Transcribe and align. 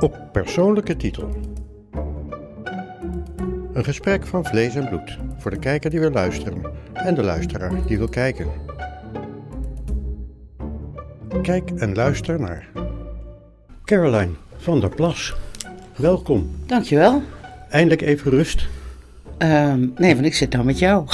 Op 0.00 0.28
persoonlijke 0.32 0.96
titel. 0.96 1.28
Een 3.72 3.84
gesprek 3.84 4.26
van 4.26 4.44
vlees 4.44 4.74
en 4.74 4.88
bloed 4.88 5.18
voor 5.38 5.50
de 5.50 5.58
kijker 5.58 5.90
die 5.90 6.00
wil 6.00 6.10
luisteren 6.10 6.62
en 6.92 7.14
de 7.14 7.22
luisteraar 7.22 7.86
die 7.86 7.98
wil 7.98 8.08
kijken. 8.08 8.46
Kijk 11.42 11.70
en 11.70 11.94
luister 11.94 12.40
naar 12.40 12.68
Caroline 13.84 14.32
van 14.56 14.80
der 14.80 14.90
Plas. 14.94 15.34
Welkom. 15.96 16.50
Dankjewel. 16.66 17.22
Eindelijk 17.70 18.00
even 18.00 18.30
rust. 18.30 18.68
Ehm 19.38 19.86
nee, 19.96 20.14
want 20.14 20.26
ik 20.26 20.34
zit 20.34 20.52
nou 20.52 20.64
met 20.64 20.78
jou. 20.78 21.06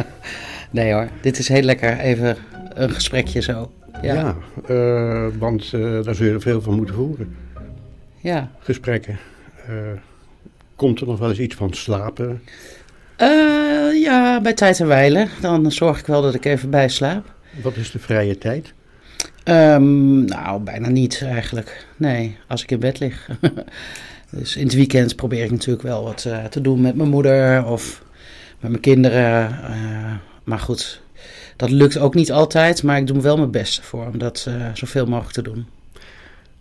nee 0.70 0.92
hoor, 0.92 1.08
dit 1.20 1.38
is 1.38 1.48
heel 1.48 1.62
lekker. 1.62 1.98
Even 1.98 2.36
een 2.74 2.90
gesprekje 2.90 3.40
zo. 3.40 3.70
Ja. 4.02 4.14
Ja, 4.14 4.36
eh, 4.66 5.26
want 5.38 5.72
eh, 5.72 6.02
daar 6.02 6.14
zul 6.14 6.26
je 6.26 6.32
er 6.32 6.40
veel 6.40 6.62
van 6.62 6.74
moeten 6.74 6.94
voeren. 6.94 7.36
Ja. 8.20 8.50
Gesprekken. 8.58 9.18
Eh, 9.66 9.74
komt 10.76 11.00
er 11.00 11.06
nog 11.06 11.18
wel 11.18 11.28
eens 11.28 11.38
iets 11.38 11.54
van 11.54 11.72
slapen? 11.72 12.42
Eh, 13.16 14.00
ja, 14.02 14.40
bij 14.40 14.54
tijd 14.54 14.80
en 14.80 14.86
wijle. 14.86 15.28
Dan 15.40 15.72
zorg 15.72 15.98
ik 15.98 16.06
wel 16.06 16.22
dat 16.22 16.34
ik 16.34 16.44
even 16.44 16.70
bijslaap. 16.70 17.34
Wat 17.62 17.76
is 17.76 17.90
de 17.90 17.98
vrije 17.98 18.38
tijd? 18.38 18.72
Ehm, 19.44 20.24
nou, 20.24 20.62
bijna 20.62 20.88
niet 20.88 21.22
eigenlijk. 21.24 21.86
Nee, 21.96 22.36
als 22.46 22.62
ik 22.62 22.70
in 22.70 22.78
bed 22.78 22.98
lig. 22.98 23.28
dus 24.30 24.56
in 24.56 24.64
het 24.64 24.74
weekend 24.74 25.16
probeer 25.16 25.44
ik 25.44 25.50
natuurlijk 25.50 25.82
wel 25.82 26.04
wat 26.04 26.24
eh, 26.24 26.44
te 26.44 26.60
doen 26.60 26.80
met 26.80 26.94
mijn 26.96 27.08
moeder 27.08 27.64
of 27.64 28.02
met 28.60 28.70
mijn 28.70 28.82
kinderen. 28.82 29.60
Maar 30.44 30.58
goed, 30.58 31.00
dat 31.56 31.70
lukt 31.70 31.98
ook 31.98 32.14
niet 32.14 32.32
altijd. 32.32 32.82
Maar 32.82 32.98
ik 32.98 33.06
doe 33.06 33.20
wel 33.20 33.36
mijn 33.36 33.50
best 33.50 33.80
voor 33.80 34.06
om 34.06 34.18
dat 34.18 34.48
zoveel 34.74 35.06
mogelijk 35.06 35.34
te 35.34 35.42
doen. 35.42 35.66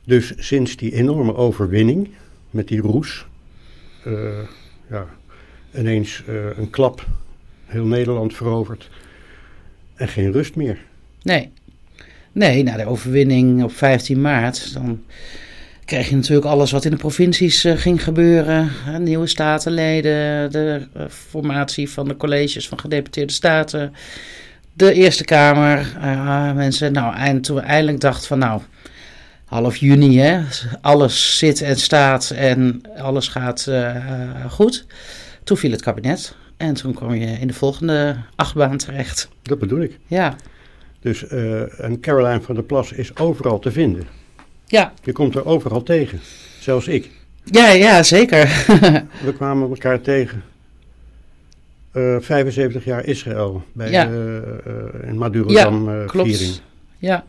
Dus 0.10 0.34
sinds 0.38 0.76
die 0.76 0.94
enorme 0.94 1.36
overwinning 1.36 2.10
met 2.50 2.68
die 2.68 2.82
roes, 2.82 3.26
eh, 4.04 4.14
ja, 4.90 5.06
ineens 5.76 6.24
eh, 6.28 6.58
een 6.58 6.70
klap, 6.70 7.06
heel 7.66 7.86
Nederland 7.86 8.36
veroverd 8.36 8.90
en 9.96 10.08
geen 10.08 10.32
rust 10.32 10.56
meer. 10.56 10.78
Nee. 11.22 11.52
Nee, 12.32 12.64
na 12.64 12.78
de 12.78 12.86
overwinning 12.86 13.64
op 13.64 13.72
15 13.72 14.22
maart, 14.22 14.74
dan 14.74 15.04
kreeg 15.86 16.10
je 16.10 16.16
natuurlijk 16.16 16.48
alles 16.48 16.72
wat 16.72 16.86
in 16.86 16.92
de 16.92 16.98
provincies 16.98 17.64
eh, 17.64 17.78
ging 17.78 18.04
gebeuren. 18.04 18.72
Nieuwe 19.00 19.28
statenleden, 19.28 20.52
de 20.52 20.88
formatie 21.10 21.90
van 21.90 22.08
de 22.08 22.18
colleges 22.18 22.68
van 22.68 22.80
gedeputeerde 22.80 23.34
staten, 23.34 23.94
de 24.74 24.94
Eerste 24.94 25.26
Kamer. 25.26 25.98
eh, 26.02 26.54
mensen, 26.54 26.92
nou, 26.92 27.16
en 27.16 27.42
toen 27.42 27.56
we 27.56 27.62
eindelijk 27.62 28.00
dachten 28.00 28.28
van 28.28 28.40
nou, 28.40 28.62
half 29.50 29.76
juni, 29.78 30.18
hè, 30.20 30.42
alles 30.82 31.38
zit 31.38 31.62
en 31.62 31.76
staat 31.78 32.30
en 32.30 32.82
alles 32.98 33.28
gaat 33.28 33.66
eh, 33.68 33.96
eh, 33.96 34.52
goed. 34.52 34.86
Toen 35.44 35.58
viel 35.58 35.72
het 35.72 35.82
kabinet 35.82 36.36
en 36.58 36.74
toen 36.74 36.94
kwam 36.94 37.14
je 37.14 37.26
in 37.26 37.48
de 37.48 37.54
volgende 37.54 38.16
achtbaan 38.36 38.78
terecht. 38.78 39.30
Dat 39.42 39.60
bedoel 39.60 39.82
ik. 39.82 39.98
Ja, 40.08 40.36
Dus 41.00 41.28
eh, 41.28 41.62
een 41.78 42.00
Caroline 42.00 42.42
van 42.42 42.56
der 42.56 42.64
Plas 42.64 42.92
is 42.92 43.16
overal 43.18 43.60
te 43.60 43.72
vinden. 43.72 44.08
ja. 44.66 44.94
Je 45.04 45.12
komt 45.12 45.36
er 45.36 45.46
overal 45.46 45.84
tegen, 45.84 46.20
zelfs 46.60 46.88
ik. 46.88 47.10
Ja, 47.44 47.68
ja, 47.72 48.04
zeker. 48.04 48.46
We 49.26 49.34
kwamen 49.36 49.70
elkaar 49.70 50.02
tegen. 50.02 50.44
Eh 51.92 52.16
75 52.20 52.86
jaar 52.86 53.06
Israël 53.06 53.64
bij 53.74 53.92
Ja. 53.92 54.06
de 54.06 54.42
eh, 55.02 55.10
in 55.10 55.18
Madurodam 55.18 55.90
eh, 55.90 56.06
klopt. 56.08 56.62
ja. 56.98 57.26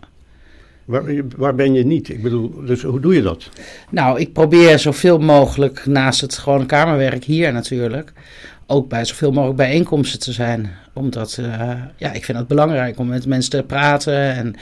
Waar, 0.91 1.05
waar 1.37 1.55
ben 1.55 1.75
je 1.75 1.85
niet? 1.85 2.09
Ik 2.09 2.23
bedoel, 2.23 2.65
dus 2.65 2.83
hoe 2.83 3.01
doe 3.01 3.15
je 3.15 3.23
dat? 3.23 3.49
Nou, 3.91 4.21
ik 4.21 4.33
probeer 4.33 4.79
zoveel 4.79 5.19
mogelijk 5.19 5.87
naast 5.87 6.21
het 6.21 6.39
gewone 6.39 6.67
kamerwerk 6.67 7.25
hier 7.25 7.53
natuurlijk. 7.53 8.13
Ook 8.67 8.89
bij 8.89 9.05
zoveel 9.05 9.33
mogelijk 9.33 9.57
bijeenkomsten 9.57 10.21
te 10.21 10.33
zijn. 10.33 10.71
Omdat, 10.93 11.39
eh, 11.41 11.73
ja, 11.97 12.13
ik 12.13 12.25
vind 12.25 12.39
het 12.39 12.47
belangrijk 12.47 12.99
om 12.99 13.09
met 13.09 13.27
mensen 13.27 13.51
te 13.51 13.63
praten. 13.63 14.35
En, 14.35 14.55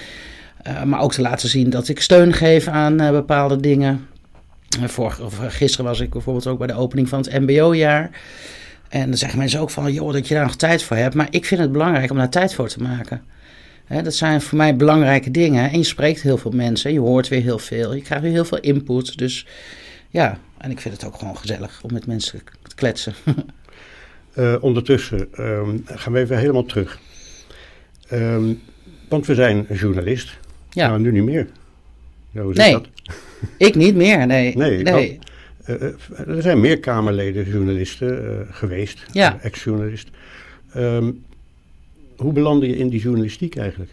eh, 0.62 0.82
maar 0.82 1.00
ook 1.00 1.12
te 1.12 1.22
laten 1.22 1.48
zien 1.48 1.70
dat 1.70 1.88
ik 1.88 2.00
steun 2.00 2.32
geef 2.32 2.66
aan 2.66 3.00
eh, 3.00 3.10
bepaalde 3.10 3.60
dingen. 3.60 4.06
Vorig, 4.84 5.20
gisteren 5.48 5.86
was 5.86 6.00
ik 6.00 6.10
bijvoorbeeld 6.10 6.46
ook 6.46 6.58
bij 6.58 6.66
de 6.66 6.74
opening 6.74 7.08
van 7.08 7.18
het 7.18 7.40
MBO-jaar. 7.40 8.10
En 8.88 9.08
dan 9.08 9.18
zeggen 9.18 9.38
mensen 9.38 9.60
ook 9.60 9.70
van, 9.70 9.92
joh, 9.92 10.12
dat 10.12 10.28
je 10.28 10.34
daar 10.34 10.44
nog 10.44 10.56
tijd 10.56 10.82
voor 10.82 10.96
hebt. 10.96 11.14
Maar 11.14 11.28
ik 11.30 11.44
vind 11.44 11.60
het 11.60 11.72
belangrijk 11.72 12.10
om 12.10 12.16
daar 12.16 12.28
tijd 12.28 12.54
voor 12.54 12.68
te 12.68 12.82
maken. 12.82 13.22
Dat 13.88 14.14
zijn 14.14 14.40
voor 14.40 14.56
mij 14.58 14.76
belangrijke 14.76 15.30
dingen. 15.30 15.70
En 15.70 15.78
je 15.78 15.84
spreekt 15.84 16.22
heel 16.22 16.38
veel 16.38 16.50
mensen, 16.50 16.92
je 16.92 16.98
hoort 17.00 17.28
weer 17.28 17.42
heel 17.42 17.58
veel. 17.58 17.94
Je 17.94 18.02
krijgt 18.02 18.24
weer 18.24 18.32
heel 18.32 18.44
veel 18.44 18.60
input. 18.60 19.18
Dus 19.18 19.46
ja, 20.10 20.38
en 20.58 20.70
ik 20.70 20.80
vind 20.80 20.94
het 20.94 21.04
ook 21.04 21.14
gewoon 21.18 21.36
gezellig 21.36 21.80
om 21.82 21.92
met 21.92 22.06
mensen 22.06 22.40
te 22.62 22.74
kletsen. 22.74 23.14
Eh, 24.34 24.54
ondertussen 24.60 25.28
ehm, 25.32 25.76
gaan 25.84 26.12
we 26.12 26.18
even 26.18 26.38
helemaal 26.38 26.64
terug. 26.64 26.98
Ehm, 28.08 28.52
want 29.08 29.26
we 29.26 29.34
zijn 29.34 29.66
journalist. 29.72 30.38
Ja, 30.70 30.88
Nou, 30.88 31.00
nu 31.00 31.12
niet 31.12 31.22
meer. 31.24 31.46
Hoe 32.32 32.54
zit 32.54 32.56
Nee. 32.64 32.72
dat? 32.72 32.88
ik 33.68 33.74
niet 33.74 33.94
meer, 33.94 34.26
nee. 34.26 34.56
Nee. 34.56 34.84
Eh, 34.84 35.74
eh, 35.74 35.82
er 36.26 36.42
zijn 36.42 36.60
meer 36.60 36.78
Kamerleden, 36.80 37.44
journalisten 37.50 38.46
geweest, 38.50 39.04
Ja. 39.12 39.38
ex-journalist. 39.42 40.08
Ehm, 40.72 41.10
hoe 42.18 42.32
belandde 42.32 42.68
je 42.68 42.76
in 42.76 42.88
die 42.88 43.00
journalistiek 43.00 43.56
eigenlijk? 43.56 43.90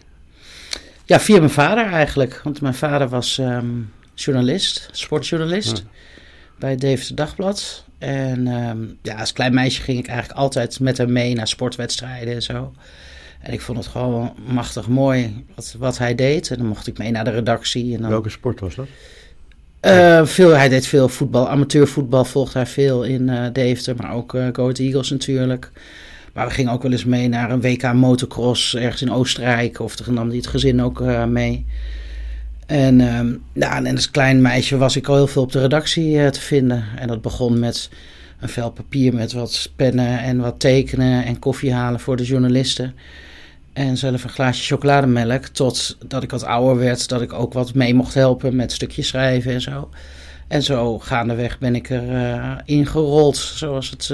Ja, 1.04 1.20
via 1.20 1.38
mijn 1.38 1.50
vader 1.50 1.86
eigenlijk. 1.86 2.40
Want 2.44 2.60
mijn 2.60 2.74
vader 2.74 3.08
was 3.08 3.38
ehm, 3.38 3.66
journalist, 4.14 4.88
sportjournalist. 4.92 5.76
Ja. 5.76 5.84
Bij 6.58 6.70
het 6.70 6.80
Deventer 6.80 7.14
Dagblad. 7.14 7.84
En 7.98 8.46
ehm, 8.46 8.78
ja, 9.02 9.14
als 9.14 9.32
klein 9.32 9.54
meisje 9.54 9.82
ging 9.82 9.98
ik 9.98 10.06
eigenlijk 10.06 10.38
altijd 10.38 10.80
met 10.80 10.98
hem 10.98 11.12
mee 11.12 11.34
naar 11.34 11.48
sportwedstrijden 11.48 12.34
en 12.34 12.42
zo. 12.42 12.72
En 13.40 13.52
ik 13.52 13.60
vond 13.60 13.78
het 13.78 13.86
gewoon 13.86 14.34
machtig 14.46 14.88
mooi 14.88 15.44
wat, 15.54 15.74
wat 15.78 15.98
hij 15.98 16.14
deed. 16.14 16.50
En 16.50 16.58
dan 16.58 16.66
mocht 16.66 16.86
ik 16.86 16.98
mee 16.98 17.10
naar 17.10 17.24
de 17.24 17.30
redactie. 17.30 17.94
En 17.94 18.00
dan, 18.00 18.10
Welke 18.10 18.30
sport 18.30 18.60
was 18.60 18.74
dat? 18.74 18.86
Eh, 19.80 20.26
veel, 20.26 20.50
hij 20.50 20.68
deed 20.68 20.86
veel 20.86 21.08
voetbal, 21.08 21.48
amateurvoetbal 21.48 22.24
volgde 22.24 22.58
hij 22.58 22.66
veel 22.66 23.04
in 23.04 23.28
eh 23.28 23.46
Deventer, 23.52 23.96
maar 23.96 24.14
ook 24.14 24.34
eh 24.34 24.48
Go 24.52 24.62
Ahead 24.62 24.78
Eagles 24.78 25.10
natuurlijk. 25.10 25.70
Maar 26.36 26.46
we 26.46 26.52
gingen 26.52 26.72
ook 26.72 26.82
wel 26.82 26.92
eens 26.92 27.04
mee 27.04 27.28
naar 27.28 27.50
een 27.50 27.60
WK 27.60 27.92
motocross 27.92 28.74
ergens 28.74 29.02
in 29.02 29.12
Oostenrijk, 29.12 29.80
of 29.80 29.96
dan 29.96 30.14
nam 30.14 30.30
het 30.30 30.46
gezin 30.46 30.82
ook 30.82 31.00
eh, 31.00 31.24
mee. 31.24 31.66
En, 32.66 33.00
ehm, 33.00 33.34
ja, 33.52 33.84
en 33.84 33.94
als 33.94 34.10
klein 34.10 34.40
meisje 34.40 34.76
was 34.76 34.96
ik 34.96 35.08
al 35.08 35.14
heel 35.14 35.26
veel 35.26 35.42
op 35.42 35.52
de 35.52 35.60
redactie 35.60 36.20
eh, 36.20 36.28
te 36.28 36.40
vinden. 36.40 36.84
En 36.98 37.08
dat 37.08 37.22
begon 37.22 37.58
met 37.58 37.90
een 38.40 38.48
vel 38.48 38.70
papier 38.70 39.14
met 39.14 39.32
wat 39.32 39.72
pennen 39.76 40.18
en 40.18 40.38
wat 40.38 40.60
tekenen 40.60 41.24
en 41.24 41.38
koffie 41.38 41.72
halen 41.72 42.00
voor 42.00 42.16
de 42.16 42.24
journalisten. 42.24 42.94
En 43.72 43.96
zelf 43.96 44.24
een 44.24 44.30
glaasje 44.30 44.64
chocolademelk. 44.64 45.46
Tot 45.46 45.96
dat 46.06 46.22
ik 46.22 46.30
wat 46.30 46.44
ouder 46.44 46.76
werd, 46.76 47.08
dat 47.08 47.22
ik 47.22 47.32
ook 47.32 47.52
wat 47.52 47.74
mee 47.74 47.94
mocht 47.94 48.14
helpen 48.14 48.56
met 48.56 48.72
stukjes 48.72 49.08
schrijven 49.08 49.52
en 49.52 49.60
zo. 49.60 49.88
En 50.48 50.62
zo 50.62 50.98
gaandeweg 50.98 51.58
ben 51.58 51.74
ik 51.74 51.90
er 51.90 52.14
eh, 52.14 52.52
ingerold, 52.64 53.36
zoals 53.36 53.90
het 53.90 54.10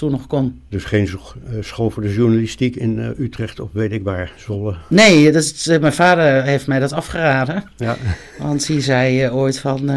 toen 0.00 0.10
nog 0.10 0.26
kon. 0.26 0.60
Dus 0.68 0.84
geen 0.84 1.06
eh, 1.06 1.52
school 1.60 1.90
voor 1.90 2.02
de 2.02 2.14
journalistiek 2.14 2.76
in 2.76 2.98
eh, 2.98 3.18
Utrecht 3.18 3.60
of 3.60 3.68
weet 3.72 3.92
ik 3.92 4.02
waar, 4.02 4.32
Zwolle. 4.36 4.76
Nee, 4.88 5.32
dat 5.32 5.42
is, 5.42 5.66
eh, 5.66 5.80
mijn 5.80 5.92
vader 5.92 6.42
heeft 6.42 6.66
mij 6.66 6.78
dat 6.78 6.92
afgeraden. 6.92 7.64
Ja, 7.76 7.96
Want 8.38 8.66
die 8.66 8.80
zei 8.80 9.30
ooit 9.30 9.58
van... 9.58 9.90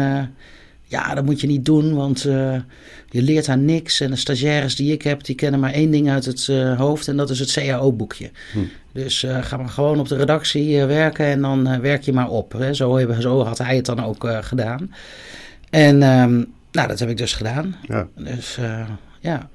ja, 0.82 1.14
dat 1.14 1.24
moet 1.24 1.40
je 1.40 1.46
niet 1.46 1.64
doen, 1.64 1.94
want 1.94 2.22
je 3.08 3.22
leert 3.22 3.48
aan 3.48 3.64
niks. 3.64 4.00
En 4.00 4.10
de 4.10 4.16
stagiaires 4.16 4.76
die 4.76 4.92
ik 4.92 5.02
heb, 5.02 5.24
die 5.24 5.34
kennen 5.34 5.60
maar 5.60 5.72
één 5.72 5.90
ding 5.90 6.10
uit 6.10 6.24
het 6.24 6.46
hoofd... 6.76 7.08
en 7.08 7.16
dat 7.16 7.30
is 7.30 7.38
het 7.38 7.52
CAO-boekje. 7.52 8.30
Hm. 8.52 8.58
Dus 8.92 9.26
ga 9.40 9.56
maar 9.56 9.68
gewoon 9.68 10.00
op 10.00 10.08
de 10.08 10.16
redactie 10.16 10.84
werken 10.84 11.26
en 11.26 11.40
dan 11.40 11.80
werk 11.80 12.02
je 12.02 12.12
maar 12.12 12.28
op. 12.28 12.52
Hè. 12.52 12.74
Zo, 12.74 12.96
hebben, 12.96 13.22
zo 13.22 13.44
had 13.44 13.58
hij 13.58 13.76
het 13.76 13.86
dan 13.86 14.04
ook 14.04 14.26
gedaan. 14.40 14.94
En 15.70 16.02
ehm, 16.02 16.44
nou, 16.72 16.88
dat 16.88 16.98
heb 16.98 17.08
ik 17.08 17.16
dus 17.16 17.32
gedaan. 17.32 17.76
ja. 17.82 18.08
Dus 18.16 18.58
ja. 19.20 19.48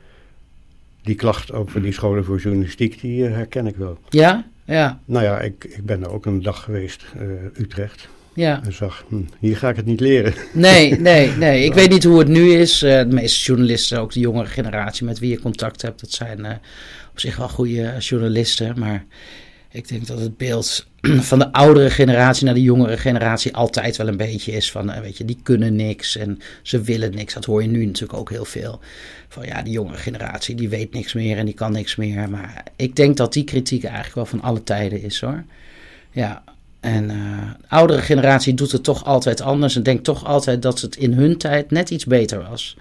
Die 1.09 1.17
klacht 1.17 1.51
over 1.51 1.81
die 1.81 1.91
scholen 1.91 2.25
voor 2.25 2.39
journalistiek, 2.39 3.01
die 3.01 3.25
eh, 3.25 3.33
herken 3.33 3.67
ik 3.67 3.75
wel. 3.75 3.97
Ja, 4.09 4.45
ja, 4.65 4.99
Nou 5.05 5.23
ja, 5.23 5.39
ik, 5.39 5.63
ik 5.63 5.85
ben 5.85 6.03
er 6.03 6.09
ook 6.11 6.25
een 6.25 6.41
dag 6.41 6.63
geweest, 6.63 7.05
eh, 7.17 7.61
Utrecht. 7.61 8.07
ja. 8.33 8.61
En 8.63 8.73
zag, 8.73 9.05
hm, 9.07 9.21
hier 9.39 9.57
ga 9.57 9.69
ik 9.69 9.75
het 9.75 9.85
niet 9.85 9.99
leren. 9.99 10.33
Nee, 10.53 10.91
nee, 11.09 11.31
nee. 11.31 11.63
Ik 11.63 11.73
weet 11.73 11.89
niet 11.89 12.03
hoe 12.03 12.19
het 12.19 12.27
nu 12.27 12.51
is. 12.51 12.81
Eh, 12.81 12.99
de 12.99 13.15
meeste 13.15 13.45
journalisten, 13.45 13.99
ook 13.99 14.13
de 14.13 14.19
jongere 14.19 14.47
generatie 14.47 15.05
met 15.05 15.19
wie 15.19 15.29
je 15.29 15.39
contact 15.39 15.81
hebt, 15.81 15.99
dat 15.99 16.11
zijn 16.11 16.45
op 17.11 17.19
zich 17.19 17.37
wel 17.37 17.49
goede 17.49 17.95
journalisten. 17.99 18.79
Maar 18.79 19.05
ik 19.71 19.87
denk 19.87 20.07
dat 20.07 20.19
het 20.19 20.37
beeld 20.37 20.85
van 21.29 21.39
de 21.39 21.51
oudere 21.51 21.89
generatie 21.89 22.45
naar 22.45 22.53
de 22.53 22.61
jongere 22.61 22.97
generatie 22.97 23.55
altijd 23.55 23.97
wel 23.97 24.07
een 24.07 24.17
beetje 24.17 24.51
is 24.51 24.71
van, 24.71 24.91
eh, 24.91 25.01
weet 25.01 25.17
je, 25.17 25.25
die 25.25 25.39
kunnen 25.43 25.75
niks 25.75 26.17
en 26.17 26.39
ze 26.61 26.81
willen 26.81 27.15
niks. 27.15 27.33
Dat 27.33 27.45
hoor 27.45 27.61
je 27.61 27.67
nu 27.67 27.85
natuurlijk 27.85 28.19
ook 28.19 28.29
heel 28.29 28.45
veel. 28.45 28.79
Van 29.27 29.45
ja, 29.45 29.61
die 29.61 29.73
jongere 29.73 29.97
generatie, 29.97 30.55
die 30.55 30.69
weet 30.69 30.93
niks 30.93 31.13
meer 31.13 31.37
en 31.37 31.45
die 31.45 31.53
kan 31.53 31.71
niks 31.71 31.95
meer. 31.95 32.29
Maar 32.29 32.63
ik 32.75 32.95
denk 32.95 33.17
dat 33.17 33.33
die 33.33 33.43
kritiek 33.43 33.83
eigenlijk 33.83 34.15
wel 34.15 34.25
van 34.25 34.41
alle 34.41 34.63
tijden 34.63 35.01
is 35.01 35.21
hoor. 35.21 35.43
Ja, 36.11 36.43
En 36.79 37.07
de 37.07 37.65
oudere 37.67 38.01
generatie 38.01 38.53
doet 38.53 38.71
het 38.71 38.83
toch 38.83 39.05
altijd 39.05 39.41
anders 39.41 39.75
en 39.75 39.83
denkt 39.83 40.03
toch 40.03 40.25
altijd 40.25 40.61
dat 40.61 40.81
het 40.81 40.95
in 40.95 41.13
hun 41.13 41.37
tijd 41.37 41.71
net 41.71 41.89
iets 41.89 42.05
beter 42.05 42.49
was. 42.49 42.77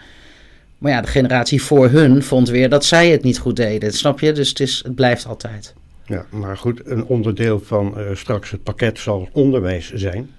Maar 0.79 0.93
ja, 0.93 1.01
de 1.01 1.07
generatie 1.07 1.63
voor 1.63 1.89
hun 1.89 2.23
vond 2.23 2.49
weer 2.49 2.69
dat 2.69 2.85
zij 2.85 3.11
het 3.11 3.23
niet 3.23 3.39
goed 3.39 3.57
deden. 3.57 3.93
Snap 3.93 4.21
je? 4.21 4.33
Dus 4.33 4.49
het, 4.49 4.61
is, 4.61 4.81
het 4.85 4.95
blijft 4.95 5.27
altijd. 5.27 5.75
Ja, 6.09 6.27
maar 6.31 6.57
goed, 6.57 6.87
een 6.87 7.05
onderdeel 7.05 7.61
van 7.61 7.95
uh, 7.97 8.15
straks 8.15 8.51
het 8.51 8.63
pakket 8.63 8.99
zal 8.99 9.29
onderwijs 9.33 9.93
zijn 9.95 10.31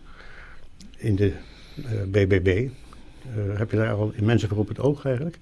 in 0.97 1.15
de 1.15 1.33
uh, 1.75 1.85
BBB. 2.07 2.67
heb 3.57 3.71
je 3.71 3.77
daar 3.77 3.93
al 3.93 4.13
mensen 4.21 4.49
voor 4.49 4.57
op 4.57 4.67
het 4.67 4.79
oog 4.79 5.05
eigenlijk? 5.05 5.37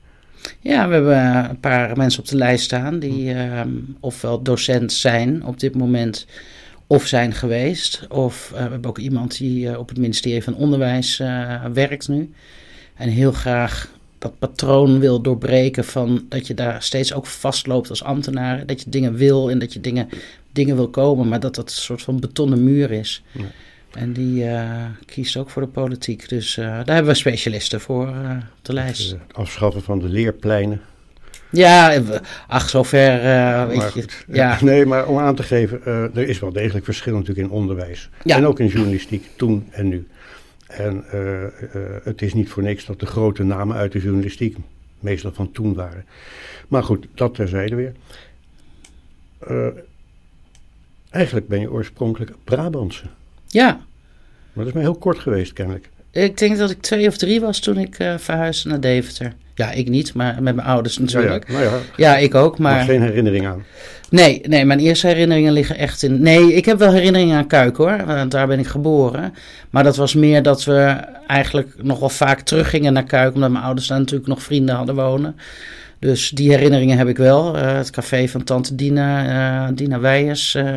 Ja, 0.60 0.88
we 0.88 0.94
hebben 0.94 1.50
een 1.50 1.60
paar 1.60 1.98
mensen 1.98 2.20
op 2.20 2.28
de 2.28 2.36
lijst 2.36 2.64
staan 2.64 3.00
die 3.00 3.34
ehm, 3.34 3.70
ofwel 4.00 4.42
docent 4.42 4.94
zijn 4.94 5.46
op 5.46 5.60
dit 5.60 5.76
moment 5.76 6.28
of 6.88 7.06
zijn 7.06 7.34
geweest. 7.34 8.08
Of 8.08 8.50
we 8.50 8.58
hebben 8.58 8.86
ook 8.86 8.98
iemand 8.98 9.38
die 9.38 9.80
op 9.80 9.90
het 9.90 9.98
ministerie 9.98 10.44
van 10.44 10.56
Onderwijs 10.56 11.18
werkt 11.74 12.08
nu. 12.08 12.34
En 12.96 13.10
heel 13.10 13.32
graag 13.32 13.97
dat 14.18 14.40
patroon 14.40 15.00
wil 15.00 15.22
doorbreken 15.22 15.84
van 15.84 16.26
dat 16.30 16.48
je 16.48 16.54
daar 16.54 16.84
steeds 16.84 17.14
ook 17.14 17.26
vastloopt 17.26 17.90
als 17.90 18.04
ambtenaar. 18.04 18.66
Dat 18.66 18.82
je 18.82 18.90
dingen 18.90 19.16
wil 19.16 19.50
en 19.50 19.60
dat 19.60 19.74
je 19.74 19.82
dingen, 19.82 20.10
dingen 20.52 20.76
wil 20.76 20.90
komen, 20.90 21.28
maar 21.28 21.40
dat 21.40 21.56
dat 21.56 21.70
een 21.70 21.76
soort 21.76 22.02
van 22.02 22.20
betonnen 22.20 22.64
muur 22.64 22.92
is. 22.92 23.24
Ja. 23.32 23.46
En 23.92 24.14
die 24.14 24.46
kiest 25.06 25.38
ook 25.38 25.50
voor 25.50 25.62
de 25.62 25.68
politiek. 25.68 26.30
Dus 26.30 26.56
daar 26.56 26.86
hebben 26.86 27.06
we 27.06 27.14
specialisten 27.14 27.82
voor 27.82 28.08
op 28.08 28.44
de 28.62 28.74
lijst. 28.74 29.12
Het 29.12 29.20
afschaffen 29.34 29.82
van 29.82 30.00
de 30.00 30.08
leerpleinen. 30.08 30.82
Ja, 31.50 32.02
ach, 32.48 32.70
zover. 32.70 33.24
Uh, 33.24 33.68
weet 33.68 33.94
je, 33.94 34.06
ja. 34.28 34.58
Nee, 34.62 34.86
maar 34.86 35.08
om 35.08 35.18
aan 35.18 35.36
te 35.36 35.44
geven, 35.44 35.82
uh, 35.88 36.04
er 36.04 36.30
is 36.30 36.40
wel 36.40 36.52
degelijk 36.52 36.86
verschil 36.86 37.14
natuurlijk 37.14 37.48
in 37.48 37.54
onderwijs. 37.54 38.10
Ja. 38.24 38.36
En 38.36 38.46
ook 38.46 38.60
in 38.60 38.68
journalistiek, 38.68 39.26
toen 39.36 39.68
en 39.72 39.88
nu. 39.88 40.08
En 40.68 41.06
uh, 41.14 41.44
het 42.04 42.22
is 42.22 42.34
niet 42.34 42.50
voor 42.50 42.64
niks 42.64 42.86
dat 42.86 43.00
de 43.00 43.06
grote 43.06 43.44
namen 43.44 43.76
uit 43.76 43.92
de 43.92 44.00
journalistiek 44.00 44.58
meestal 45.00 45.34
van 45.34 45.52
toen 45.52 45.74
waren. 45.74 46.06
Maar 46.68 46.84
goed, 46.84 47.08
dat 47.14 47.36
terzijde 47.36 47.76
weer. 47.76 47.94
eigenlijk 51.10 51.48
ben 51.48 51.60
je 51.60 51.72
oorspronkelijk 51.72 52.32
Brabantse. 52.44 53.06
Ja. 53.48 53.72
Maar 54.54 54.66
dat 54.66 54.68
is 54.68 54.74
maar 54.74 54.84
heel 54.84 54.98
kort 54.98 55.20
geweest, 55.20 55.54
kennelijk. 55.54 55.90
Ik 56.12 56.38
denk 56.38 56.58
dat 56.58 56.70
ik 56.70 56.82
twee 56.82 57.08
of 57.08 57.18
drie 57.18 57.42
was 57.42 57.60
toen 57.60 57.78
ik 57.78 57.96
verhuisde 57.96 58.70
naar 58.70 58.80
Deventer. 58.80 59.34
Ja, 59.58 59.72
ik 59.72 59.90
niet, 59.90 60.14
maar 60.14 60.38
met 60.42 60.56
mijn 60.56 60.68
ouders 60.68 60.98
natuurlijk. 60.98 61.48
Ja, 61.48 61.60
ja. 61.60 61.70
Nou 61.70 61.74
ja, 61.74 61.82
ja 61.96 62.18
ik 62.18 62.36
ook. 62.36 62.58
Maar 62.58 62.84
geen 62.84 63.02
herinnering 63.02 63.48
aan. 63.48 63.64
Nee, 64.10 64.42
nee, 64.48 64.66
mijn 64.66 64.80
eerste 64.80 65.08
herinneringen 65.08 65.54
liggen 65.54 65.78
echt 65.78 66.04
in. 66.04 66.22
Nee, 66.22 66.54
ik 66.54 66.66
heb 66.66 66.80
wel 66.80 66.92
herinneringen 66.92 67.38
aan 67.38 67.48
Kuik 67.48 67.76
hoor, 67.76 68.06
want 68.06 68.32
daar 68.32 68.48
ben 68.48 68.60
ik 68.60 68.68
geboren. 68.68 69.34
Maar 69.70 69.84
dat 69.84 69.96
was 69.96 70.14
meer 70.14 70.44
dat 70.44 70.64
we 70.64 70.96
eigenlijk 71.28 71.74
nog 71.84 72.00
wel 72.00 72.10
vaak 72.10 72.40
teruggingen 72.40 72.94
naar 72.94 73.04
Kuik, 73.04 73.34
omdat 73.34 73.52
mijn 73.52 73.64
ouders 73.64 73.88
daar 73.88 74.00
natuurlijk 74.00 74.28
nog 74.28 74.44
vrienden 74.44 74.76
hadden 74.76 74.96
wonen. 74.96 75.36
Dus 76.00 76.30
die 76.30 76.50
herinneringen 76.50 76.98
heb 76.98 77.08
ik 77.08 77.18
wel. 77.18 77.56
Uh, 77.56 77.76
het 77.76 77.90
café 77.90 78.28
van 78.28 78.44
tante 78.44 78.76
Dina, 78.76 79.68
uh, 79.68 79.76
Dina 79.76 80.00
Weijers. 80.00 80.56
Uh, 80.56 80.76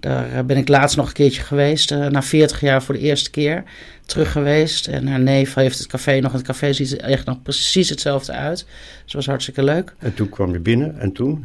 daar 0.00 0.44
ben 0.46 0.56
ik 0.56 0.68
laatst 0.68 0.96
nog 0.96 1.06
een 1.06 1.12
keertje 1.12 1.42
geweest. 1.42 1.90
na 1.90 2.22
40 2.22 2.60
jaar 2.60 2.82
voor 2.82 2.94
de 2.94 3.00
eerste 3.00 3.30
keer 3.30 3.64
terug 4.12 4.32
geweest. 4.32 4.86
En 4.86 5.06
haar 5.06 5.20
neef 5.20 5.54
heeft 5.54 5.78
het 5.78 5.86
café 5.86 6.20
nog. 6.20 6.32
Het 6.32 6.42
café 6.42 6.72
ziet 6.72 6.92
er 6.92 7.00
echt 7.00 7.26
nog 7.26 7.42
precies 7.42 7.88
hetzelfde 7.88 8.32
uit. 8.32 8.58
Dus 8.58 9.02
dat 9.04 9.12
was 9.12 9.26
hartstikke 9.26 9.62
leuk. 9.62 9.94
En 9.98 10.14
toen 10.14 10.28
kwam 10.28 10.52
je 10.52 10.58
binnen 10.58 10.98
en 10.98 11.12
toen? 11.12 11.44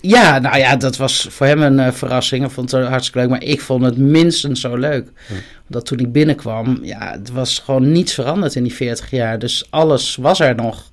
Ja, 0.00 0.38
nou 0.38 0.58
ja, 0.58 0.76
dat 0.76 0.96
was 0.96 1.26
voor 1.30 1.46
hem 1.46 1.62
een 1.62 1.78
uh, 1.78 1.92
verrassing. 1.92 2.44
Ik 2.44 2.50
vond 2.50 2.70
het 2.70 2.86
hartstikke 2.86 3.18
leuk. 3.18 3.28
Maar 3.28 3.42
ik 3.42 3.60
vond 3.60 3.84
het 3.84 3.96
minstens 3.96 4.60
zo 4.60 4.76
leuk. 4.76 5.08
Ja. 5.28 5.34
Omdat 5.68 5.86
toen 5.86 5.98
ik 5.98 6.12
binnenkwam, 6.12 6.78
ja, 6.82 7.10
het 7.10 7.30
was 7.30 7.58
gewoon 7.58 7.92
niets 7.92 8.14
veranderd 8.14 8.54
in 8.54 8.62
die 8.62 8.74
40 8.74 9.10
jaar. 9.10 9.38
Dus 9.38 9.66
alles 9.70 10.16
was 10.16 10.40
er 10.40 10.54
nog. 10.54 10.90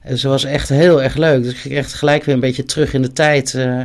En 0.00 0.18
ze 0.18 0.28
was 0.28 0.44
echt 0.44 0.68
heel 0.68 1.02
erg 1.02 1.16
leuk. 1.16 1.42
Dus 1.42 1.52
ik 1.52 1.58
ging 1.58 1.74
echt 1.74 1.94
gelijk 1.94 2.24
weer 2.24 2.34
een 2.34 2.40
beetje 2.40 2.64
terug 2.64 2.92
in 2.92 3.02
de 3.02 3.12
tijd. 3.12 3.54
Uh, 3.54 3.82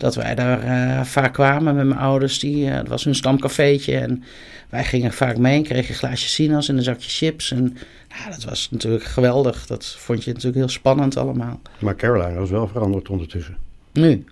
dat 0.00 0.14
wij 0.14 0.34
daar 0.34 0.64
uh, 0.64 1.04
vaak 1.04 1.32
kwamen 1.32 1.74
met 1.74 1.86
mijn 1.86 2.00
ouders. 2.00 2.38
Die, 2.38 2.66
uh, 2.66 2.76
dat 2.76 2.88
was 2.88 3.04
hun 3.04 3.14
stamcafeetje. 3.14 3.96
En 3.98 4.22
wij 4.68 4.84
gingen 4.84 5.12
vaak 5.12 5.38
mee. 5.38 5.62
Kregen 5.62 5.88
een 5.88 5.94
glaasje 5.94 6.28
sinaas 6.28 6.68
en 6.68 6.76
een 6.76 6.82
zakje 6.82 7.08
chips. 7.08 7.50
En 7.50 7.76
ja, 8.08 8.30
dat 8.30 8.44
was 8.44 8.68
natuurlijk 8.70 9.04
geweldig. 9.04 9.66
Dat 9.66 9.86
vond 9.98 10.24
je 10.24 10.30
natuurlijk 10.30 10.56
heel 10.56 10.68
spannend 10.68 11.16
allemaal. 11.16 11.60
Maar 11.78 11.96
Caroline 11.96 12.38
was 12.38 12.50
wel 12.50 12.68
veranderd 12.68 13.08
ondertussen. 13.08 13.56
Nu? 13.92 14.24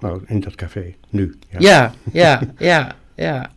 Nou, 0.00 0.22
in 0.26 0.40
dat 0.40 0.54
café. 0.54 0.94
Nu. 1.08 1.34
Ja, 1.48 1.58
ja, 1.58 1.92
ja. 2.12 2.40
ja. 2.58 2.96
Ja. 3.16 3.50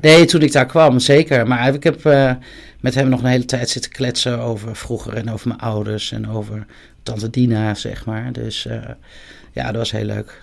Nee, 0.00 0.24
toen 0.24 0.42
ik 0.42 0.52
daar 0.52 0.66
kwam, 0.66 0.98
zeker. 0.98 1.46
Maar 1.46 1.74
ik 1.74 1.84
heb 1.84 2.04
uh, 2.04 2.32
met 2.80 2.94
hem 2.94 3.08
nog 3.08 3.20
een 3.20 3.26
hele 3.26 3.44
tijd 3.44 3.68
zitten 3.68 3.90
kletsen 3.90 4.38
over 4.38 4.76
vroeger 4.76 5.14
en 5.14 5.30
over 5.30 5.48
mijn 5.48 5.60
ouders 5.60 6.12
en 6.12 6.28
over 6.28 6.66
tante 7.02 7.30
Dina, 7.30 7.74
zeg 7.74 8.06
maar. 8.06 8.32
Dus 8.32 8.68
ja, 9.52 9.66
dat 9.66 9.76
was 9.76 9.90
heel 9.90 10.04
leuk. 10.04 10.40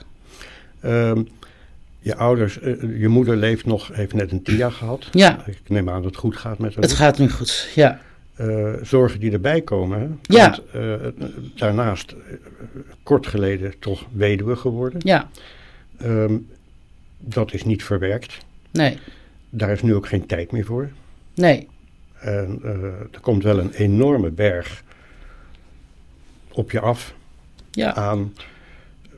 Um, 0.85 1.27
je 1.99 2.15
ouders, 2.15 2.59
uh, 2.61 2.99
je 2.99 3.07
moeder 3.07 3.35
leeft 3.35 3.65
nog, 3.65 3.89
heeft 3.93 4.13
net 4.13 4.31
een 4.31 4.43
TIA 4.43 4.69
gehad. 4.69 5.07
Ja. 5.11 5.45
Ik 5.45 5.61
neem 5.67 5.89
aan 5.89 6.01
dat 6.01 6.11
het 6.11 6.19
goed 6.19 6.37
gaat 6.37 6.57
met 6.57 6.73
haar. 6.73 6.83
Het 6.83 6.93
gaat 6.93 7.17
nu 7.17 7.29
goed, 7.29 7.71
ja. 7.75 8.01
Uh, 8.37 8.73
zorgen 8.81 9.19
die 9.19 9.31
erbij 9.31 9.61
komen. 9.61 9.99
Hè? 9.99 10.07
Ja. 10.35 10.59
Want, 10.71 10.85
uh, 10.85 11.27
daarnaast, 11.55 12.15
kort 13.03 13.27
geleden, 13.27 13.79
toch 13.79 14.05
weduwe 14.11 14.55
geworden. 14.55 14.99
Ja. 15.03 15.29
Um, 16.03 16.47
dat 17.17 17.53
is 17.53 17.63
niet 17.63 17.83
verwerkt. 17.83 18.37
Nee. 18.71 18.97
Daar 19.49 19.71
is 19.71 19.81
nu 19.81 19.95
ook 19.95 20.07
geen 20.07 20.25
tijd 20.25 20.51
meer 20.51 20.65
voor. 20.65 20.89
Nee. 21.33 21.67
En 22.19 22.59
er 23.11 23.19
komt 23.21 23.43
wel 23.43 23.59
een 23.59 23.71
enorme 23.71 24.29
berg 24.29 24.83
op 26.51 26.71
je 26.71 26.79
af 26.79 27.13
ja. 27.71 27.95
aan 27.95 28.33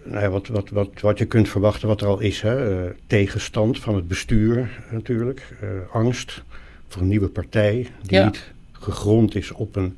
nou 0.03 0.21
ja, 0.21 0.29
wat, 0.29 0.47
wat, 0.47 0.69
wat, 0.69 0.89
wat 1.01 1.17
je 1.17 1.25
kunt 1.25 1.49
verwachten 1.49 1.87
wat 1.87 2.01
er 2.01 2.07
al 2.07 2.19
is. 2.19 2.41
Hè? 2.41 2.83
Uh, 2.83 2.89
tegenstand 3.07 3.79
van 3.79 3.95
het 3.95 4.07
bestuur 4.07 4.69
natuurlijk. 4.91 5.57
Uh, 5.63 5.69
angst 5.91 6.43
voor 6.87 7.01
een 7.01 7.07
nieuwe 7.07 7.27
partij 7.27 7.87
die 8.01 8.17
ja. 8.17 8.25
niet 8.25 8.51
gegrond 8.71 9.35
is 9.35 9.51
op 9.51 9.75
een, 9.75 9.97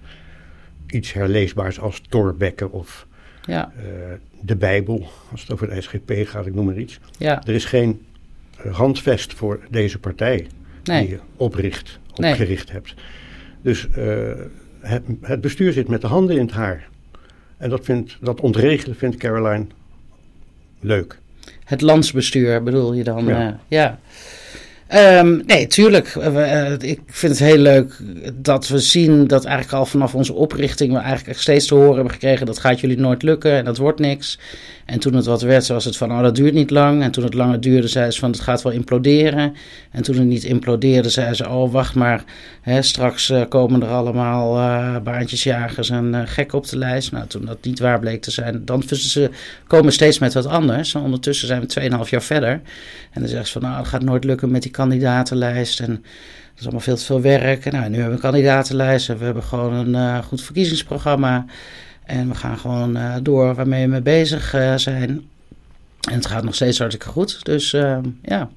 iets 0.87 1.13
herleesbaars 1.13 1.79
als 1.79 2.01
Torbekke 2.09 2.71
of 2.71 3.07
ja. 3.45 3.71
uh, 3.77 3.83
de 4.41 4.55
Bijbel. 4.55 5.07
Als 5.31 5.41
het 5.41 5.51
over 5.51 5.69
de 5.69 5.81
SGP 5.81 6.11
gaat, 6.15 6.45
ik 6.45 6.53
noem 6.53 6.65
maar 6.65 6.77
iets. 6.77 6.99
Ja. 7.17 7.43
Er 7.45 7.53
is 7.53 7.65
geen 7.65 8.05
handvest 8.71 9.33
voor 9.33 9.59
deze 9.69 9.99
partij 9.99 10.47
nee. 10.83 11.01
die 11.01 11.09
je 11.09 11.19
opricht, 11.35 11.99
Nee. 12.15 12.31
opgericht 12.31 12.71
hebt. 12.71 12.93
Dus 13.61 13.87
het, 14.79 15.03
het 15.21 15.41
bestuur 15.41 15.73
zit 15.73 15.87
met 15.87 16.01
de 16.01 16.07
handen 16.07 16.35
in 16.35 16.45
het 16.45 16.51
haar. 16.51 16.87
En 17.57 17.69
dat, 17.69 17.85
vindt, 17.85 18.17
dat 18.21 18.41
ontregelen 18.41 18.95
vindt 18.95 19.17
Caroline 19.17 19.65
leuk. 20.83 21.19
Het 21.63 21.81
landsbestuur 21.81 22.63
bedoel 22.63 22.93
je 22.93 23.03
dan? 23.03 23.25
Ja. 23.25 23.47
Uh, 23.47 23.53
ja. 23.67 23.99
Um, 25.19 25.43
nee, 25.45 25.67
tuurlijk. 25.67 26.15
Uh, 26.15 26.71
ik 26.71 26.99
vind 27.05 27.39
het 27.39 27.47
heel 27.47 27.57
leuk 27.57 27.99
dat 28.33 28.67
we 28.67 28.79
zien 28.79 29.27
dat 29.27 29.45
eigenlijk 29.45 29.77
al 29.77 29.85
vanaf 29.85 30.15
onze 30.15 30.33
oprichting 30.33 30.93
we 30.93 30.99
eigenlijk 30.99 31.39
steeds 31.39 31.67
te 31.67 31.75
horen 31.75 31.93
hebben 31.93 32.13
gekregen 32.13 32.45
dat 32.45 32.59
gaat 32.59 32.79
jullie 32.79 32.99
nooit 32.99 33.23
lukken 33.23 33.51
en 33.51 33.65
dat 33.65 33.77
wordt 33.77 33.99
niks. 33.99 34.39
En 34.93 34.99
toen 34.99 35.13
het 35.13 35.25
wat 35.25 35.41
werd, 35.41 35.67
was 35.67 35.85
het 35.85 35.97
van 35.97 36.11
oh 36.11 36.21
dat 36.21 36.35
duurt 36.35 36.53
niet 36.53 36.69
lang. 36.69 37.01
En 37.03 37.11
toen 37.11 37.23
het 37.23 37.33
langer 37.33 37.61
duurde, 37.61 37.87
zeiden 37.87 38.13
ze 38.13 38.19
van 38.19 38.31
het 38.31 38.39
gaat 38.39 38.61
wel 38.61 38.71
imploderen. 38.71 39.53
En 39.91 40.03
toen 40.03 40.15
het 40.15 40.25
niet 40.25 40.43
implodeerde, 40.43 41.09
zeiden 41.09 41.35
ze 41.35 41.49
oh 41.49 41.71
wacht 41.71 41.95
maar, 41.95 42.23
hè, 42.61 42.81
straks 42.81 43.29
uh, 43.29 43.41
komen 43.49 43.81
er 43.81 43.87
allemaal 43.87 44.57
uh, 44.57 44.97
baantjesjagers 44.99 45.89
en 45.89 46.13
uh, 46.13 46.21
gekken 46.25 46.57
op 46.57 46.67
de 46.69 46.77
lijst. 46.77 47.11
Nou, 47.11 47.27
toen 47.27 47.45
dat 47.45 47.57
niet 47.61 47.79
waar 47.79 47.99
bleek 47.99 48.21
te 48.21 48.31
zijn, 48.31 48.65
dan 48.65 48.83
ze 48.83 49.29
komen 49.67 49.93
steeds 49.93 50.19
met 50.19 50.33
wat 50.33 50.45
anders. 50.45 50.93
En 50.93 51.01
ondertussen 51.01 51.47
zijn 51.47 51.61
we 51.67 52.03
2,5 52.05 52.09
jaar 52.09 52.21
verder. 52.21 52.51
En 53.11 53.19
dan 53.19 53.27
zeggen 53.27 53.47
ze 53.47 53.53
van 53.53 53.61
nou 53.61 53.77
het 53.77 53.87
gaat 53.87 54.03
nooit 54.03 54.23
lukken 54.23 54.51
met 54.51 54.61
die 54.61 54.71
kandidatenlijst 54.71 55.79
en... 55.79 55.91
Dat 55.91 56.61
is 56.61 56.67
allemaal 56.67 56.85
veel 56.85 56.95
te 56.95 57.05
veel 57.05 57.21
werk. 57.21 57.71
Nou, 57.71 57.89
nu 57.89 57.95
hebben 57.95 58.05
we 58.05 58.11
een 58.11 58.31
kandidatenlijst 58.31 59.09
en 59.09 59.17
we 59.17 59.25
hebben 59.25 59.43
gewoon 59.43 59.95
een 59.95 60.23
goed 60.23 60.41
verkiezingsprogramma. 60.41 61.45
En 62.05 62.27
we 62.27 62.35
gaan 62.35 62.57
gewoon 62.57 62.97
uh, 62.97 63.15
door 63.21 63.53
waarmee 63.53 63.83
we 63.83 63.89
mee 63.89 64.01
bezig 64.01 64.55
uh, 64.55 64.75
zijn. 64.75 65.09
En 66.09 66.13
het 66.13 66.25
gaat 66.25 66.43
nog 66.43 66.55
steeds 66.55 66.79
hartstikke 66.79 67.11
goed. 67.11 67.45
Dus 67.45 67.73
uh, 67.73 67.97
ja. 68.21 68.49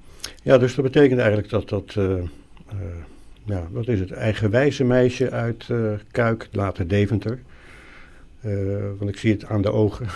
Ja, 0.43 0.59
dus 0.59 0.75
dat 0.75 0.85
betekent 0.85 1.19
eigenlijk 1.19 1.51
dat 1.51 1.69
dat. 1.69 1.95
ja, 3.45 3.67
wat 3.71 3.89
is 3.89 4.01
het? 4.01 4.11
Eigenwijze 4.11 4.85
meisje 4.85 5.31
uit 5.31 5.67
Kuik, 6.11 6.49
later 6.53 6.89
Deventer. 6.89 7.39
want 8.99 9.11
ik 9.11 9.17
zie 9.17 9.33
het 9.33 9.45
aan 9.45 9.63
de 9.63 9.73
ogen. 9.73 10.07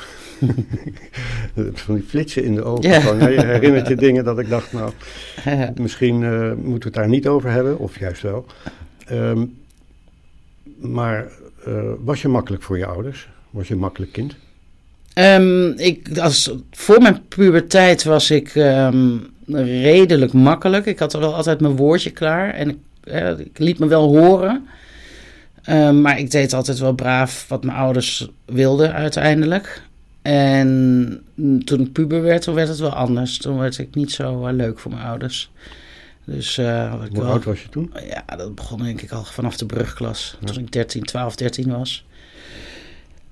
van 1.72 1.94
die 1.94 2.04
flitsen 2.04 2.44
in 2.44 2.54
de 2.54 2.62
ogen. 2.62 2.90
Ja. 2.90 3.00
Van, 3.00 3.18
je 3.32 3.44
herinnert 3.44 3.88
je 3.88 3.96
dingen 3.96 4.24
dat 4.24 4.38
ik 4.38 4.48
dacht, 4.48 4.72
nou, 4.72 4.92
misschien 5.80 6.20
uh, 6.20 6.52
moeten 6.52 6.64
we 6.64 6.84
het 6.84 6.94
daar 6.94 7.08
niet 7.08 7.28
over 7.28 7.50
hebben, 7.50 7.78
of 7.78 7.98
juist 7.98 8.22
wel. 8.22 8.46
Um, 9.12 9.58
maar 10.78 11.26
uh, 11.68 11.92
was 12.04 12.22
je 12.22 12.28
makkelijk 12.28 12.62
voor 12.62 12.78
je 12.78 12.86
ouders? 12.86 13.28
Was 13.50 13.68
je 13.68 13.74
een 13.74 13.80
makkelijk 13.80 14.12
kind? 14.12 14.36
Ehm, 15.14 15.66
ik, 15.66 16.18
als, 16.18 16.52
voor 16.70 17.02
mijn 17.02 17.28
puberteit 17.28 18.04
was 18.04 18.30
ik 18.30 18.54
ehm, 18.54 19.16
redelijk 19.52 20.32
makkelijk. 20.32 20.86
Ik 20.86 20.98
had 20.98 21.12
er 21.12 21.20
wel 21.20 21.34
altijd 21.34 21.60
mijn 21.60 21.76
woordje 21.76 22.10
klaar 22.10 22.54
en 22.54 22.68
ik, 22.68 22.78
eh, 23.00 23.38
ik 23.38 23.58
liet 23.58 23.78
me 23.78 23.86
wel 23.86 24.08
horen. 24.08 24.66
Ehm, 25.62 26.00
maar 26.00 26.18
ik 26.18 26.30
deed 26.30 26.52
altijd 26.52 26.78
wel 26.78 26.92
braaf 26.92 27.48
wat 27.48 27.64
mijn 27.64 27.78
ouders 27.78 28.30
wilden 28.44 28.92
uiteindelijk. 28.92 29.82
En 30.22 31.22
toen 31.64 31.80
ik 31.80 31.92
puber 31.92 32.22
werd, 32.22 32.42
toen 32.42 32.54
werd 32.54 32.68
het 32.68 32.78
wel 32.78 32.94
anders. 32.94 33.38
Toen 33.38 33.58
werd 33.58 33.78
ik 33.78 33.94
niet 33.94 34.12
zo 34.12 34.46
eh, 34.46 34.54
leuk 34.54 34.78
voor 34.78 34.90
mijn 34.90 35.06
ouders. 35.06 35.50
Dus, 36.24 36.58
uh, 36.58 36.94
Hoe 36.94 37.20
wel, 37.20 37.30
oud 37.30 37.44
was 37.44 37.62
je 37.62 37.68
toen? 37.68 37.92
Ja, 38.08 38.36
dat 38.36 38.54
begon 38.54 38.82
denk 38.82 39.02
ik 39.02 39.10
al 39.10 39.24
vanaf 39.24 39.56
de 39.56 39.66
brugklas. 39.66 40.36
Toen 40.44 40.58
ik 40.58 40.72
13, 40.72 41.04
12, 41.04 41.36
13 41.36 41.70
was. 41.70 42.04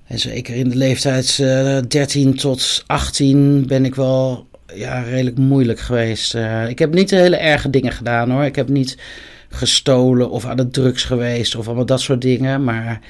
En 0.04 0.18
zeker 0.18 0.54
in 0.54 0.68
de 0.68 0.76
leeftijd 0.76 1.38
uh, 1.40 1.78
13 1.88 2.35
tot 2.35 2.85
18 2.87 3.66
ben 3.66 3.85
ik 3.85 3.95
wel 3.95 4.47
ja, 4.75 5.00
redelijk 5.00 5.38
moeilijk 5.38 5.80
geweest. 5.80 6.35
Uh, 6.35 6.68
ik 6.68 6.78
heb 6.78 6.95
niet 6.95 7.11
hele 7.11 7.37
erge 7.37 7.71
dingen 7.71 7.92
gedaan 7.92 8.30
hoor. 8.30 8.45
Ik 8.45 8.57
heb 8.57 8.68
niet 8.68 8.99
gestolen 9.49 10.30
of 10.30 10.45
aan 10.45 10.57
de 10.57 10.68
drugs 10.68 11.04
geweest 11.04 11.57
of 11.57 11.66
allemaal 11.66 11.87
dat 11.87 12.00
soort 12.00 12.21
dingen. 12.21 12.64
Maar 12.64 13.00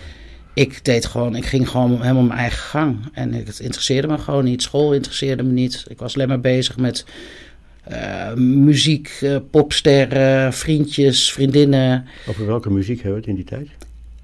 ik 0.55 0.85
deed 0.85 1.07
gewoon, 1.07 1.37
ik 1.37 1.47
ging 1.47 1.69
gewoon 1.69 2.01
helemaal 2.03 2.23
mijn 2.23 2.39
eigen 2.39 2.59
gang. 2.59 2.99
En 3.13 3.33
het 3.33 3.59
interesseerde 3.59 4.09
me 4.09 4.19
gewoon 4.19 4.45
niet. 4.45 4.63
School 4.63 4.95
interesseerde 4.95 5.43
me 5.43 5.53
niet. 5.53 5.85
Ik 5.89 5.99
was 5.99 6.15
alleen 6.15 6.29
maar 6.29 6.41
bezig 6.41 6.77
met 6.77 7.05
uh, 7.91 8.35
muziek, 8.35 9.19
uh, 9.23 9.37
popsterren, 9.51 10.53
vriendjes, 10.53 11.33
vriendinnen. 11.33 12.07
Over 12.29 12.47
welke 12.47 12.71
muziek 12.71 13.03
hebben 13.03 13.13
we 13.13 13.19
het 13.21 13.29
in 13.29 13.35
die 13.35 13.45
tijd? 13.45 13.69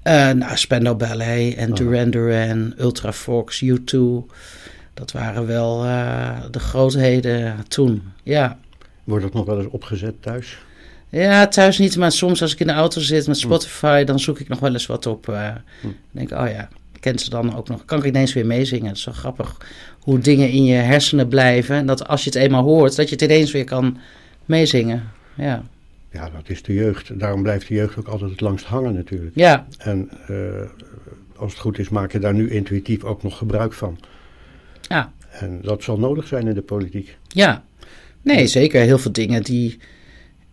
Uh, 0.03 0.39
nou, 0.39 0.57
Spandau 0.57 0.95
Ballet 0.95 1.55
en 1.55 1.69
oh. 1.69 1.75
Duran 1.75 2.09
Duran, 2.09 2.73
Ultra 2.77 3.13
Fox, 3.13 3.63
U2. 3.63 3.97
Dat 4.93 5.11
waren 5.11 5.47
wel 5.47 5.81
de 6.51 6.59
grootheden 6.59 7.55
toen, 7.67 8.03
ja. 8.23 8.59
Wordt 9.03 9.23
dat 9.23 9.33
nog 9.33 9.45
wel 9.45 9.57
eens 9.57 9.69
opgezet 9.69 10.21
thuis? 10.21 10.57
Ja, 11.09 11.47
thuis 11.47 11.77
niet, 11.77 11.97
maar 11.97 12.11
soms 12.11 12.41
als 12.41 12.53
ik 12.53 12.59
in 12.59 12.67
de 12.67 12.73
auto 12.73 13.01
zit 13.01 13.27
met 13.27 13.41
hm. 13.41 13.45
Spotify, 13.45 14.03
dan 14.03 14.19
zoek 14.19 14.39
ik 14.39 14.47
nog 14.47 14.59
wel 14.59 14.73
eens 14.73 14.85
wat 14.85 15.05
op. 15.05 15.25
Hm. 15.25 15.87
denk 16.11 16.31
ik, 16.31 16.37
oh 16.37 16.47
ja, 16.47 16.69
kent 17.05 17.21
ze 17.21 17.29
dan 17.29 17.55
ook 17.55 17.67
nog. 17.67 17.85
Kan 17.85 17.99
ik 17.99 18.05
ineens 18.05 18.33
weer 18.33 18.45
meezingen. 18.45 18.87
Het 18.87 18.97
is 18.97 19.03
zo 19.03 19.11
grappig 19.11 19.57
hoe 20.05 20.19
dingen 20.19 20.49
in 20.49 20.63
je 20.63 20.75
hersenen 20.75 21.27
blijven. 21.27 21.75
En 21.75 21.85
dat 21.85 22.07
als 22.07 22.23
je 22.23 22.29
het 22.29 22.39
eenmaal 22.39 22.63
hoort, 22.63 22.95
dat 22.95 23.09
je 23.09 23.15
het 23.15 23.23
ineens 23.23 23.51
weer 23.51 23.63
kan 23.63 23.97
meezingen. 24.45 25.03
Ja. 25.35 25.63
Ja, 26.11 26.29
dat 26.29 26.49
is 26.49 26.63
de 26.63 26.73
jeugd. 26.73 27.19
Daarom 27.19 27.41
blijft 27.43 27.67
de 27.67 27.73
jeugd 27.73 27.97
ook 27.97 28.07
altijd 28.07 28.31
het 28.31 28.41
langst 28.41 28.65
hangen 28.65 28.93
natuurlijk. 28.93 29.31
Ja. 29.35 29.67
En 29.77 30.09
uh, 30.29 30.37
als 31.35 31.51
het 31.51 31.61
goed 31.61 31.79
is, 31.79 31.89
maak 31.89 32.11
je 32.11 32.19
daar 32.19 32.33
nu 32.33 32.49
intuïtief 32.49 33.03
ook 33.03 33.23
nog 33.23 33.37
gebruik 33.37 33.73
van. 33.73 33.99
Ja. 34.81 35.11
En 35.31 35.59
dat 35.61 35.83
zal 35.83 35.99
nodig 35.99 36.27
zijn 36.27 36.47
in 36.47 36.53
de 36.53 36.61
politiek. 36.61 37.17
Ja. 37.27 37.63
Nee, 38.21 38.47
zeker. 38.47 38.81
Heel 38.81 38.97
veel 38.97 39.11
dingen 39.11 39.43
die 39.43 39.77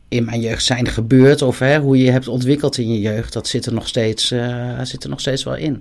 in 0.09 0.25
mijn 0.25 0.41
jeugd 0.41 0.65
zijn 0.65 0.89
gebeurd. 0.89 1.43
Of 1.43 1.59
hè, 1.59 1.79
hoe 1.79 1.99
je 1.99 2.11
hebt 2.11 2.29
ontwikkeld 2.29 2.79
in 2.79 2.93
je 2.93 3.01
jeugd. 3.01 3.33
Dat 3.33 3.49
zit 3.49 3.67
er 3.67 3.73
nog 3.73 3.89
steeds, 3.89 4.33
uh, 4.33 4.81
zit 4.83 5.05
er 5.05 5.11
nog 5.11 5.21
steeds 5.21 5.45
wel 5.45 5.57
in. 5.57 5.75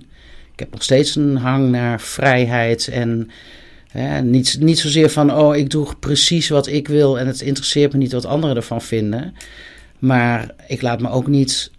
Ik 0.52 0.58
heb 0.58 0.70
nog 0.70 0.82
steeds 0.82 1.16
een 1.16 1.36
hang 1.36 1.70
naar 1.70 2.00
vrijheid. 2.00 2.88
En 2.88 3.30
hè, 3.92 4.22
niet, 4.22 4.56
niet 4.60 4.78
zozeer 4.78 5.10
van, 5.10 5.34
oh, 5.34 5.56
ik 5.56 5.70
doe 5.70 5.88
precies 5.98 6.48
wat 6.48 6.66
ik 6.66 6.88
wil. 6.88 7.18
En 7.18 7.26
het 7.26 7.40
interesseert 7.40 7.92
me 7.92 7.98
niet 7.98 8.12
wat 8.12 8.24
anderen 8.24 8.56
ervan 8.56 8.82
vinden. 8.82 9.34
Maar 9.98 10.54
ik 10.66 10.82
laat 10.82 11.00
me 11.00 11.08
ook 11.08 11.26
niet 11.26 11.70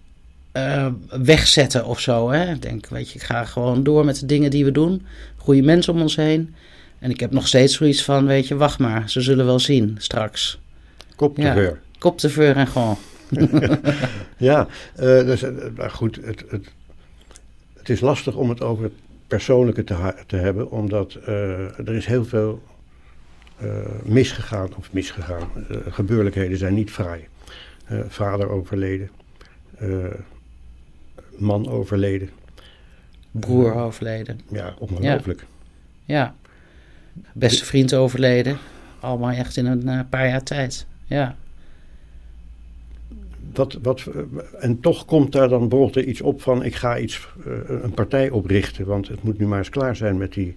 uh, 0.53 0.87
wegzetten 1.09 1.85
of 1.85 1.99
zo. 1.99 2.31
Hè. 2.31 2.51
Ik 2.51 2.61
denk, 2.61 2.87
weet 2.87 3.09
je, 3.09 3.15
ik 3.15 3.23
ga 3.23 3.45
gewoon 3.45 3.83
door 3.83 4.05
met 4.05 4.19
de 4.19 4.25
dingen 4.25 4.51
die 4.51 4.65
we 4.65 4.71
doen. 4.71 5.05
Goede 5.37 5.61
mensen 5.61 5.93
om 5.93 6.01
ons 6.01 6.15
heen. 6.15 6.55
En 6.99 7.09
ik 7.09 7.19
heb 7.19 7.31
nog 7.31 7.47
steeds 7.47 7.75
zoiets 7.75 8.03
van, 8.03 8.25
weet 8.25 8.47
je, 8.47 8.55
wacht 8.55 8.79
maar. 8.79 9.09
Ze 9.09 9.21
zullen 9.21 9.45
wel 9.45 9.59
zien 9.59 9.95
straks. 9.99 10.59
Kop 11.15 11.35
te 11.35 11.41
ja 11.41 11.73
kop 12.03 12.17
te 12.17 12.29
veur 12.29 12.55
en 12.55 12.67
gewoon. 12.67 12.97
ja, 14.37 14.67
uh, 14.95 15.03
dus, 15.03 15.43
uh, 15.43 15.49
goed, 15.89 16.15
het, 16.15 16.43
het, 16.49 16.67
het, 17.73 17.89
is 17.89 17.99
lastig 17.99 18.35
om 18.35 18.49
het 18.49 18.61
over 18.61 18.91
persoonlijke 19.33 19.83
te, 19.83 20.13
te 20.27 20.35
hebben, 20.35 20.71
omdat 20.71 21.17
uh, 21.27 21.79
er 21.79 21.93
is 21.93 22.05
heel 22.05 22.25
veel 22.25 22.63
misgegaan, 24.03 24.75
of 24.75 24.93
misgegaan. 24.93 25.47
gebeurlijkheden 25.89 26.57
zijn 26.57 26.73
niet 26.73 26.91
vrij. 26.91 27.27
vader 28.07 28.49
overleden, 28.49 29.09
man 31.37 31.67
overleden. 31.69 32.29
Broer 33.31 33.73
overleden. 33.73 34.39
Ja, 34.51 34.73
ongelooflijk. 34.79 35.45
Ja. 36.05 36.15
ja. 36.15 36.35
Beste 37.33 37.65
vriend 37.65 37.93
overleden. 37.93 38.57
Allemaal 38.99 39.31
echt 39.31 39.57
in 39.57 39.65
een 39.65 40.09
paar 40.09 40.27
jaar 40.27 40.43
tijd. 40.43 40.85
Ja 41.05 41.35
wat, 43.57 43.77
wat, 43.81 44.03
en 44.59 44.79
toch 44.79 45.05
komt 45.05 45.31
daar 45.31 45.49
dan 45.49 45.69
bijvoorbeeld 45.69 46.05
iets 46.05 46.21
op 46.21 46.41
van 46.41 46.63
ik 46.63 46.75
ga 46.75 46.97
iets, 46.97 47.27
uh, 47.47 47.53
een 47.83 47.93
partij 47.93 48.29
oprichten. 48.29 48.85
Want 48.85 49.07
het 49.07 49.23
moet 49.23 49.39
nu 49.39 49.47
maar 49.47 49.57
eens 49.57 49.69
klaar 49.69 49.95
zijn 49.95 50.17
met 50.17 50.33
die 50.33 50.55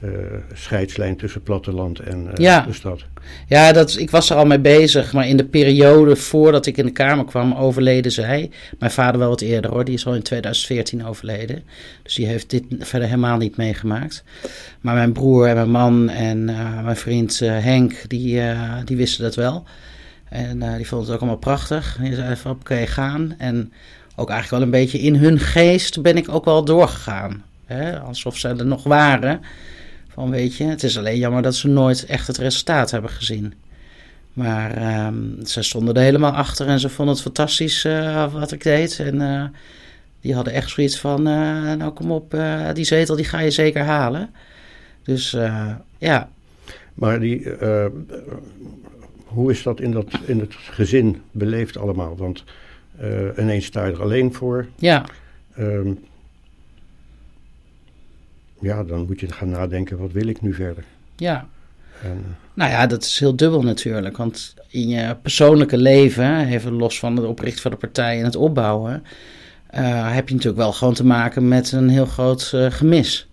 uh, 0.00 0.10
scheidslijn 0.52 1.16
tussen 1.16 1.42
platteland 1.42 1.98
en 1.98 2.24
uh, 2.24 2.30
ja. 2.34 2.60
de 2.60 2.72
stad. 2.72 3.04
Ja, 3.48 3.72
dat, 3.72 3.96
ik 3.98 4.10
was 4.10 4.30
er 4.30 4.36
al 4.36 4.46
mee 4.46 4.58
bezig. 4.58 5.12
Maar 5.12 5.28
in 5.28 5.36
de 5.36 5.44
periode 5.44 6.16
voordat 6.16 6.66
ik 6.66 6.76
in 6.76 6.86
de 6.86 6.92
Kamer 6.92 7.24
kwam 7.24 7.54
overleden 7.54 8.12
zij. 8.12 8.50
Mijn 8.78 8.90
vader 8.90 9.18
wel 9.18 9.28
wat 9.28 9.40
eerder 9.40 9.70
hoor. 9.70 9.84
Die 9.84 9.94
is 9.94 10.06
al 10.06 10.14
in 10.14 10.22
2014 10.22 11.06
overleden. 11.06 11.62
Dus 12.02 12.14
die 12.14 12.26
heeft 12.26 12.50
dit 12.50 12.64
verder 12.78 13.08
helemaal 13.08 13.36
niet 13.36 13.56
meegemaakt. 13.56 14.24
Maar 14.80 14.94
mijn 14.94 15.12
broer 15.12 15.46
en 15.46 15.54
mijn 15.54 15.70
man 15.70 16.08
en 16.08 16.44
mijn 16.84 16.96
vriend 16.96 17.38
Henk, 17.38 18.08
die, 18.08 18.42
die 18.84 18.96
wisten 18.96 19.22
dat 19.22 19.34
wel. 19.34 19.64
En 20.28 20.62
uh, 20.62 20.76
die 20.76 20.88
vonden 20.88 21.06
het 21.06 21.14
ook 21.14 21.20
allemaal 21.20 21.40
prachtig. 21.40 21.96
En 21.98 22.04
die 22.04 22.14
zeiden 22.14 22.38
van 22.38 22.50
oké, 22.50 22.86
gaan. 22.86 23.34
En 23.38 23.72
ook 24.16 24.30
eigenlijk 24.30 24.50
wel 24.50 24.62
een 24.62 24.84
beetje 24.84 24.98
in 24.98 25.16
hun 25.16 25.38
geest 25.38 26.02
ben 26.02 26.16
ik 26.16 26.28
ook 26.28 26.44
wel 26.44 26.64
doorgegaan. 26.64 27.42
Hè? 27.66 28.00
Alsof 28.00 28.38
ze 28.38 28.48
er 28.48 28.66
nog 28.66 28.82
waren. 28.82 29.40
Van 30.08 30.30
weet 30.30 30.56
je, 30.56 30.64
het 30.64 30.82
is 30.82 30.98
alleen 30.98 31.18
jammer 31.18 31.42
dat 31.42 31.54
ze 31.54 31.68
nooit 31.68 32.06
echt 32.06 32.26
het 32.26 32.38
resultaat 32.38 32.90
hebben 32.90 33.10
gezien. 33.10 33.54
Maar 34.32 35.04
um, 35.06 35.38
ze 35.46 35.62
stonden 35.62 35.94
er 35.94 36.02
helemaal 36.02 36.32
achter 36.32 36.66
en 36.66 36.80
ze 36.80 36.88
vonden 36.88 37.14
het 37.14 37.22
fantastisch 37.22 37.84
uh, 37.84 38.32
wat 38.32 38.52
ik 38.52 38.62
deed. 38.62 38.98
En 38.98 39.14
uh, 39.20 39.44
die 40.20 40.34
hadden 40.34 40.52
echt 40.52 40.70
zoiets 40.70 40.98
van, 40.98 41.22
nou 41.22 41.90
kom 41.90 42.10
op, 42.10 42.36
die 42.72 42.84
zetel 42.84 43.16
die 43.16 43.24
ga 43.24 43.38
je 43.38 43.50
zeker 43.50 43.82
halen. 43.82 44.30
Dus 45.02 45.36
ja. 45.98 46.28
Maar 46.94 47.20
die, 47.20 47.48
hoe 49.34 49.50
is 49.50 49.62
dat 49.62 49.80
in, 49.80 49.90
dat 49.90 50.06
in 50.26 50.40
het 50.40 50.54
gezin 50.54 51.22
beleefd 51.30 51.76
allemaal? 51.76 52.16
Want 52.16 52.44
uh, 53.00 53.28
ineens 53.38 53.64
sta 53.64 53.84
je 53.84 53.92
er 53.92 54.02
alleen 54.02 54.34
voor. 54.34 54.66
Ja. 54.76 55.04
Um, 55.58 55.98
ja, 58.60 58.84
dan 58.84 59.06
moet 59.06 59.20
je 59.20 59.32
gaan 59.32 59.48
nadenken, 59.48 59.98
wat 59.98 60.12
wil 60.12 60.26
ik 60.26 60.40
nu 60.40 60.54
verder? 60.54 60.84
Ja. 61.16 61.46
En, 62.02 62.36
nou 62.54 62.70
ja, 62.70 62.86
dat 62.86 63.02
is 63.02 63.18
heel 63.18 63.36
dubbel 63.36 63.62
natuurlijk. 63.62 64.16
Want 64.16 64.54
in 64.68 64.88
je 64.88 65.16
persoonlijke 65.22 65.76
leven, 65.76 66.46
even 66.46 66.72
los 66.72 66.98
van 66.98 67.16
het 67.16 67.26
oprichten 67.26 67.62
van 67.62 67.70
de 67.70 67.76
partij 67.76 68.18
en 68.18 68.24
het 68.24 68.36
opbouwen, 68.36 69.02
uh, 69.74 70.14
heb 70.14 70.28
je 70.28 70.34
natuurlijk 70.34 70.62
wel 70.62 70.72
gewoon 70.72 70.94
te 70.94 71.04
maken 71.04 71.48
met 71.48 71.72
een 71.72 71.88
heel 71.88 72.06
groot 72.06 72.52
uh, 72.54 72.70
gemis 72.70 73.28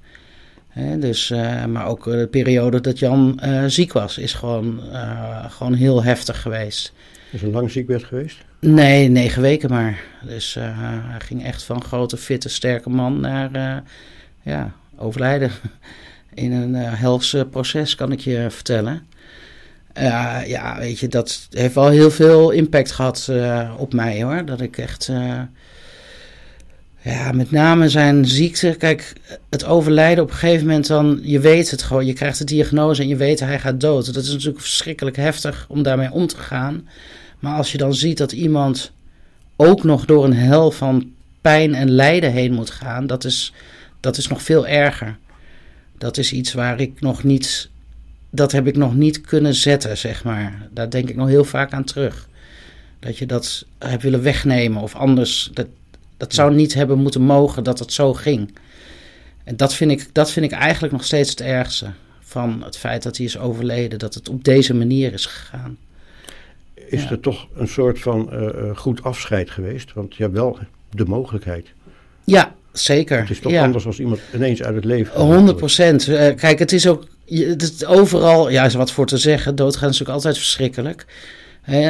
dus, 0.74 1.30
uh, 1.30 1.66
maar 1.66 1.88
ook 1.88 2.04
de 2.04 2.28
periode 2.32 2.82
dat 2.82 3.00
Jan 3.00 3.40
uh, 3.44 3.64
ziek 3.68 3.94
was, 3.94 4.18
is 4.18 4.34
gewoon, 4.34 4.80
uh, 4.92 5.46
gewoon 5.50 5.74
heel 5.74 6.04
heftig 6.04 6.42
geweest. 6.42 6.94
Is 7.32 7.42
hij 7.42 7.50
lang 7.50 7.72
ziek 7.72 7.88
werd 7.88 8.04
geweest? 8.04 8.38
Nee, 8.60 9.08
negen 9.08 9.42
weken 9.42 9.70
maar. 9.70 10.04
Dus 10.26 10.54
hij 10.54 11.20
ging 11.20 11.46
echt 11.46 11.64
van 11.64 11.84
grote, 11.84 12.18
fitte, 12.18 12.50
sterke 12.50 12.90
man 12.90 13.20
naar 13.20 13.84
ja, 14.42 14.74
overlijden. 14.98 15.52
In 16.34 16.52
een 16.52 16.76
hels 16.76 17.36
proces, 17.50 17.96
kan 17.96 18.12
ik 18.12 18.20
je 18.20 18.46
vertellen. 18.50 19.08
ja, 20.46 20.76
weet 20.80 21.00
je, 21.00 21.08
dat 21.08 21.48
heeft 21.50 21.76
wel 21.76 21.90
heel 21.90 22.12
veel 22.12 22.52
impact 22.52 22.92
gehad 22.92 23.32
op 23.78 23.94
mij 23.94 24.24
hoor. 24.24 24.46
Dat 24.46 24.62
ik 24.62 24.78
echt 24.78 25.12
ja, 27.04 27.32
met 27.32 27.52
name 27.52 27.90
zijn 27.90 28.26
ziekte. 28.26 28.76
Kijk, 28.78 29.14
het 29.50 29.66
overlijden 29.66 30.24
op 30.24 30.30
een 30.30 30.36
gegeven 30.36 30.66
moment 30.68 30.88
dan, 30.88 31.20
je 31.24 31.40
weet 31.40 31.72
het 31.72 31.82
gewoon, 31.82 32.06
je 32.06 32.14
krijgt 32.14 32.38
de 32.38 32.44
diagnose 32.44 33.02
en 33.02 33.08
je 33.08 33.16
weet 33.16 33.40
hij 33.40 33.60
gaat 33.60 33.80
dood. 33.80 34.14
Dat 34.14 34.24
is 34.24 34.32
natuurlijk 34.32 34.62
verschrikkelijk 34.62 35.16
heftig 35.16 35.66
om 35.70 35.84
daarmee 35.84 36.12
om 36.12 36.28
te 36.28 36.38
gaan. 36.38 36.88
Maar 37.40 37.58
als 37.58 37.72
je 37.72 37.78
dan 37.78 37.94
ziet 37.94 38.18
dat 38.18 38.32
iemand 38.32 38.92
ook 39.56 39.84
nog 39.84 40.06
door 40.06 40.26
een 40.26 40.34
hel 40.34 40.72
van 40.72 41.12
pijn 41.42 41.76
en 41.76 41.92
lijden 41.92 42.32
heen 42.32 42.54
moet 42.54 42.70
gaan, 42.70 43.08
dat 43.08 43.24
is, 43.24 43.54
dat 44.00 44.18
is 44.18 44.28
nog 44.28 44.42
veel 44.42 44.68
erger. 44.68 45.18
Dat 45.98 46.18
is 46.18 46.32
iets 46.32 46.54
waar 46.54 46.80
ik 46.80 47.02
nog 47.02 47.24
niet, 47.24 47.70
dat 48.30 48.52
heb 48.52 48.68
ik 48.68 48.78
nog 48.78 48.96
niet 48.96 49.22
kunnen 49.22 49.54
zetten, 49.54 49.98
zeg 49.98 50.24
maar. 50.24 50.68
Daar 50.72 50.90
denk 50.90 51.10
ik 51.10 51.16
nog 51.16 51.28
heel 51.28 51.44
vaak 51.44 51.74
aan 51.74 51.84
terug. 51.84 52.30
Dat 53.00 53.18
je 53.18 53.26
dat 53.26 53.66
hebt 53.80 54.04
willen 54.04 54.22
wegnemen 54.22 54.82
of 54.82 54.96
anders. 54.96 55.50
Dat, 55.54 55.68
dat 56.22 56.34
zou 56.34 56.54
niet 56.54 56.74
hebben 56.74 56.98
moeten 56.98 57.22
mogen 57.22 57.64
dat 57.64 57.80
het 57.80 57.94
zo 57.94 58.14
ging. 58.14 58.58
En 59.44 59.58
dat 59.58 59.74
vind, 59.74 59.92
ik, 59.92 60.10
dat 60.12 60.32
vind 60.32 60.46
ik 60.46 60.52
eigenlijk 60.52 60.94
nog 60.94 61.04
steeds 61.04 61.30
het 61.30 61.42
ergste. 61.42 61.92
Van 62.20 62.62
het 62.64 62.78
feit 62.78 63.04
dat 63.04 63.18
hij 63.18 63.26
is 63.26 63.38
overleden. 63.38 64.00
Dat 64.00 64.14
het 64.14 64.30
op 64.30 64.44
deze 64.44 64.74
manier 64.74 65.14
is 65.14 65.26
gegaan. 65.26 65.78
Is 66.74 67.04
Ja. 67.04 67.10
er 67.10 67.20
toch 67.20 67.48
een 67.56 67.68
soort 67.68 68.00
van 68.00 68.32
eh, 68.32 68.48
eh, 68.48 68.78
goed 68.78 69.04
afscheid 69.04 69.50
geweest? 69.50 69.94
Want 69.94 70.16
je 70.16 70.24
hebt 70.24 70.36
wel 70.36 70.60
de 70.90 71.06
mogelijkheid. 71.06 71.68
Ja, 72.24 72.56
zeker. 72.72 73.20
Het 73.20 73.30
is 73.30 73.40
toch 73.40 73.52
ja. 73.52 73.64
anders 73.64 73.86
als 73.86 74.00
iemand 74.00 74.20
ineens 74.34 74.64
uit 74.64 74.76
het 74.76 74.86
leven 74.86 75.14
gaat. 75.14 75.22
100 75.22 75.58
procent. 75.58 76.04
kijk, 76.36 76.60
het 76.60 76.72
is 76.72 76.88
ook 76.88 77.08
het 77.26 77.62
is 77.62 77.86
overal, 77.86 78.50
ja, 78.50 78.66
is 78.66 78.74
wat 78.74 78.92
voor 78.92 79.06
te 79.06 79.18
zeggen. 79.18 79.56
Doodgaan 79.56 79.90
is 79.90 80.00
natuurlijk 80.00 80.26
altijd 80.26 80.38
verschrikkelijk. 80.38 81.06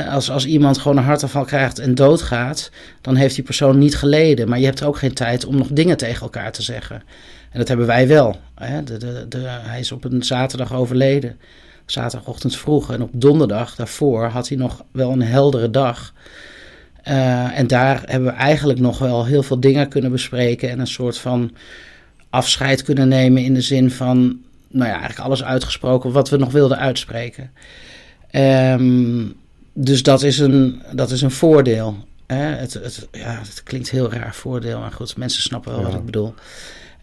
Als, 0.10 0.30
als 0.32 0.46
iemand 0.46 0.78
gewoon 0.78 0.98
een 0.98 1.04
hartaanval 1.04 1.46
krijgt 1.46 1.80
en 1.80 1.96
doodgaat, 1.96 2.72
dan 3.02 3.16
heeft 3.16 3.36
die 3.36 3.44
persoon 3.44 3.78
niet 3.78 3.98
geleden. 3.98 4.50
Maar 4.50 4.60
je 4.60 4.66
hebt 4.66 4.84
ook 4.84 4.98
geen 4.98 5.14
tijd 5.14 5.46
om 5.46 5.58
nog 5.58 5.68
dingen 5.68 5.98
tegen 5.98 6.22
elkaar 6.22 6.52
te 6.52 6.62
zeggen. 6.62 7.04
En 7.52 7.60
dat 7.60 7.68
hebben 7.68 7.86
wij 7.86 8.08
wel. 8.08 8.36
De, 8.84 9.26
de, 9.28 9.38
hij 9.48 9.80
is 9.80 9.92
op 9.92 10.04
een 10.04 10.24
zaterdag 10.24 10.74
overleden. 10.74 11.38
Zaterdagochtend 11.86 12.56
vroeg. 12.56 12.92
En 12.92 13.02
op 13.02 13.10
donderdag 13.14 13.76
daarvoor 13.76 14.26
had 14.26 14.48
hij 14.48 14.58
nog 14.58 14.84
wel 14.92 15.12
een 15.12 15.22
heldere 15.22 15.70
dag. 15.70 16.14
Eh, 17.04 17.60
en 17.60 17.68
daar 17.68 18.02
hebben 18.06 18.30
we 18.30 18.36
eigenlijk 18.36 18.80
nog 18.80 18.98
wel 19.00 19.26
heel 19.26 19.44
veel 19.44 19.60
dingen 19.60 19.88
kunnen 19.88 20.12
bespreken. 20.12 20.70
En 20.70 20.80
een 20.80 20.88
soort 20.88 21.18
van 21.18 21.52
afscheid 22.30 22.84
kunnen 22.84 23.08
nemen 23.08 23.44
in 23.44 23.54
de 23.54 23.62
zin 23.62 23.92
van, 23.92 24.40
nou 24.68 24.90
ja, 24.90 24.96
eigenlijk 24.96 25.20
alles 25.20 25.44
uitgesproken 25.44 26.12
wat 26.12 26.30
we 26.30 26.38
nog 26.38 26.52
wilden 26.52 26.78
uitspreken. 26.78 27.52
Ehm, 28.32 29.24
dus 29.74 30.04
dat 30.04 30.24
is 30.24 30.40
een, 30.40 30.82
dat 30.92 31.12
is 31.12 31.22
een 31.22 31.32
voordeel. 31.32 31.98
Hè? 32.28 32.36
Het, 32.44 32.74
het, 32.74 33.08
ja, 33.12 33.40
het 33.48 33.64
klinkt 33.64 33.90
heel 33.90 34.12
raar 34.12 34.36
voordeel, 34.36 34.80
maar 34.80 34.92
goed, 34.92 35.18
mensen 35.18 35.42
snappen 35.42 35.72
wel 35.72 35.82
Ja. 35.82 35.88
wat 35.88 35.96
ik 36.00 36.06
bedoel. 36.06 36.34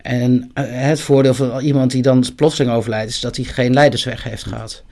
En 0.03 0.51
eh, 0.55 0.65
het 0.69 1.01
voordeel 1.01 1.35
van 1.35 1.61
iemand 1.61 1.91
die 1.91 2.03
dan 2.03 2.25
plotseling 2.37 2.75
overlijdt, 2.77 3.11
is 3.11 3.21
dat 3.21 3.37
hij 3.37 3.45
geen 3.45 3.73
leidersweg 3.73 4.23
heeft 4.23 4.45
gehad. 4.45 4.83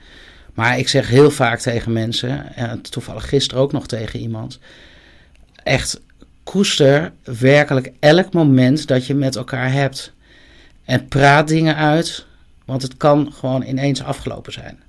Maar 0.53 0.77
ik 0.79 0.87
zeg 0.87 1.07
heel 1.09 1.31
vaak 1.31 1.59
tegen 1.59 1.91
mensen, 1.91 2.55
en 2.55 2.81
toevallig 2.81 3.29
gisteren 3.29 3.63
ook 3.63 3.71
nog 3.71 3.87
tegen 3.87 4.19
iemand, 4.19 4.59
echt 5.63 6.01
koester 6.43 7.11
werkelijk 7.23 7.91
elk 7.99 8.33
moment 8.33 8.87
dat 8.87 9.05
je 9.05 9.15
met 9.15 9.35
elkaar 9.35 9.71
hebt. 9.71 10.13
En 10.85 11.07
praat 11.07 11.47
dingen 11.47 11.75
uit, 11.75 12.25
want 12.65 12.81
het 12.81 12.97
kan 12.97 13.33
gewoon 13.33 13.63
ineens 13.63 14.03
afgelopen 14.03 14.53
zijn. 14.53 14.79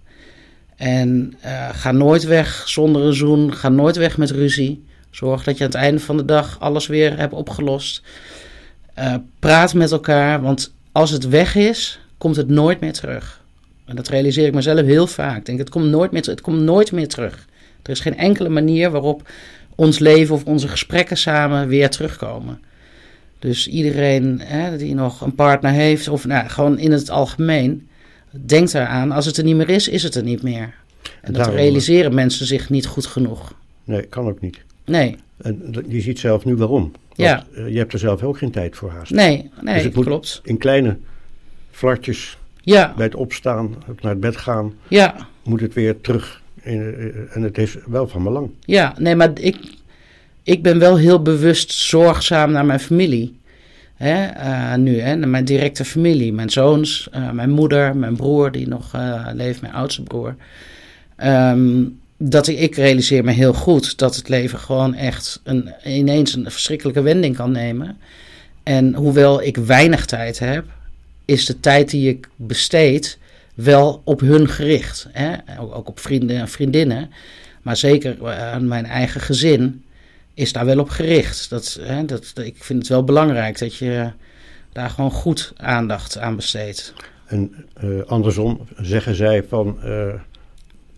En 0.79 1.35
eh, 1.41 1.69
ga 1.73 1.93
nooit 1.93 2.25
weg 2.25 2.69
zonder 2.69 3.03
een 3.03 3.15
zoen, 3.15 3.55
ga 3.55 3.69
nooit 3.69 3.97
weg 3.97 4.17
met 4.19 4.31
ruzie. 4.31 4.85
Zorg 5.11 5.45
dat 5.45 5.59
je 5.59 5.65
aan 5.65 5.71
het 5.71 5.79
einde 5.79 6.01
van 6.01 6.17
de 6.17 6.25
dag 6.25 6.57
alles 6.61 6.87
weer 6.87 7.17
hebt 7.17 7.33
opgelost. 7.33 8.03
Eh, 8.95 9.15
praat 9.39 9.75
met 9.75 9.93
elkaar, 9.93 10.43
want 10.43 10.73
als 10.93 11.11
het 11.11 11.29
weg 11.29 11.55
is, 11.55 12.01
komt 12.19 12.37
het 12.37 12.49
nooit 12.49 12.81
meer 12.81 12.93
terug. 12.93 13.45
En 13.85 13.97
dat 13.97 14.09
realiseer 14.09 14.47
ik 14.47 14.55
mezelf 14.55 14.81
heel 14.81 15.07
vaak. 15.07 15.37
Ik 15.37 15.47
denk, 15.47 15.59
het 15.59 15.71
komt 15.71 15.87
nooit 15.87 16.11
meer, 16.11 16.23
het 16.23 16.41
komt 16.41 16.61
nooit 16.61 16.93
meer 16.93 17.09
terug. 17.09 17.47
Er 17.83 17.91
is 17.91 18.01
geen 18.01 18.17
enkele 18.17 18.49
manier 18.49 18.91
waarop 18.91 19.29
ons 19.75 19.99
leven 19.99 20.35
of 20.35 20.45
onze 20.45 20.69
gesprekken 20.69 21.17
samen 21.17 21.69
weer 21.69 21.91
terugkomen. 21.91 22.61
Dus 23.39 23.69
iedereen 23.69 24.41
hè, 24.45 24.77
die 24.77 24.95
nog 24.95 25.21
een 25.21 25.35
partner 25.35 25.71
heeft, 25.71 26.09
of 26.09 26.27
nou, 26.27 26.49
gewoon 26.49 26.79
in 26.79 26.93
het 26.93 27.11
algemeen, 27.11 27.89
denkt 28.31 28.75
eraan, 28.75 29.13
als 29.13 29.27
het 29.27 29.37
er 29.37 29.45
niet 29.45 29.57
meer 29.57 29.69
is, 29.69 29.89
is 29.89 30.03
het 30.03 30.15
er 30.15 30.23
niet 30.23 30.43
meer. 30.43 30.75
En 31.03 31.33
dat 31.33 31.35
Daarom- 31.35 31.55
realiseren 31.55 32.15
mensen 32.15 32.47
zich 32.47 32.71
niet 32.71 32.87
goed 32.87 33.07
genoeg. 33.07 33.55
Nee, 33.85 34.03
kan 34.03 34.27
ook 34.29 34.41
niet. 34.41 34.59
Nee, 34.85 35.17
En 35.39 35.85
je 35.89 36.01
ziet 36.01 36.19
zelf 36.19 36.45
nu 36.45 36.57
waarom. 36.57 36.83
Want, 36.83 36.93
Ja. 37.31 37.45
eh, 37.55 37.69
je 37.69 37.79
hebt 37.79 37.93
er 37.93 37.99
zelf 37.99 38.23
ook 38.23 38.39
geen 38.39 38.51
tijd 38.51 38.77
voor 38.77 38.91
haast. 38.91 39.11
nee, 39.13 39.51
nee, 39.61 39.75
Dus 39.75 39.85
het 39.85 39.95
moet- 39.95 40.05
klopt. 40.05 40.41
In 40.45 40.59
kleine 40.59 40.97
flartjes 41.71 42.39
Ja, 42.61 42.93
bij 42.97 43.05
het 43.07 43.15
opstaan, 43.15 43.75
het 43.87 44.03
naar 44.03 44.13
het 44.13 44.21
bed 44.21 44.37
gaan, 44.37 44.73
ja, 44.89 45.29
moet 45.45 45.61
het 45.61 45.75
weer 45.75 46.01
terug. 46.01 46.43
Eh, 46.63 46.75
en 47.37 47.43
het 47.43 47.59
is 47.59 47.77
wel 47.87 48.09
van 48.09 48.23
belang. 48.23 48.51
Ja, 48.65 48.95
nee, 48.99 49.17
maar 49.17 49.31
ik, 49.41 49.57
ik 50.43 50.63
ben 50.63 50.79
wel 50.79 50.97
heel 50.97 51.23
bewust 51.23 51.73
zorgzaam 51.73 52.51
naar 52.51 52.65
mijn 52.67 52.81
familie. 52.81 53.37
Hè, 53.99 54.25
eh, 54.27 54.75
nu, 54.75 55.01
hè, 55.01 55.17
mijn 55.17 55.45
directe 55.45 55.85
familie. 55.85 56.33
Mijn 56.33 56.51
zoons, 56.51 57.09
eh, 57.11 57.31
mijn 57.31 57.51
moeder, 57.51 57.97
mijn 57.97 58.17
broer 58.17 58.53
die 58.53 58.69
nog 58.69 58.95
eh, 58.95 59.27
leeft, 59.33 59.61
mijn 59.61 59.73
oudste 59.73 60.03
broer. 60.03 60.37
Ehm, 61.17 61.85
dat 62.17 62.47
ik, 62.47 62.59
ik 62.59 62.77
realiseer 62.77 63.25
me 63.25 63.33
heel 63.33 63.53
goed 63.53 63.99
dat 63.99 64.17
het 64.17 64.29
leven 64.29 64.59
gewoon 64.59 64.95
echt 64.95 65.41
een, 65.45 65.73
ineens 65.85 66.35
een 66.35 66.51
verschrikkelijke 66.51 67.03
wending 67.03 67.37
kan 67.37 67.51
nemen. 67.53 67.97
En 68.63 68.95
hoewel 68.95 69.43
ik 69.43 69.57
weinig 69.57 70.07
tijd 70.07 70.39
heb, 70.39 70.65
is 71.25 71.47
de 71.47 71.61
tijd 71.61 71.91
die 71.91 72.09
ik 72.09 72.29
besteed 72.37 73.19
wel 73.55 74.03
op 74.05 74.21
hun 74.21 74.49
gericht. 74.49 75.09
Hè? 75.13 75.37
Ook, 75.59 75.89
op 75.89 76.01
vrienden 76.01 76.37
en 76.37 76.49
vriendinnen. 76.49 77.11
Maar 77.63 77.77
zeker 77.77 78.31
aan 78.37 78.69
mijn 78.69 78.87
eigen 78.87 79.21
gezin 79.21 79.83
is 80.39 80.53
daar 80.53 80.67
wel 80.67 80.79
op 80.79 80.89
gericht. 80.89 81.51
Dat, 81.51 81.79
hè, 81.81 82.05
dat, 82.05 82.33
ik 82.35 82.57
vind 82.65 82.79
het 82.79 82.89
wel 82.89 83.05
belangrijk 83.05 83.59
dat 83.59 83.75
je 83.75 84.11
daar 84.73 84.91
gewoon 84.91 85.11
goed 85.11 85.53
aandacht 85.57 86.19
aan 86.19 86.37
besteedt. 86.37 86.95
En 87.27 87.55
eh, 87.75 87.89
andersom 88.07 88.61
zeggen 88.77 89.15
zij 89.15 89.43
van 89.43 89.83
eh, 89.83 90.15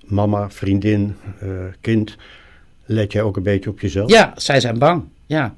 mama, 0.04 0.50
vriendin, 0.50 1.16
eh, 1.40 1.48
kind, 1.80 2.16
let 2.84 3.12
jij 3.12 3.22
ook 3.22 3.36
een 3.36 3.42
beetje 3.42 3.70
op 3.70 3.80
jezelf? 3.80 4.10
Ja, 4.10 4.32
zij 4.36 4.60
zijn 4.60 4.78
bang. 4.78 5.04
Ja, 5.26 5.54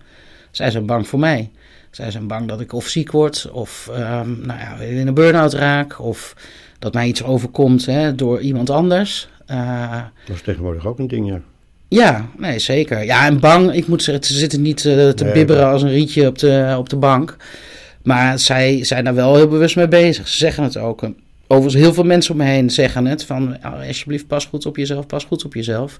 zij 0.50 0.70
zijn 0.70 0.86
bang 0.86 1.08
voor 1.08 1.18
mij. 1.18 1.50
Zij 1.90 2.10
zijn 2.10 2.26
bang 2.26 2.48
dat 2.48 2.60
ik 2.60 2.72
of 2.72 2.86
ziek 2.86 3.10
word, 3.10 3.50
of 3.50 3.88
ehm, 3.92 4.46
nou 4.46 4.60
ja, 4.60 4.74
in 4.74 5.06
een 5.06 5.14
burn-out 5.14 5.52
raak, 5.52 6.00
of 6.00 6.36
dat 6.78 6.94
mij 6.94 7.06
iets 7.06 7.22
overkomt 7.22 7.86
hè, 7.86 8.14
door 8.14 8.40
iemand 8.40 8.70
anders. 8.70 9.28
Dat 10.26 10.34
is 10.34 10.42
tegenwoordig 10.42 10.86
ook 10.86 10.98
een 10.98 11.08
ding, 11.08 11.28
ja. 11.28 11.40
Ja, 11.92 12.28
nee, 12.38 12.58
zeker. 12.58 13.04
Ja, 13.04 13.26
en 13.26 13.40
bang, 13.40 13.74
ik 13.74 13.86
moet 13.86 14.02
zeggen, 14.02 14.24
ze 14.24 14.34
zitten 14.34 14.62
niet 14.62 14.84
eh, 14.84 15.08
te 15.08 15.24
Nee, 15.24 15.32
bibberen 15.32 15.66
als 15.66 15.82
een 15.82 15.90
rietje 15.90 16.26
op 16.26 16.38
de, 16.38 16.74
op 16.78 16.88
de 16.88 16.96
bank. 16.96 17.36
Maar 18.02 18.38
zij 18.38 18.84
zijn 18.84 19.04
daar 19.04 19.14
wel 19.14 19.36
heel 19.36 19.48
bewust 19.48 19.76
mee 19.76 19.88
bezig. 19.88 20.28
Ze 20.28 20.36
zeggen 20.36 20.64
het 20.64 20.76
ook. 20.76 21.08
Overigens, 21.46 21.82
heel 21.82 21.94
veel 21.94 22.04
mensen 22.04 22.32
om 22.32 22.38
me 22.38 22.44
heen 22.44 22.70
zeggen 22.70 23.06
het. 23.06 23.24
Van, 23.24 23.56
"Oh, 23.64 23.86
alsjeblieft, 23.86 24.26
pas 24.26 24.44
goed 24.44 24.66
op 24.66 24.76
jezelf, 24.76 25.06
pas 25.06 25.24
goed 25.24 25.44
op 25.44 25.54
jezelf. 25.54 25.98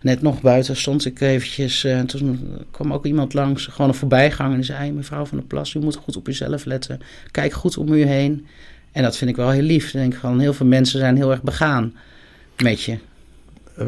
Net 0.00 0.22
nog 0.22 0.40
buiten 0.40 0.76
stond 0.76 1.06
ik 1.06 1.20
eventjes, 1.20 1.84
eh, 1.84 2.00
toen 2.00 2.48
kwam 2.70 2.92
ook 2.92 3.06
iemand 3.06 3.34
langs, 3.34 3.66
gewoon 3.66 3.90
een 3.90 3.96
voorbijganger. 3.96 4.50
En 4.50 4.56
die 4.56 4.66
zei, 4.66 4.78
"Hey, 4.78 4.92
mevrouw 4.92 5.24
van 5.24 5.38
der 5.38 5.46
Plas, 5.46 5.74
u 5.74 5.78
moet 5.78 5.96
goed 5.96 6.16
op 6.16 6.26
jezelf 6.26 6.64
letten. 6.64 7.00
Kijk 7.30 7.52
goed 7.52 7.76
om 7.76 7.92
u 7.92 8.04
heen. 8.04 8.46
En 8.92 9.02
dat 9.02 9.16
vind 9.16 9.30
ik 9.30 9.36
wel 9.36 9.50
heel 9.50 9.62
lief. 9.62 9.86
Ik 9.86 9.92
denk 9.92 10.14
van, 10.14 10.40
heel 10.40 10.54
veel 10.54 10.66
mensen 10.66 10.98
zijn 10.98 11.16
heel 11.16 11.30
erg 11.30 11.42
begaan 11.42 11.94
met 12.56 12.82
je. 12.82 12.98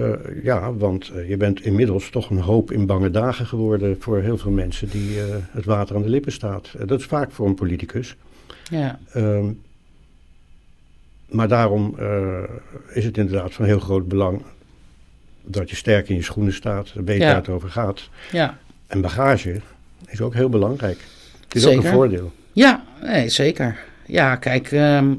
Eh, 0.01 0.45
ja, 0.45 0.75
want 0.75 1.09
eh, 1.09 1.29
je 1.29 1.37
bent 1.37 1.61
inmiddels 1.63 2.11
toch 2.11 2.31
een 2.31 2.39
hoop 2.41 2.71
in 2.73 2.87
bange 2.87 3.11
dagen 3.11 3.47
geworden 3.47 3.97
voor 4.01 4.21
heel 4.21 4.39
veel 4.39 4.51
mensen 4.51 4.89
die 4.89 5.21
eh, 5.21 5.27
het 5.51 5.65
water 5.65 5.97
aan 5.97 6.03
de 6.03 6.09
lippen 6.09 6.33
staat. 6.33 6.71
Dat 6.87 7.01
is 7.01 7.07
vaak 7.07 7.31
voor 7.31 7.47
een 7.47 7.55
politicus. 7.55 8.17
Ja, 8.71 8.99
Ehm, 9.13 9.47
maar 11.29 11.49
daarom 11.49 11.97
is 12.93 13.05
het 13.05 13.17
inderdaad 13.19 13.53
van 13.53 13.65
heel 13.65 13.79
groot 13.79 14.09
belang 14.09 14.43
dat 15.43 15.71
je 15.71 15.77
sterk 15.77 16.09
in 16.09 16.15
je 16.17 16.23
schoenen 16.23 16.53
staat, 16.53 16.93
weet 17.05 17.19
Ja. 17.19 17.27
waar 17.27 17.37
het 17.37 17.49
over 17.49 17.69
gaat. 17.71 18.09
ja. 18.33 18.59
En 18.87 19.01
bagage 19.01 19.61
is 20.07 20.21
ook 20.21 20.35
heel 20.35 20.49
belangrijk. 20.49 20.99
Het 21.45 21.55
is 21.55 21.67
ook 21.67 21.75
een 21.85 21.91
voordeel. 21.93 22.33
Ja, 22.53 22.85
nee, 23.03 23.29
zeker. 23.29 23.79
Ja, 24.07 24.37
kijk, 24.37 24.73
ehm, 24.73 25.13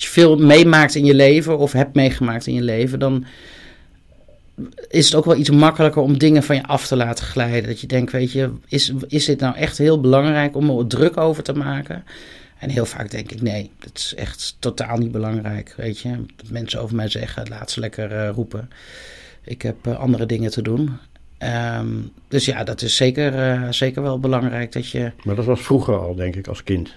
als 0.00 0.08
je 0.08 0.20
veel 0.20 0.36
meemaakt 0.36 0.94
in 0.94 1.04
je 1.04 1.14
leven 1.14 1.58
of 1.58 1.72
hebt 1.72 1.94
meegemaakt 1.94 2.46
in 2.46 2.54
je 2.54 2.62
leven, 2.62 2.98
dan 2.98 3.24
is 4.88 5.04
het 5.04 5.14
ook 5.14 5.24
wel 5.24 5.36
iets 5.36 5.50
makkelijker 5.50 6.02
om 6.02 6.18
dingen 6.18 6.42
van 6.42 6.56
je 6.56 6.62
af 6.66 6.86
te 6.86 6.96
laten 6.96 7.24
glijden. 7.24 7.68
Dat 7.68 7.80
je 7.80 7.86
denkt, 7.86 8.12
weet 8.12 8.32
je, 8.32 8.50
is, 8.68 8.92
is 9.08 9.24
dit 9.24 9.40
nou 9.40 9.56
echt 9.56 9.78
heel 9.78 10.00
belangrijk 10.00 10.56
om 10.56 10.78
er 10.78 10.86
druk 10.86 11.16
over 11.16 11.42
te 11.42 11.52
maken? 11.52 12.04
En 12.58 12.70
heel 12.70 12.86
vaak 12.86 13.10
denk 13.10 13.32
ik, 13.32 13.42
nee, 13.42 13.70
dat 13.78 13.90
is 13.94 14.14
echt 14.14 14.56
totaal 14.58 14.96
niet 14.96 15.12
belangrijk, 15.12 15.74
weet 15.76 15.98
je. 15.98 16.24
Mensen 16.50 16.80
over 16.80 16.96
mij 16.96 17.08
zeggen, 17.08 17.48
laat 17.48 17.70
ze 17.70 17.80
lekker 17.80 18.12
eh, 18.12 18.30
roepen. 18.34 18.70
Ik 19.44 19.62
heb 19.62 19.86
eh, 19.86 19.98
andere 19.98 20.26
dingen 20.26 20.50
te 20.50 20.62
doen. 20.62 20.96
Ehm, 21.38 21.88
dus 22.28 22.44
ja, 22.44 22.64
dat 22.64 22.82
is 22.82 22.96
zeker, 22.96 23.34
eh, 23.34 23.70
zeker 23.70 24.02
wel 24.02 24.20
belangrijk 24.20 24.72
dat 24.72 24.88
je... 24.88 25.12
Maar 25.24 25.34
dat 25.34 25.44
was 25.44 25.60
vroeger 25.60 25.98
al, 25.98 26.14
denk 26.14 26.36
ik, 26.36 26.46
als 26.46 26.62
kind. 26.62 26.94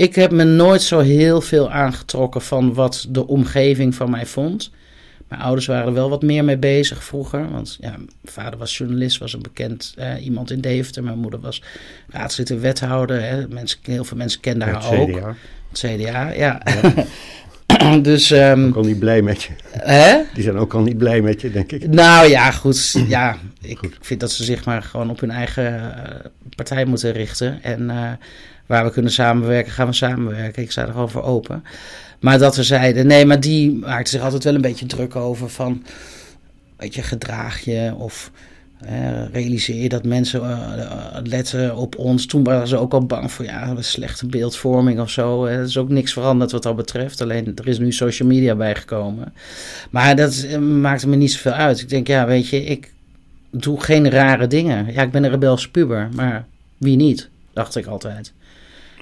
Ik 0.00 0.14
heb 0.14 0.30
me 0.30 0.44
nooit 0.44 0.82
zo 0.82 0.98
heel 0.98 1.40
veel 1.40 1.70
aangetrokken 1.70 2.40
van 2.42 2.74
wat 2.74 3.06
de 3.08 3.26
omgeving 3.26 3.94
van 3.94 4.10
mij 4.10 4.26
vond. 4.26 4.70
Mijn 5.28 5.40
ouders 5.40 5.66
waren 5.66 5.86
er 5.86 5.92
wel 5.92 6.10
wat 6.10 6.22
meer 6.22 6.44
mee 6.44 6.56
bezig 6.58 7.04
vroeger. 7.04 7.50
Want 7.50 7.76
ja, 7.80 7.90
mijn 7.90 8.08
vader 8.24 8.58
was 8.58 8.78
journalist, 8.78 9.18
was 9.18 9.32
een 9.32 9.42
bekend 9.42 9.94
eh, 9.96 10.24
iemand 10.24 10.50
in 10.50 10.60
Deventer. 10.60 11.02
Mijn 11.04 11.18
moeder 11.18 11.40
was 11.40 11.62
raadslid 12.08 12.60
wethouder. 12.60 13.22
Hè. 13.22 13.48
Mensen, 13.48 13.78
heel 13.82 14.04
veel 14.04 14.16
mensen 14.16 14.40
kenden 14.40 14.68
haar 14.68 14.90
het 14.90 14.98
ook. 14.98 15.10
CDA. 15.10 15.34
Het 15.70 15.78
CDA, 15.78 16.30
ja. 16.30 16.62
dus, 18.02 18.30
ehm, 18.30 18.66
Ook 18.66 18.76
al 18.76 18.84
niet 18.84 18.98
blij 18.98 19.22
met 19.22 19.42
je. 19.42 19.52
hè? 19.70 20.20
Die 20.34 20.42
zijn 20.42 20.56
ook 20.56 20.74
al 20.74 20.82
niet 20.82 20.98
blij 20.98 21.20
met 21.20 21.40
je, 21.40 21.50
denk 21.50 21.72
ik. 21.72 21.88
Nou 21.88 22.28
ja, 22.28 22.50
goed. 22.50 22.94
Ja, 23.08 23.36
ik 23.60 23.78
Goed. 23.78 23.96
vind 24.00 24.20
dat 24.20 24.32
ze 24.32 24.44
zich 24.44 24.64
maar 24.64 24.82
gewoon 24.82 25.10
op 25.10 25.20
hun 25.20 25.30
eigen 25.30 25.94
eh, 26.04 26.24
partij 26.56 26.84
moeten 26.84 27.12
richten. 27.12 27.62
En 27.62 27.90
eh, 27.90 28.10
waar 28.70 28.84
we 28.84 28.90
kunnen 28.90 29.12
samenwerken, 29.12 29.72
gaan 29.72 29.86
we 29.86 29.92
samenwerken. 29.92 30.62
Ik 30.62 30.70
sta 30.70 30.82
er 30.82 30.92
gewoon 30.92 31.10
voor 31.10 31.22
open. 31.22 31.64
Maar 32.20 32.38
dat 32.38 32.56
we 32.56 32.62
zeiden, 32.62 33.06
nee, 33.06 33.26
maar 33.26 33.40
die 33.40 33.72
maakte 33.72 34.10
zich 34.10 34.22
altijd 34.22 34.44
wel 34.44 34.54
een 34.54 34.60
beetje 34.60 34.86
druk 34.86 35.16
over 35.16 35.48
van, 35.48 35.82
weet 36.76 36.94
je, 36.94 37.02
gedraag 37.02 37.60
je 37.60 37.94
of 37.98 38.30
realiseer 39.32 39.82
je 39.82 39.88
dat 39.88 40.04
mensen 40.04 40.40
uh, 40.40 41.16
letten 41.24 41.76
op 41.76 41.98
ons. 41.98 42.26
Toen 42.26 42.44
waren 42.44 42.68
ze 42.68 42.76
ook 42.76 42.92
al 42.92 43.06
bang 43.06 43.32
voor 43.32 43.44
ja, 43.44 43.68
een 43.68 43.84
slechte 43.84 44.26
beeldvorming 44.26 45.00
of 45.00 45.10
zo. 45.10 45.44
Er 45.44 45.62
is 45.62 45.76
ook 45.76 45.88
niks 45.88 46.12
veranderd 46.12 46.52
wat 46.52 46.62
dat 46.62 46.76
betreft. 46.76 47.20
Alleen 47.20 47.52
er 47.56 47.68
is 47.68 47.78
nu 47.78 47.92
social 47.92 48.28
media 48.28 48.54
bijgekomen. 48.54 49.32
Maar 49.90 50.16
dat 50.16 50.44
uh, 50.44 50.58
maakte 50.58 51.08
me 51.08 51.16
niet 51.16 51.32
zoveel 51.32 51.52
uit. 51.52 51.80
Ik 51.80 51.88
denk, 51.88 52.06
ja, 52.06 52.26
weet 52.26 52.48
je, 52.48 52.64
ik 52.64 52.92
doe 53.50 53.80
geen 53.80 54.10
rare 54.10 54.46
dingen. 54.46 54.92
Ja, 54.92 55.02
ik 55.02 55.10
ben 55.10 55.24
een 55.24 55.30
rebelse 55.30 55.70
puber, 55.70 56.08
maar 56.14 56.46
wie 56.76 56.96
niet? 56.96 57.28
Dacht 57.52 57.76
ik 57.76 57.86
altijd. 57.86 58.32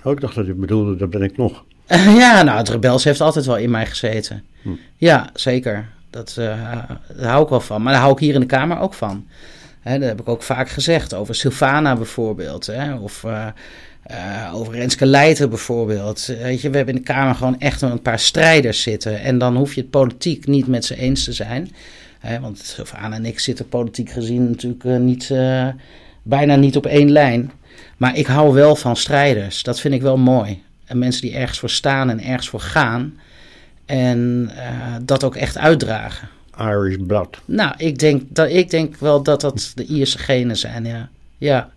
Oh, 0.02 0.12
ik 0.12 0.20
dacht 0.20 0.34
dat 0.34 0.46
je 0.46 0.54
bedoelde, 0.54 0.96
dat 0.96 1.10
ben 1.10 1.22
ik 1.22 1.36
nog. 1.36 1.64
ja, 2.22 2.42
nou, 2.42 2.58
het 2.58 2.68
rebels 2.68 3.04
heeft 3.04 3.20
altijd 3.20 3.46
wel 3.46 3.56
in 3.56 3.70
mij 3.70 3.86
gezeten. 3.86 4.44
Hm. 4.62 4.70
Ja, 4.96 5.30
zeker. 5.34 5.88
Dat, 6.10 6.32
daar 6.36 7.00
hou 7.16 7.42
ik 7.42 7.48
wel 7.48 7.60
van. 7.60 7.82
Maar 7.82 7.92
daar 7.92 8.02
hou 8.02 8.14
ik 8.14 8.18
hier 8.18 8.34
in 8.34 8.40
de 8.40 8.46
Kamer 8.46 8.80
ook 8.80 8.94
van. 8.94 9.26
Hè, 9.80 9.98
dat 9.98 10.08
heb 10.08 10.20
ik 10.20 10.28
ook 10.28 10.42
vaak 10.42 10.68
gezegd 10.68 11.14
over 11.14 11.34
Sylvana 11.34 11.96
bijvoorbeeld. 11.96 12.66
Hè, 12.66 12.94
of 12.94 13.22
uh, 13.26 13.46
uh, 14.10 14.54
over 14.54 14.74
Renske 14.74 15.06
Leijten 15.06 15.48
bijvoorbeeld. 15.48 16.26
Weet 16.26 16.60
je, 16.60 16.70
we 16.70 16.76
hebben 16.76 16.94
in 16.94 17.00
de 17.00 17.12
Kamer 17.12 17.34
gewoon 17.34 17.60
echt 17.60 17.82
een 17.82 18.02
paar 18.02 18.18
strijders 18.18 18.82
zitten. 18.82 19.20
En 19.20 19.38
dan 19.38 19.56
hoef 19.56 19.74
je 19.74 19.80
het 19.80 19.90
politiek 19.90 20.46
niet 20.46 20.66
met 20.66 20.84
ze 20.84 20.96
eens 20.96 21.24
te 21.24 21.32
zijn. 21.32 21.72
Hè, 22.18 22.40
want 22.40 22.58
Sylvana 22.58 23.16
en 23.16 23.26
ik 23.26 23.38
zitten 23.38 23.68
politiek 23.68 24.10
gezien 24.10 24.50
natuurlijk 24.50 24.84
niet, 24.84 25.32
bijna 26.22 26.56
niet 26.56 26.76
op 26.76 26.86
één 26.86 27.10
lijn. 27.10 27.50
Maar 27.98 28.16
ik 28.16 28.26
hou 28.26 28.54
wel 28.54 28.76
van 28.76 28.96
strijders. 28.96 29.62
Dat 29.62 29.80
vind 29.80 29.94
ik 29.94 30.02
wel 30.02 30.16
mooi. 30.16 30.62
En 30.84 30.98
mensen 30.98 31.22
die 31.22 31.34
ergens 31.34 31.58
voor 31.58 31.70
staan 31.70 32.10
en 32.10 32.20
ergens 32.20 32.48
voor 32.48 32.60
gaan. 32.60 33.18
En 33.86 34.50
dat 35.02 35.24
ook 35.24 35.36
echt 35.36 35.58
uitdragen. 35.58 36.28
Irish 36.60 36.96
blood. 37.06 37.40
Nou, 37.44 37.74
ik 37.76 37.98
denk, 37.98 38.22
dat, 38.28 38.50
ik 38.50 38.70
denk 38.70 38.96
wel 38.96 39.22
dat 39.22 39.40
dat 39.40 39.72
de 39.74 39.84
Ierse 39.84 40.18
genen 40.18 40.56
zijn, 40.56 40.84
ja. 40.84 41.08
Ja. 41.38 41.70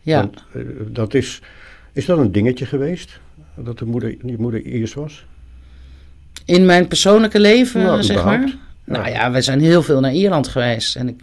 ja. 0.00 0.16
Want, 0.16 0.42
uh, 0.52 0.62
dat 0.86 1.14
is, 1.14 1.40
is 1.92 2.06
dat 2.06 2.18
een 2.18 2.32
dingetje 2.32 2.66
geweest? 2.66 3.20
Dat 3.56 3.78
de 3.78 3.84
moeder, 3.84 4.16
je 4.24 4.36
moeder 4.38 4.62
Iers 4.62 4.94
was? 4.94 5.24
In 6.44 6.66
mijn 6.66 6.88
persoonlijke 6.88 7.40
leven, 7.40 7.82
nou, 7.82 8.02
zeg 8.02 8.24
maar? 8.24 8.40
Ja. 8.40 8.54
Nou 8.84 9.08
ja, 9.08 9.30
we 9.30 9.40
zijn 9.40 9.60
heel 9.60 9.82
veel 9.82 10.00
naar 10.00 10.12
Ierland 10.12 10.48
geweest. 10.48 10.96
En 10.96 11.08
ik, 11.08 11.22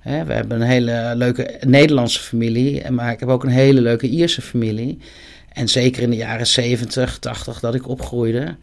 hè, 0.00 0.24
we 0.24 0.32
hebben 0.32 0.60
een 0.60 0.66
hele 0.66 1.12
leuke 1.16 1.58
Nederlandse 1.60 2.20
familie. 2.20 2.90
Maar 2.90 3.12
ik 3.12 3.20
heb 3.20 3.28
ook 3.28 3.42
een 3.42 3.50
hele 3.50 3.80
leuke 3.80 4.08
Ierse 4.08 4.42
familie. 4.42 4.98
En 5.52 5.68
zeker 5.68 6.02
in 6.02 6.10
de 6.10 6.16
jaren 6.16 6.46
70, 6.46 7.18
80 7.18 7.60
dat 7.60 7.74
ik 7.74 7.88
opgroeide. 7.88 8.56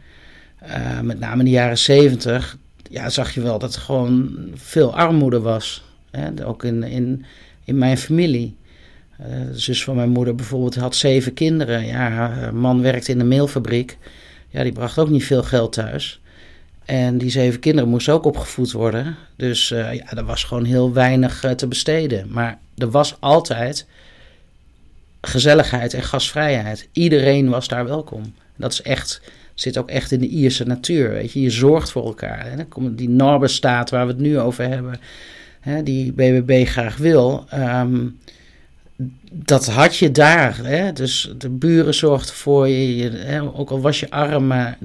Uh, 0.63 0.99
met 0.99 1.19
name 1.19 1.39
in 1.39 1.45
de 1.45 1.51
jaren 1.51 1.77
70, 1.77 2.57
ja, 2.89 3.09
zag 3.09 3.33
je 3.33 3.41
wel 3.41 3.59
dat 3.59 3.75
er 3.75 3.81
gewoon 3.81 4.35
veel 4.53 4.95
armoede 4.95 5.39
was. 5.39 5.83
Hè? 6.11 6.45
Ook 6.45 6.63
in, 6.63 6.83
in, 6.83 7.25
in 7.63 7.77
mijn 7.77 7.97
familie. 7.97 8.55
Uh, 9.21 9.27
de 9.51 9.59
zus 9.59 9.83
van 9.83 9.95
mijn 9.95 10.09
moeder 10.09 10.35
bijvoorbeeld 10.35 10.75
had 10.75 10.95
zeven 10.95 11.33
kinderen. 11.33 11.85
Ja, 11.85 12.09
haar 12.09 12.55
man 12.55 12.81
werkte 12.81 13.11
in 13.11 13.17
de 13.17 13.23
meelfabriek. 13.23 13.97
Ja, 14.49 14.63
die 14.63 14.71
bracht 14.71 14.97
ook 14.97 15.09
niet 15.09 15.25
veel 15.25 15.43
geld 15.43 15.73
thuis. 15.73 16.21
En 16.87 17.17
die 17.17 17.29
zeven 17.29 17.59
kinderen 17.59 17.89
moesten 17.89 18.13
ook 18.13 18.25
opgevoed 18.25 18.71
worden. 18.71 19.15
Dus 19.35 19.71
uh, 19.71 19.93
ja, 19.93 20.13
er 20.13 20.25
was 20.25 20.43
gewoon 20.43 20.63
heel 20.63 20.93
weinig 20.93 21.43
uh, 21.45 21.51
te 21.51 21.67
besteden. 21.67 22.31
Maar 22.31 22.59
er 22.77 22.91
was 22.91 23.15
altijd 23.19 23.85
gezelligheid 25.21 25.93
en 25.93 26.03
gastvrijheid. 26.03 26.87
Iedereen 26.91 27.49
was 27.49 27.67
daar 27.67 27.85
welkom. 27.85 28.33
Dat 28.55 28.71
is 28.71 28.81
echt 28.81 29.21
zit 29.53 29.77
ook 29.77 29.89
echt 29.89 30.11
in 30.11 30.19
de 30.19 30.27
Ierse 30.27 30.63
natuur. 30.63 31.09
Weet 31.09 31.31
je, 31.31 31.41
je 31.41 31.49
zorgt 31.49 31.91
voor 31.91 32.05
elkaar. 32.05 32.45
En 32.45 32.57
dan 32.57 32.67
komt 32.67 32.97
die 32.97 33.09
waar 33.89 34.05
we 34.05 34.11
het 34.11 34.21
nu 34.21 34.39
over 34.39 34.67
hebben, 34.67 34.99
hè, 35.59 35.83
die 35.83 36.11
BBB 36.11 36.67
graag 36.67 36.97
wil. 36.97 37.45
Um, 37.53 38.19
dat 39.31 39.65
had 39.65 39.97
je 39.97 40.11
daar. 40.11 40.57
Hè? 40.63 40.93
Dus 40.93 41.33
de 41.37 41.49
buren 41.49 41.93
zorgden 41.93 42.35
voor 42.35 42.67
je. 42.67 42.95
je 42.95 43.09
hè? 43.09 43.41
Ook 43.41 43.69
al 43.69 43.81
was 43.81 43.99
je 43.99 44.09
arm, 44.09 44.47
maar 44.47 44.77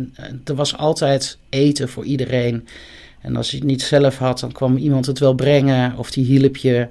er 0.44 0.55
was 0.55 0.77
altijd 0.77 1.38
eten 1.48 1.88
voor 1.88 2.05
iedereen. 2.05 2.66
En 3.20 3.37
als 3.37 3.51
je 3.51 3.57
het 3.57 3.66
niet 3.66 3.83
zelf 3.83 4.18
had, 4.18 4.40
dan 4.40 4.53
kwam 4.53 4.77
iemand 4.77 5.07
het 5.07 5.18
wel 5.18 5.35
brengen 5.35 5.96
of 5.96 6.11
die 6.11 6.25
hielp 6.25 6.57
je. 6.57 6.88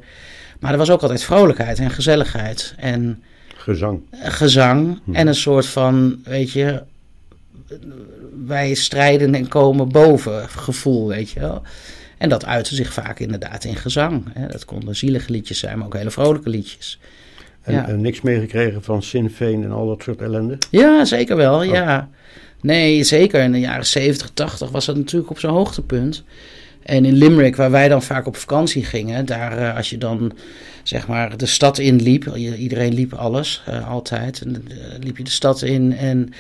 Maar 0.60 0.72
er 0.72 0.78
was 0.78 0.90
ook 0.90 1.02
altijd 1.02 1.24
vrolijkheid 1.24 1.80
en 1.80 1.92
gezelligheid. 1.92 2.74
En 2.78 3.24
gezang. 3.56 4.02
Gezang. 4.12 5.00
Hm. 5.04 5.16
En 5.16 5.28
een 5.28 5.36
soort 5.36 5.66
van, 5.66 6.22
weet 6.24 6.52
je, 6.52 6.84
wij 8.46 8.74
strijden 8.74 9.36
en 9.36 9.48
komen 9.48 9.90
boven 9.90 10.50
gevoel, 10.50 11.08
weet 11.08 11.30
je 11.30 11.40
wel. 11.40 11.62
En 12.22 12.30
dat 12.30 12.46
uitte 12.46 12.76
zich 12.76 12.94
vaak 12.94 13.20
inderdaad 13.20 13.64
in 13.64 13.76
gezang. 13.76 14.24
Hè. 14.34 14.48
Dat 14.48 14.66
konden 14.66 14.96
zielige 14.96 15.32
liedjes 15.32 15.60
zijn, 15.60 15.78
maar 15.78 15.86
ook 15.86 15.96
hele 15.96 16.12
vrolijke 16.12 16.50
liedjes. 16.50 17.00
En, 17.62 17.74
ja. 17.74 17.88
en 17.88 18.02
niks 18.02 18.22
meegekregen 18.22 18.84
van 18.84 19.04
Sinn 19.04 19.30
Féin 19.30 19.64
en 19.64 19.72
al 19.72 19.88
dat 19.88 20.04
soort 20.04 20.22
ellende? 20.22 20.58
Ja, 20.70 21.06
zeker 21.06 21.36
wel, 21.36 21.60
oh. 21.60 21.66
ja. 21.66 22.10
Nee, 22.60 23.04
zeker. 23.04 23.44
In 23.44 23.52
de 23.52 23.60
jaren 23.60 23.86
70, 23.86 24.30
80 24.34 24.70
was 24.70 24.86
dat 24.86 24.96
natuurlijk 24.96 25.32
op 25.32 25.40
zijn 25.40 25.54
hoogtepunt. 25.54 26.24
En 26.84 27.06
in 27.06 27.14
Limerick, 27.14 27.56
waar 27.56 27.72
wij 27.72 27.88
dan 27.88 28.04
vaak 28.04 28.28
op 28.28 28.36
vakantie 28.36 28.86
gingen, 28.86 29.26
daar 29.26 29.60
uh, 29.60 29.76
als 29.76 29.90
je 29.90 29.98
dan 29.98 30.32
zeg 30.84 31.08
maar 31.08 31.38
de 31.38 31.46
stad 31.46 31.78
in 31.78 32.02
liep, 32.02 32.36
iedereen 32.36 32.94
liep 32.94 33.14
alles, 33.14 33.64
uh, 33.70 33.90
altijd, 33.90 34.42
en, 34.42 34.66
uh, 34.68 34.78
liep 35.00 35.18
je 35.18 35.24
de 35.24 35.30
stad 35.30 35.62
in 35.62 35.98
en 35.98 36.34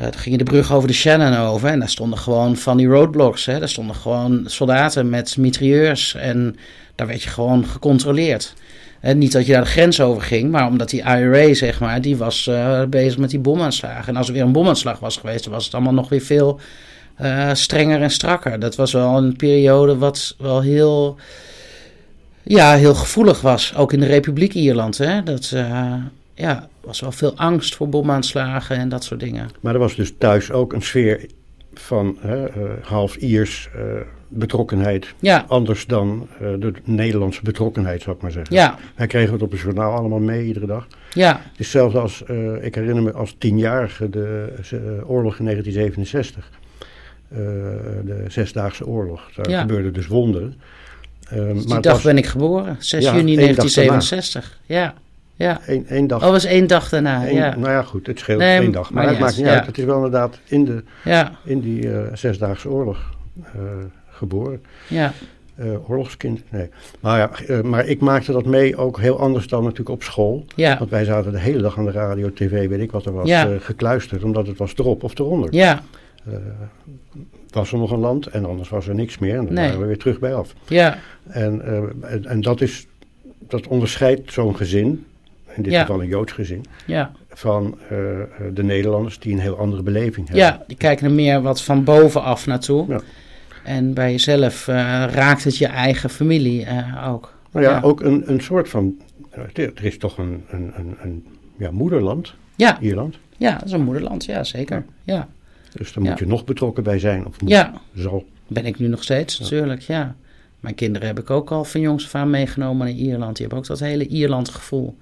uh, 0.00 0.06
toen 0.06 0.20
ging 0.20 0.38
je 0.38 0.44
de 0.44 0.50
brug 0.50 0.72
over 0.72 0.88
de 0.88 0.94
Shannon 0.94 1.36
over 1.36 1.68
en 1.68 1.78
daar 1.78 1.88
stonden 1.88 2.18
gewoon 2.18 2.56
van 2.56 2.76
die 2.76 2.86
roadblocks. 2.86 3.46
Hè? 3.46 3.58
Daar 3.58 3.68
stonden 3.68 3.96
gewoon 3.96 4.42
soldaten 4.46 5.08
met 5.08 5.36
mitrailleurs 5.36 6.14
en 6.14 6.56
daar 6.94 7.06
werd 7.06 7.22
je 7.22 7.28
gewoon 7.28 7.66
gecontroleerd. 7.66 8.54
En 9.00 9.18
niet 9.18 9.32
dat 9.32 9.46
je 9.46 9.52
daar 9.52 9.62
de 9.62 9.70
grens 9.70 10.00
over 10.00 10.22
ging, 10.22 10.50
maar 10.50 10.66
omdat 10.66 10.90
die 10.90 11.02
IRA, 11.02 11.54
zeg 11.54 11.80
maar, 11.80 12.00
die 12.00 12.16
was 12.16 12.46
uh, 12.46 12.82
bezig 12.84 13.18
met 13.18 13.30
die 13.30 13.38
bomaanslagen. 13.38 14.08
En 14.08 14.16
als 14.16 14.26
er 14.26 14.32
weer 14.32 14.42
een 14.42 14.52
bomaanslag 14.52 14.98
was 14.98 15.16
geweest, 15.16 15.44
dan 15.44 15.52
was 15.52 15.64
het 15.64 15.74
allemaal 15.74 15.92
nog 15.92 16.08
weer 16.08 16.20
veel 16.20 16.60
uh, 17.20 17.50
strenger 17.52 18.02
en 18.02 18.10
strakker. 18.10 18.58
Dat 18.58 18.76
was 18.76 18.92
wel 18.92 19.16
een 19.16 19.36
periode 19.36 19.98
wat 19.98 20.34
wel 20.38 20.60
heel, 20.60 21.16
ja, 22.42 22.74
heel 22.74 22.94
gevoelig 22.94 23.40
was. 23.40 23.74
Ook 23.76 23.92
in 23.92 24.00
de 24.00 24.06
Republiek 24.06 24.54
Ierland. 24.54 24.98
Hè? 24.98 25.22
Dat, 25.22 25.52
ja, 26.34 26.68
was 26.80 27.00
wel 27.00 27.12
veel 27.12 27.36
angst 27.36 27.74
voor 27.74 27.88
bomaanslagen 27.88 28.76
en 28.76 28.88
dat 28.88 29.04
soort 29.04 29.20
dingen. 29.20 29.48
Maar 29.60 29.74
er 29.74 29.80
was 29.80 29.94
dus 29.94 30.14
thuis 30.18 30.50
ook 30.50 30.72
een 30.72 30.82
sfeer 30.82 31.26
van 31.74 32.16
hè, 32.20 32.48
uh, 32.48 32.70
half 32.82 33.16
Iers 33.16 33.68
uh, 33.76 33.82
betrokkenheid. 34.28 35.14
Ja. 35.18 35.44
Anders 35.48 35.86
dan 35.86 36.28
uh, 36.32 36.48
de 36.58 36.72
Nederlandse 36.84 37.42
betrokkenheid, 37.42 38.02
zou 38.02 38.16
ik 38.16 38.22
maar 38.22 38.30
zeggen. 38.30 38.56
Ja. 38.56 38.78
Wij 38.94 39.06
kregen 39.06 39.32
het 39.32 39.42
op 39.42 39.50
het 39.50 39.60
journaal 39.60 39.92
allemaal 39.92 40.18
mee 40.18 40.46
iedere 40.46 40.66
dag. 40.66 40.86
Ja. 41.12 41.40
Is 41.42 41.58
hetzelfde 41.58 41.98
als, 41.98 42.22
ik 42.60 42.74
herinner 42.74 43.02
me 43.02 43.12
als 43.12 43.34
tienjarige 43.38 44.10
de 44.10 44.52
oorlog 45.06 45.38
in 45.38 45.44
1967. 45.44 46.50
de 48.04 48.24
Zesdaagse 48.28 48.86
Oorlog. 48.86 49.30
Daar 49.34 49.50
ja. 49.50 49.60
gebeurden 49.60 49.92
dus 49.92 50.06
wonderen. 50.06 50.54
Dus 51.30 51.58
die 51.58 51.68
maar 51.68 51.80
dag 51.80 51.92
was, 51.92 52.02
ben 52.02 52.16
ik 52.16 52.26
geboren, 52.26 52.76
6 52.78 53.04
ja, 53.04 53.16
juni 53.16 53.34
1967. 53.34 54.58
Ja. 54.66 54.94
Ja. 55.36 55.60
Eén, 55.66 55.86
één 55.86 56.06
dag. 56.06 56.24
Oh, 56.24 56.30
was 56.30 56.44
één 56.44 56.66
dag 56.66 56.88
daarna, 56.88 57.28
Eén, 57.28 57.34
ja. 57.34 57.56
Nou 57.56 57.70
ja, 57.70 57.82
goed, 57.82 58.06
het 58.06 58.18
scheelt 58.18 58.38
nee, 58.38 58.60
één 58.60 58.72
dag. 58.72 58.90
Maar, 58.90 59.02
maar 59.02 59.12
het 59.12 59.20
maakt 59.22 59.36
niet 59.36 59.46
ja. 59.46 59.52
uit. 59.52 59.66
Het 59.66 59.78
is 59.78 59.84
wel 59.84 59.94
inderdaad 59.96 60.38
in, 60.44 60.64
de, 60.64 60.84
ja. 61.04 61.32
in 61.44 61.60
die 61.60 61.86
uh, 61.86 62.00
Zesdaagse 62.12 62.68
Oorlog 62.68 62.98
uh, 63.36 63.62
geboren. 64.08 64.62
Ja. 64.88 65.12
Uh, 65.58 65.90
oorlogskind, 65.90 66.42
nee. 66.50 66.68
Maar, 67.00 67.18
ja, 67.18 67.62
maar 67.62 67.86
ik 67.86 68.00
maakte 68.00 68.32
dat 68.32 68.44
mee 68.44 68.76
ook 68.76 69.00
heel 69.00 69.20
anders 69.20 69.46
dan 69.46 69.62
natuurlijk 69.62 69.88
op 69.88 70.02
school. 70.02 70.44
Ja. 70.56 70.78
Want 70.78 70.90
wij 70.90 71.04
zaten 71.04 71.32
de 71.32 71.38
hele 71.38 71.62
dag 71.62 71.78
aan 71.78 71.84
de 71.84 71.90
radio, 71.90 72.32
tv, 72.32 72.68
weet 72.68 72.80
ik 72.80 72.90
wat 72.90 73.06
er 73.06 73.12
was, 73.12 73.28
ja. 73.28 73.58
gekluisterd. 73.58 74.24
Omdat 74.24 74.46
het 74.46 74.58
was 74.58 74.72
erop 74.76 75.02
of 75.02 75.18
eronder. 75.18 75.54
Ja. 75.54 75.82
was 77.50 77.72
er 77.72 77.78
nog 77.78 77.90
een 77.90 77.98
land 77.98 78.26
en 78.26 78.44
anders 78.44 78.68
was 78.68 78.88
er 78.88 78.94
niks 78.94 79.18
meer. 79.18 79.36
En 79.36 79.44
dan 79.44 79.54
nee. 79.54 79.64
waren 79.64 79.80
we 79.80 79.86
weer 79.86 79.98
terug 79.98 80.18
bij 80.18 80.34
af. 80.34 80.54
Ja. 80.68 80.98
En, 81.26 81.62
en, 82.02 82.24
en 82.24 82.40
dat 82.40 82.60
is, 82.60 82.86
dat 83.48 83.66
onderscheidt 83.66 84.32
zo'n 84.32 84.56
gezin 84.56 85.04
in 85.56 85.62
dit 85.62 85.72
ja. 85.72 85.80
geval 85.80 86.02
een 86.02 86.08
Joods 86.08 86.32
gezin, 86.32 86.64
ja. 86.86 87.12
van 87.28 87.78
uh, 87.82 87.88
de 88.54 88.62
Nederlanders 88.62 89.18
die 89.18 89.32
een 89.32 89.38
heel 89.38 89.58
andere 89.58 89.82
beleving 89.82 90.28
hebben. 90.28 90.44
Ja, 90.44 90.64
die 90.66 90.76
kijken 90.76 91.06
er 91.06 91.12
meer 91.12 91.42
wat 91.42 91.62
van 91.62 91.84
bovenaf 91.84 92.46
naartoe. 92.46 92.88
Ja. 92.88 93.00
En 93.64 93.94
bij 93.94 94.10
jezelf 94.10 94.68
uh, 94.68 94.74
raakt 95.10 95.44
het 95.44 95.56
je 95.56 95.66
eigen 95.66 96.10
familie 96.10 96.64
uh, 96.64 97.08
ook. 97.12 97.34
Nou 97.50 97.64
ja, 97.66 97.80
ook 97.80 98.00
een, 98.00 98.22
een 98.30 98.40
soort 98.40 98.68
van, 98.68 99.00
er 99.52 99.84
is 99.84 99.98
toch 99.98 100.18
een, 100.18 100.44
een, 100.50 100.72
een, 100.76 100.96
een 101.02 101.26
ja, 101.56 101.70
moederland, 101.70 102.34
ja. 102.56 102.80
Ierland. 102.80 103.16
Ja, 103.36 103.52
dat 103.52 103.64
is 103.64 103.72
een 103.72 103.82
moederland, 103.82 104.24
ja 104.24 104.44
zeker. 104.44 104.84
Ja. 105.04 105.28
Dus 105.72 105.92
daar 105.92 106.04
moet 106.04 106.18
je 106.18 106.26
nog 106.26 106.44
betrokken 106.44 106.82
bij 106.82 106.98
zijn. 106.98 107.26
Of 107.26 107.40
moet, 107.40 107.50
ja, 107.50 107.72
zal. 107.94 108.24
ben 108.46 108.66
ik 108.66 108.78
nu 108.78 108.88
nog 108.88 109.02
steeds 109.02 109.38
natuurlijk, 109.38 109.80
ja. 109.80 110.14
Mijn 110.60 110.74
kinderen 110.74 111.08
heb 111.08 111.18
ik 111.18 111.30
ook 111.30 111.50
al 111.50 111.64
van 111.64 111.80
jongs 111.80 112.04
af 112.04 112.14
aan 112.14 112.30
meegenomen 112.30 112.86
naar 112.86 112.96
Ierland. 112.96 113.36
Die 113.36 113.46
hebben 113.46 113.58
ook 113.58 113.66
dat 113.66 113.80
hele 113.80 114.06
Ierland 114.06 114.48
gevoel. 114.48 114.96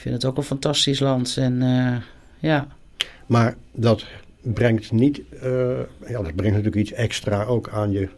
Ik 0.00 0.06
vind 0.06 0.22
het 0.22 0.30
ook 0.30 0.36
een 0.36 0.42
fantastisch 0.42 1.00
land. 1.00 1.36
En 1.36 1.62
uh, 1.62 1.96
ja. 2.38 2.68
Maar 3.26 3.56
dat 3.72 4.04
brengt 4.40 4.92
niet, 4.92 5.20
uh, 5.42 5.78
ja, 6.08 6.22
dat 6.22 6.34
brengt 6.34 6.56
natuurlijk 6.56 6.74
iets 6.74 6.92
extra 6.92 7.44
ook 7.44 7.68
aan 7.68 7.90
je 7.90 8.08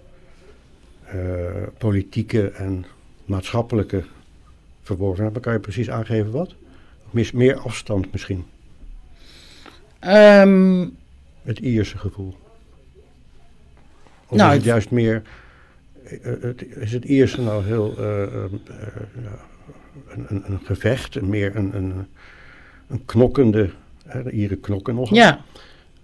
uh, 1.14 1.66
politieke 1.79 2.51
en 2.51 2.85
maatschappelijke 3.25 4.05
verworvenheid. 4.83 5.40
Kan 5.40 5.53
je 5.53 5.59
precies 5.59 5.90
aangeven 5.90 6.31
wat? 6.31 6.55
Meer, 7.11 7.31
meer 7.35 7.57
afstand 7.57 8.12
misschien? 8.12 8.45
Um, 10.01 10.97
het 11.42 11.59
Ierse 11.59 11.99
gevoel. 11.99 12.37
Of 14.27 14.37
nou, 14.37 14.51
is 14.51 14.57
het 14.57 14.64
juist 14.64 14.90
meer, 14.90 15.23
is 16.75 16.92
het 16.92 17.05
Ierse 17.05 17.40
nou 17.40 17.64
heel 17.64 17.95
een, 20.08 20.24
een, 20.28 20.42
een, 20.46 20.61
gevecht, 20.64 21.20
meer 21.20 21.56
een, 21.56 21.76
een, 21.76 22.06
een 22.88 23.04
knokkende, 23.04 23.70
hè, 24.06 24.22
de 24.22 24.30
Ieren 24.30 24.61
knokken 24.61 24.94
nog. 24.94 25.14
Ja. 25.14 25.40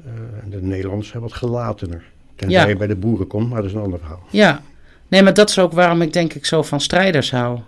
Uh, 0.06 0.12
en 0.42 0.50
de 0.50 0.62
Nederlanders 0.62 1.08
zijn 1.08 1.22
wat 1.22 1.32
gelatener. 1.32 2.04
Tenzij 2.34 2.60
ja. 2.62 2.68
je 2.68 2.76
bij 2.76 2.86
de 2.86 2.96
boeren 2.96 3.26
komt, 3.26 3.48
maar 3.48 3.62
dat 3.62 3.70
is 3.70 3.76
een 3.76 3.82
ander 3.82 3.98
verhaal. 3.98 4.22
Ja, 4.30 4.62
nee, 5.08 5.22
maar 5.22 5.34
dat 5.34 5.50
is 5.50 5.58
ook 5.58 5.72
waarom 5.72 6.02
ik 6.02 6.12
denk 6.12 6.34
ik 6.34 6.44
zo 6.44 6.62
van 6.62 6.80
strijders 6.80 7.30
hou. 7.30 7.58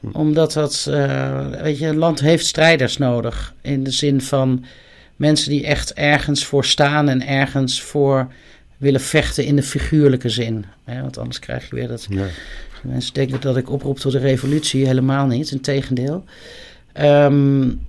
Hm. 0.00 0.06
Omdat 0.12 0.52
dat, 0.52 0.86
uh, 0.88 1.48
weet 1.48 1.78
je, 1.78 1.86
een 1.86 1.96
land 1.96 2.20
heeft 2.20 2.46
strijders 2.46 2.98
nodig. 2.98 3.54
In 3.60 3.84
de 3.84 3.90
zin 3.90 4.20
van 4.20 4.64
mensen 5.16 5.50
die 5.50 5.66
echt 5.66 5.92
ergens 5.94 6.46
voor 6.46 6.64
staan 6.64 7.08
en 7.08 7.26
ergens 7.26 7.82
voor 7.82 8.32
willen 8.76 9.00
vechten 9.00 9.44
in 9.44 9.56
de 9.56 9.62
figuurlijke 9.62 10.28
zin. 10.28 10.64
Hè? 10.84 11.00
Want 11.00 11.18
anders 11.18 11.38
krijg 11.38 11.68
je 11.68 11.74
weer 11.74 11.88
dat 11.88 12.06
ja. 12.10 12.26
Mensen 12.82 13.14
denken 13.14 13.40
dat 13.40 13.56
ik 13.56 13.70
oproep 13.70 13.98
tot 13.98 14.12
de 14.12 14.18
revolutie. 14.18 14.86
Helemaal 14.86 15.26
niet, 15.26 15.50
integendeel. 15.50 16.24
Um, 17.00 17.80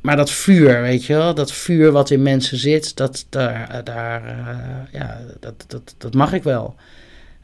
maar 0.00 0.16
dat 0.16 0.30
vuur, 0.30 0.82
weet 0.82 1.04
je 1.04 1.12
wel, 1.12 1.34
dat 1.34 1.52
vuur 1.52 1.92
wat 1.92 2.10
in 2.10 2.22
mensen 2.22 2.58
zit, 2.58 2.96
dat, 2.96 3.26
daar, 3.28 3.84
daar, 3.84 4.24
uh, 4.24 4.92
ja, 4.92 5.20
dat, 5.40 5.64
dat, 5.66 5.94
dat 5.98 6.14
mag 6.14 6.32
ik 6.32 6.42
wel. 6.42 6.74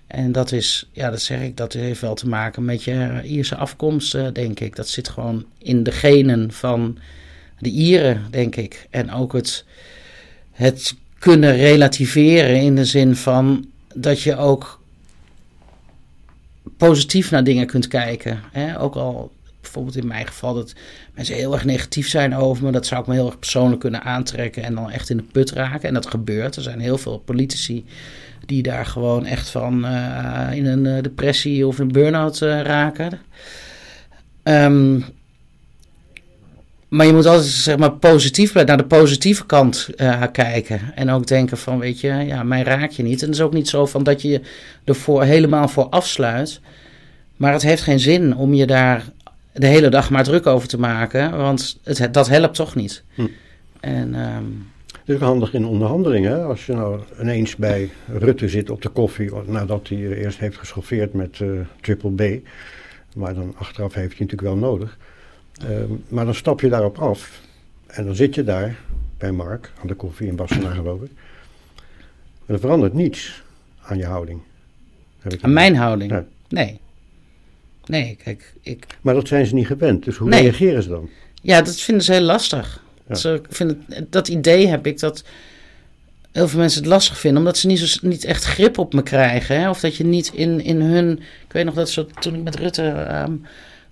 En 0.06 0.32
dat 0.32 0.52
is, 0.52 0.88
ja, 0.92 1.10
dat 1.10 1.22
zeg 1.22 1.40
ik, 1.40 1.56
dat 1.56 1.72
heeft 1.72 2.00
wel 2.00 2.14
te 2.14 2.28
maken 2.28 2.64
met 2.64 2.82
je 2.82 3.20
Ierse 3.24 3.56
afkomst, 3.56 4.34
denk 4.34 4.60
ik. 4.60 4.76
Dat 4.76 4.88
zit 4.88 5.08
gewoon 5.08 5.44
in 5.58 5.82
de 5.82 5.92
genen 5.92 6.52
van 6.52 6.98
de 7.58 7.70
Ieren, 7.70 8.24
denk 8.30 8.56
ik. 8.56 8.86
En 8.90 9.12
ook 9.12 9.32
het, 9.32 9.64
het 10.52 10.94
kunnen 11.18 11.56
relativeren 11.56 12.60
in 12.60 12.76
de 12.76 12.84
zin 12.84 13.16
van 13.16 13.66
dat 13.94 14.20
je 14.20 14.36
ook 14.36 14.80
positief 16.76 17.30
naar 17.30 17.44
dingen 17.44 17.66
kunt 17.66 17.88
kijken. 17.88 18.40
Hè? 18.52 18.80
Ook 18.80 18.94
al 18.94 19.32
bijvoorbeeld 19.60 19.96
in 19.96 20.06
mijn 20.06 20.26
geval 20.26 20.54
dat 20.54 20.74
mensen 21.14 21.34
heel 21.34 21.52
erg 21.52 21.64
negatief 21.64 22.08
zijn 22.08 22.34
over 22.34 22.64
me. 22.64 22.72
Dat 22.72 22.86
zou 22.86 23.00
ik 23.00 23.06
me 23.06 23.14
heel 23.14 23.26
erg 23.26 23.38
persoonlijk 23.38 23.80
kunnen 23.80 24.02
aantrekken 24.02 24.62
en 24.62 24.74
dan 24.74 24.90
echt 24.90 25.10
in 25.10 25.16
de 25.16 25.22
put 25.22 25.50
raken. 25.50 25.88
En 25.88 25.94
dat 25.94 26.06
gebeurt. 26.06 26.56
Er 26.56 26.62
zijn 26.62 26.80
heel 26.80 26.98
veel 26.98 27.18
politici 27.18 27.84
die 28.46 28.62
daar 28.62 28.86
gewoon 28.86 29.26
echt 29.26 29.48
van 29.48 29.84
uh, 29.84 30.48
in 30.52 30.66
een 30.66 30.84
uh, 30.84 31.02
depressie 31.02 31.66
of 31.66 31.78
een 31.78 31.92
burn-out 31.92 32.40
uh, 32.40 32.60
raken. 32.60 33.20
Um, 34.42 35.04
maar 36.96 37.06
je 37.06 37.12
moet 37.12 37.26
altijd 37.26 37.46
zeg 37.46 37.76
maar, 37.76 37.92
positief 37.92 38.54
naar 38.54 38.76
de 38.76 38.86
positieve 38.86 39.46
kant 39.46 39.88
uh, 39.96 40.22
kijken. 40.32 40.80
En 40.94 41.10
ook 41.10 41.26
denken 41.26 41.58
van, 41.58 41.78
weet 41.78 42.00
je, 42.00 42.08
ja, 42.08 42.42
mij 42.42 42.62
raak 42.62 42.90
je 42.90 43.02
niet. 43.02 43.20
En 43.20 43.26
het 43.26 43.36
is 43.36 43.42
ook 43.42 43.52
niet 43.52 43.68
zo 43.68 43.86
van 43.86 44.02
dat 44.02 44.22
je 44.22 44.28
je 44.28 44.40
ervoor 44.84 45.22
helemaal 45.22 45.68
voor 45.68 45.84
afsluit. 45.84 46.60
Maar 47.36 47.52
het 47.52 47.62
heeft 47.62 47.82
geen 47.82 48.00
zin 48.00 48.36
om 48.36 48.54
je 48.54 48.66
daar 48.66 49.04
de 49.52 49.66
hele 49.66 49.88
dag 49.88 50.10
maar 50.10 50.24
druk 50.24 50.46
over 50.46 50.68
te 50.68 50.78
maken. 50.78 51.36
Want 51.36 51.78
het, 51.82 52.14
dat 52.14 52.28
helpt 52.28 52.54
toch 52.54 52.74
niet. 52.74 53.02
Hm. 53.14 53.26
En, 53.80 54.14
um, 54.14 54.68
het 54.90 55.08
is 55.08 55.14
ook 55.14 55.20
handig 55.20 55.54
in 55.54 55.66
onderhandelingen. 55.66 56.46
Als 56.46 56.66
je 56.66 56.72
nou 56.72 57.00
ineens 57.20 57.56
bij 57.56 57.90
Rutte 58.06 58.48
zit 58.48 58.70
op 58.70 58.82
de 58.82 58.88
koffie... 58.88 59.30
nadat 59.46 59.88
hij 59.88 59.98
eerst 59.98 60.38
heeft 60.38 60.58
geschoffeerd 60.58 61.12
met 61.12 61.38
uh, 61.38 61.60
Triple 61.80 62.12
B... 62.12 62.46
maar 63.14 63.34
dan 63.34 63.54
achteraf 63.56 63.94
heeft 63.94 64.18
hij 64.18 64.26
natuurlijk 64.26 64.60
wel 64.60 64.70
nodig... 64.70 64.98
Ehm, 65.62 65.92
maar 66.08 66.24
dan 66.24 66.34
stap 66.34 66.60
je 66.60 66.68
daarop 66.68 66.98
af 66.98 67.40
en 67.86 68.04
dan 68.04 68.14
zit 68.14 68.34
je 68.34 68.44
daar 68.44 68.78
bij 69.18 69.32
Mark 69.32 69.72
aan 69.80 69.86
de 69.86 69.94
koffie 69.94 70.26
in 70.26 70.36
Barcelona 70.36 70.74
geloof 70.80 71.02
ik. 71.02 71.10
En 72.46 72.54
er 72.54 72.60
verandert 72.60 72.92
niets 72.92 73.42
aan 73.82 73.98
je 73.98 74.06
houding. 74.06 74.40
Aan 75.40 75.52
mijn 75.52 75.76
houding? 75.76 76.24
Nee. 76.48 76.80
Nee, 77.86 78.16
kijk, 78.24 78.52
ik... 78.60 78.86
Maar 79.00 79.14
dat 79.14 79.28
zijn 79.28 79.46
ze 79.46 79.54
niet 79.54 79.66
gewend, 79.66 80.04
dus 80.04 80.16
hoe 80.16 80.30
reageren 80.30 80.82
ze 80.82 80.88
dan? 80.88 81.08
Ja, 81.42 81.62
dat 81.62 81.80
vinden 81.80 82.04
ze 82.04 82.12
heel 82.12 82.20
lastig. 82.20 82.82
Ja. 83.08 83.14
Ze 83.14 83.40
vinden, 83.48 83.84
dat 84.10 84.28
idee 84.28 84.66
heb 84.66 84.86
ik 84.86 85.00
dat 85.00 85.24
heel 86.32 86.48
veel 86.48 86.58
mensen 86.58 86.80
het 86.80 86.90
lastig 86.90 87.18
vinden, 87.18 87.38
omdat 87.38 87.56
ze 87.56 87.66
niet, 87.66 87.78
zo, 87.78 88.08
niet 88.08 88.24
echt 88.24 88.44
grip 88.44 88.78
op 88.78 88.94
me 88.94 89.02
krijgen. 89.02 89.60
Hè? 89.60 89.70
Of 89.70 89.80
dat 89.80 89.96
je 89.96 90.04
niet 90.04 90.30
in, 90.34 90.64
in 90.64 90.80
hun. 90.80 91.18
Ik 91.18 91.52
weet 91.52 91.64
nog 91.64 91.74
dat 91.74 91.90
zo, 91.90 92.06
toen 92.20 92.34
ik 92.34 92.42
met 92.42 92.56
Rutte 92.56 93.08
um, 93.26 93.42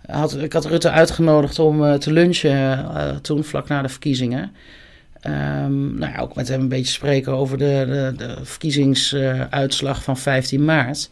had, 0.07 0.37
ik 0.37 0.53
had 0.53 0.65
Rutte 0.65 0.91
uitgenodigd 0.91 1.59
om 1.59 1.83
uh, 1.83 1.95
te 1.95 2.13
lunchen 2.13 2.79
uh, 2.79 3.09
toen, 3.17 3.45
vlak 3.45 3.69
na 3.69 3.83
de 3.83 3.89
verkiezingen. 3.89 4.53
Um, 5.27 5.99
nou 5.99 6.13
ja, 6.13 6.19
ook 6.19 6.35
met 6.35 6.49
hem 6.49 6.61
een 6.61 6.69
beetje 6.69 6.93
spreken 6.93 7.33
over 7.33 7.59
de, 7.59 8.13
de, 8.17 8.37
verkiezingsuitslag 8.43 10.03
van 10.03 10.19
15 10.19 10.65
maart. 10.65 11.11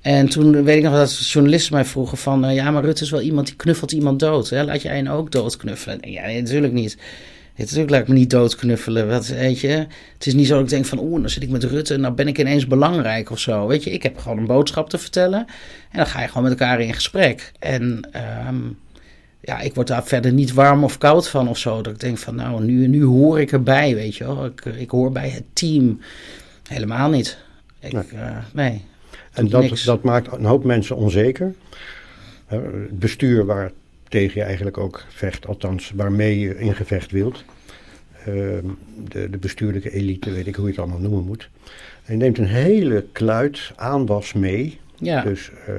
En 0.00 0.28
toen 0.28 0.64
weet 0.64 0.76
ik 0.76 0.82
nog 0.82 0.92
dat 0.92 1.30
journalisten 1.30 1.74
mij 1.74 1.84
vroegen 1.84 2.18
van... 2.18 2.54
Ja, 2.54 2.70
maar 2.70 2.84
Rutte 2.84 3.02
is 3.02 3.10
wel 3.10 3.20
iemand 3.20 3.46
die 3.46 3.56
knuffelt 3.56 3.92
iemand 3.92 4.20
dood. 4.20 4.50
Hè? 4.50 4.64
Laat 4.64 4.82
jij 4.82 4.98
een 4.98 5.10
ook 5.10 5.30
doodknuffelen? 5.30 5.98
Ja, 6.00 6.26
natuurlijk 6.26 6.72
niet. 6.72 6.96
Natuurlijk 7.56 7.90
laat 7.90 8.00
ik 8.00 8.08
me 8.08 8.14
niet 8.14 8.30
doodknuffelen. 8.30 9.08
Wat, 9.08 9.26
weet 9.26 9.60
je? 9.60 9.86
Het 10.14 10.26
is 10.26 10.34
niet 10.34 10.46
zo 10.46 10.54
dat 10.54 10.62
ik 10.62 10.68
denk 10.68 10.84
van... 10.84 10.98
oeh, 10.98 11.20
dan 11.20 11.30
zit 11.30 11.42
ik 11.42 11.48
met 11.48 11.64
Rutte 11.64 11.94
en 11.94 12.00
nou 12.00 12.14
ben 12.14 12.28
ik 12.28 12.38
ineens 12.38 12.66
belangrijk 12.66 13.30
of 13.30 13.38
zo. 13.38 13.66
Weet 13.66 13.84
je, 13.84 13.90
ik 13.90 14.02
heb 14.02 14.18
gewoon 14.18 14.38
een 14.38 14.46
boodschap 14.46 14.88
te 14.88 14.98
vertellen. 14.98 15.46
En 15.90 15.96
dan 15.96 16.06
ga 16.06 16.20
je 16.20 16.28
gewoon 16.28 16.42
met 16.42 16.52
elkaar 16.52 16.80
in 16.80 16.94
gesprek. 16.94 17.52
En 17.58 18.08
um, 18.48 18.78
ja, 19.40 19.60
ik 19.60 19.74
word 19.74 19.86
daar 19.86 20.04
verder 20.04 20.32
niet 20.32 20.52
warm 20.52 20.84
of 20.84 20.98
koud 20.98 21.28
van 21.28 21.48
of 21.48 21.58
zo. 21.58 21.82
Dat 21.82 21.92
ik 21.92 22.00
denk 22.00 22.18
van, 22.18 22.34
nou, 22.34 22.64
nu, 22.64 22.86
nu 22.86 23.04
hoor 23.04 23.40
ik 23.40 23.52
erbij, 23.52 23.94
weet 23.94 24.16
je 24.16 24.24
wel. 24.24 24.44
Ik, 24.44 24.64
ik 24.64 24.90
hoor 24.90 25.12
bij 25.12 25.28
het 25.28 25.44
team. 25.52 26.00
Helemaal 26.68 27.10
niet. 27.10 27.38
Ik, 27.80 27.92
nee. 27.92 28.04
Uh, 28.14 28.36
nee 28.52 28.84
en 29.32 29.48
dat, 29.48 29.82
dat 29.84 30.02
maakt 30.02 30.32
een 30.32 30.44
hoop 30.44 30.64
mensen 30.64 30.96
onzeker. 30.96 31.54
Het 32.46 32.98
bestuur 32.98 33.44
waar 33.44 33.72
tegen 34.12 34.40
je 34.40 34.46
eigenlijk 34.46 34.78
ook 34.78 35.04
vecht, 35.08 35.46
althans 35.46 35.92
waarmee 35.94 36.38
je 36.38 36.58
in 36.58 36.74
gevecht 36.74 37.10
wilt. 37.10 37.44
Ehm, 38.26 38.66
de, 39.08 39.30
de, 39.30 39.38
bestuurlijke 39.38 39.90
elite, 39.90 40.30
weet 40.30 40.46
ik 40.46 40.54
hoe 40.54 40.64
je 40.64 40.70
het 40.70 40.80
allemaal 40.80 41.00
noemen 41.00 41.24
moet. 41.24 41.48
En 42.04 42.12
je 42.12 42.18
neemt 42.18 42.38
een 42.38 42.44
hele 42.44 43.06
kluit 43.12 43.72
aanwas 43.76 44.32
mee. 44.32 44.80
Ja. 44.96 45.22
Dus 45.22 45.50
uh, 45.50 45.74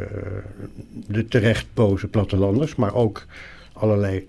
de 1.08 1.26
terecht 1.26 1.66
boze 1.74 2.08
plattelanders, 2.08 2.76
maar 2.76 2.96
ook 2.96 3.26
allerlei 3.74 4.28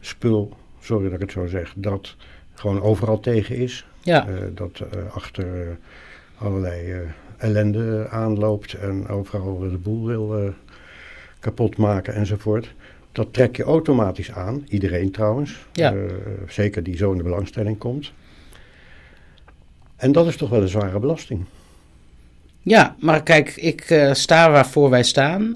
spul, 0.00 0.56
sorry 0.80 1.04
dat 1.04 1.12
ik 1.12 1.20
het 1.20 1.32
zo 1.32 1.46
zeg, 1.46 1.72
dat 1.76 2.16
gewoon 2.54 2.82
overal 2.82 3.20
tegen 3.20 3.56
is. 3.56 3.86
Ja. 4.02 4.28
Uh, 4.28 4.36
dat 4.54 4.80
uh, 4.80 5.14
achter 5.14 5.76
allerlei 6.38 6.94
ellende 7.36 8.08
aanloopt 8.10 8.74
en 8.74 9.08
overal 9.08 9.58
de 9.58 9.78
boel 9.78 10.06
wil 10.06 10.54
kapot 11.38 11.76
maken 11.76 12.14
enzovoort. 12.14 12.74
Dat 13.12 13.32
trek 13.32 13.56
je 13.56 13.62
automatisch 13.62 14.30
aan, 14.32 14.64
iedereen 14.68 15.10
trouwens. 15.10 15.66
Ja. 15.72 15.92
Uh, 15.92 16.10
zeker 16.48 16.82
die 16.82 16.96
zo 16.96 17.10
in 17.10 17.16
de 17.16 17.22
belangstelling 17.22 17.78
komt. 17.78 18.12
En 19.96 20.12
dat 20.12 20.26
is 20.26 20.36
toch 20.36 20.50
wel 20.50 20.62
een 20.62 20.68
zware 20.68 20.98
belasting. 20.98 21.44
Ja, 22.62 22.96
maar 22.98 23.22
kijk, 23.22 23.56
ik 23.56 23.90
uh, 23.90 24.12
sta 24.14 24.50
waarvoor 24.50 24.90
wij 24.90 25.02
staan. 25.02 25.54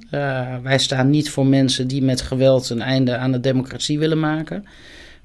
wij 0.62 0.78
staan 0.78 1.10
niet 1.10 1.30
voor 1.30 1.46
mensen 1.46 1.88
die 1.88 2.02
met 2.02 2.20
geweld 2.20 2.70
een 2.70 2.80
einde 2.80 3.16
aan 3.16 3.32
de 3.32 3.40
democratie 3.40 3.98
willen 3.98 4.20
maken. 4.20 4.66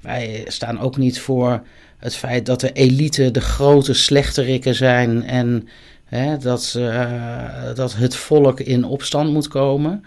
Wij 0.00 0.44
staan 0.46 0.80
ook 0.80 0.96
niet 0.96 1.20
voor 1.20 1.62
het 1.98 2.14
feit 2.14 2.46
dat 2.46 2.60
de 2.60 2.72
elite 2.72 3.30
de 3.30 3.40
grote 3.40 3.94
slechterikken 3.94 4.74
zijn 4.74 5.24
en 5.24 5.68
Hè, 6.10 6.38
dat, 6.38 6.74
uh, 6.78 7.74
dat 7.74 7.94
het 7.94 8.16
volk 8.16 8.60
in 8.60 8.84
opstand 8.84 9.32
moet 9.32 9.48
komen. 9.48 10.04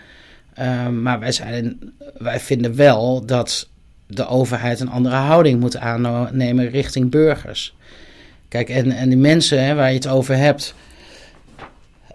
Uh, 0.59 0.87
maar 0.87 1.19
wij, 1.19 1.31
zijn, 1.31 1.79
wij 2.17 2.39
vinden 2.39 2.75
wel 2.75 3.25
dat 3.25 3.67
de 4.07 4.27
overheid 4.27 4.79
een 4.79 4.89
andere 4.89 5.15
houding 5.15 5.59
moet 5.59 5.77
aannemen 5.77 6.69
richting 6.69 7.09
burgers. 7.09 7.75
Kijk, 8.47 8.69
en, 8.69 8.91
en 8.91 9.09
die 9.09 9.17
mensen 9.17 9.65
hè, 9.65 9.75
waar 9.75 9.89
je 9.89 9.95
het 9.95 10.07
over 10.07 10.37
hebt. 10.37 10.75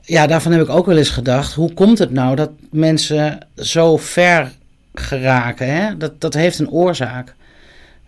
Ja, 0.02 0.26
daarvan 0.26 0.52
heb 0.52 0.62
ik 0.62 0.68
ook 0.68 0.86
wel 0.86 0.96
eens 0.96 1.10
gedacht. 1.10 1.54
Hoe 1.54 1.72
komt 1.74 1.98
het 1.98 2.10
nou 2.10 2.36
dat 2.36 2.50
mensen 2.70 3.38
zo 3.56 3.96
ver 3.96 4.52
geraken? 4.94 5.74
Hè? 5.74 5.96
Dat, 5.96 6.20
dat 6.20 6.34
heeft 6.34 6.58
een 6.58 6.70
oorzaak. 6.70 7.34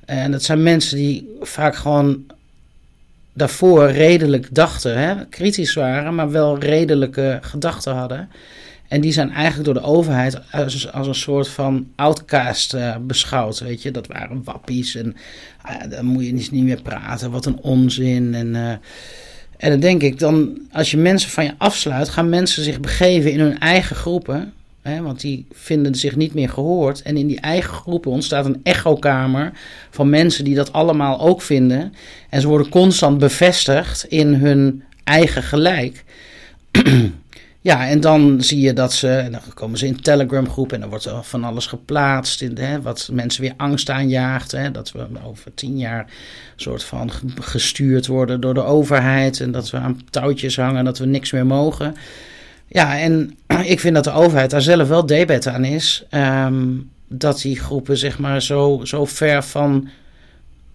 En 0.05 0.31
dat 0.31 0.43
zijn 0.43 0.63
mensen 0.63 0.97
die 0.97 1.37
vaak 1.41 1.77
gewoon 1.77 2.25
daarvoor 3.33 3.91
redelijk 3.91 4.55
dachten, 4.55 4.99
hè, 4.99 5.27
kritisch 5.27 5.75
waren, 5.75 6.15
maar 6.15 6.31
wel 6.31 6.59
redelijke 6.59 7.39
gedachten 7.43 7.95
hadden. 7.95 8.31
En 8.91 9.01
die 9.01 9.13
zijn 9.13 9.31
eigenlijk 9.31 9.65
door 9.65 9.75
de 9.75 9.89
overheid 9.89 10.53
als, 10.53 10.93
als 10.93 11.07
een 11.07 11.15
soort 11.15 11.49
van 11.49 11.87
outcast 11.97 12.75
uh, 12.75 12.97
beschouwd. 13.01 13.59
Weet 13.59 13.83
je, 13.83 13.91
dat 13.91 14.07
waren 14.07 14.45
wappies 14.45 14.95
en 14.95 15.17
uh, 15.71 15.91
dan 15.91 16.05
moet 16.05 16.27
je 16.27 16.33
niet, 16.33 16.53
meer 16.53 16.83
praten. 16.83 17.31
Wat 17.31 17.47
een 17.47 17.61
onzin. 17.61 18.35
En, 18.35 18.47
uh, 18.47 18.71
en 19.57 19.71
dan 19.71 19.81
denk 19.81 20.03
ik, 20.03 20.19
dan, 20.19 20.59
als 20.73 20.91
je 20.91 20.97
mensen 20.97 21.31
van 21.31 21.45
je 21.45 21.55
afsluit, 21.59 22.09
gaan 22.09 22.29
mensen 22.29 22.65
zich 22.65 22.81
begeven 22.81 23.33
in 23.33 23.41
hun 23.41 23.59
eigen 23.59 23.97
groepen. 23.97 24.53
Hè, 24.83 25.03
want 25.03 25.21
die 25.21 25.47
vinden 25.53 25.95
zich 25.95 26.17
niet 26.17 26.35
meer 26.35 26.49
gehoord. 26.49 27.03
En 27.03 27.17
in 27.17 27.27
die 27.27 27.41
eigen 27.41 27.75
groepen 27.75 28.11
ontstaat 28.11 28.45
een 28.45 28.61
echokamer 28.63 29.53
van 29.91 30.11
mensen 30.11 30.45
die 30.45 30.55
dat 30.55 30.73
allemaal 30.73 31.21
ook 31.21 31.43
vinden. 31.43 31.93
En 32.31 32.41
ze 32.41 32.49
worden 32.49 32.69
constant 32.69 33.19
bevestigd 33.19 34.05
in 34.05 34.35
hun 34.35 34.83
eigen 35.05 35.43
gelijk. 35.43 36.05
Ja, 37.63 37.89
en 37.89 38.01
dan 38.01 38.43
zie 38.43 38.61
je 38.61 38.73
dat 38.73 38.93
ze, 38.93 39.09
en 39.09 39.33
dan 39.33 39.41
komen 39.55 39.79
ze 39.79 39.87
in 39.87 40.01
Telegram 40.01 40.51
groep 40.51 40.73
en 40.73 40.81
dan 40.81 40.89
wordt 40.89 41.05
er 41.05 41.23
van 41.23 41.45
alles 41.45 41.67
geplaatst, 41.67 42.43
in, 42.43 42.57
hè, 42.59 42.83
wat 42.83 43.09
mensen 43.13 43.43
weer 43.43 43.55
angst 43.57 43.91
aanjaagt. 43.91 44.53
Hè, 44.53 44.71
dat 44.71 44.93
we 44.93 45.07
over 45.25 45.55
tien 45.55 45.79
jaar 45.79 46.07
soort 46.57 46.85
van 46.85 47.11
gestuurd 47.41 48.07
worden 48.07 48.41
door 48.41 48.55
de 48.55 48.63
overheid 48.63 49.41
en 49.41 49.51
dat 49.51 49.71
we 49.71 49.77
aan 49.77 50.01
touwtjes 50.11 50.57
hangen, 50.57 50.85
dat 50.85 50.99
we 50.99 51.07
niks 51.07 51.33
meer 51.33 51.47
mogen. 51.47 51.95
Ja, 52.67 52.99
en 52.99 53.37
ik 53.65 53.81
vind 53.81 53.95
dat 53.95 54.05
de 54.05 54.13
overheid 54.13 54.51
daar 54.51 54.63
zelf 54.63 54.89
wel 54.89 55.07
debet 55.07 55.47
aan 55.47 55.65
is, 55.65 56.05
um, 56.11 56.91
dat 57.09 57.41
die 57.41 57.61
groepen 57.61 57.99
zeg 57.99 58.19
maar 58.19 58.43
zo, 58.43 58.81
zo 58.85 59.05
ver 59.05 59.43
van 59.43 59.89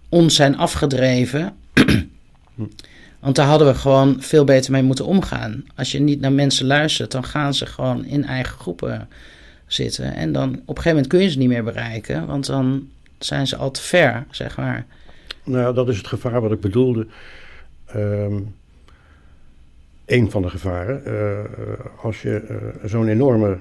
ons 0.08 0.34
zijn 0.34 0.56
afgedreven. 0.56 1.56
Want 3.26 3.38
daar 3.38 3.46
hadden 3.46 3.68
we 3.68 3.74
gewoon 3.74 4.16
veel 4.20 4.44
beter 4.44 4.72
mee 4.72 4.82
moeten 4.82 5.06
omgaan. 5.06 5.64
Als 5.74 5.92
je 5.92 6.00
niet 6.00 6.20
naar 6.20 6.32
mensen 6.32 6.66
luistert, 6.66 7.10
dan 7.12 7.24
gaan 7.24 7.54
ze 7.54 7.66
gewoon 7.66 8.04
in 8.04 8.24
eigen 8.24 8.58
groepen 8.58 9.08
zitten. 9.66 10.14
En 10.14 10.32
dan 10.32 10.48
op 10.48 10.54
een 10.54 10.66
gegeven 10.66 10.90
moment 10.90 11.06
kun 11.06 11.20
je 11.22 11.30
ze 11.30 11.38
niet 11.38 11.48
meer 11.48 11.64
bereiken, 11.64 12.26
want 12.26 12.46
dan 12.46 12.88
zijn 13.18 13.46
ze 13.46 13.56
al 13.56 13.70
te 13.70 13.82
ver, 13.82 14.24
zeg 14.30 14.56
maar. 14.56 14.86
Nou, 15.44 15.74
dat 15.74 15.88
is 15.88 15.96
het 15.96 16.06
gevaar 16.06 16.40
wat 16.40 16.52
ik 16.52 16.60
bedoelde. 16.60 17.06
Um, 17.96 18.54
een 20.04 20.30
van 20.30 20.42
de 20.42 20.50
gevaren. 20.50 21.02
Uh, 21.06 22.04
als 22.04 22.22
je 22.22 22.46
uh, 22.50 22.88
zo'n 22.88 23.08
enorme 23.08 23.58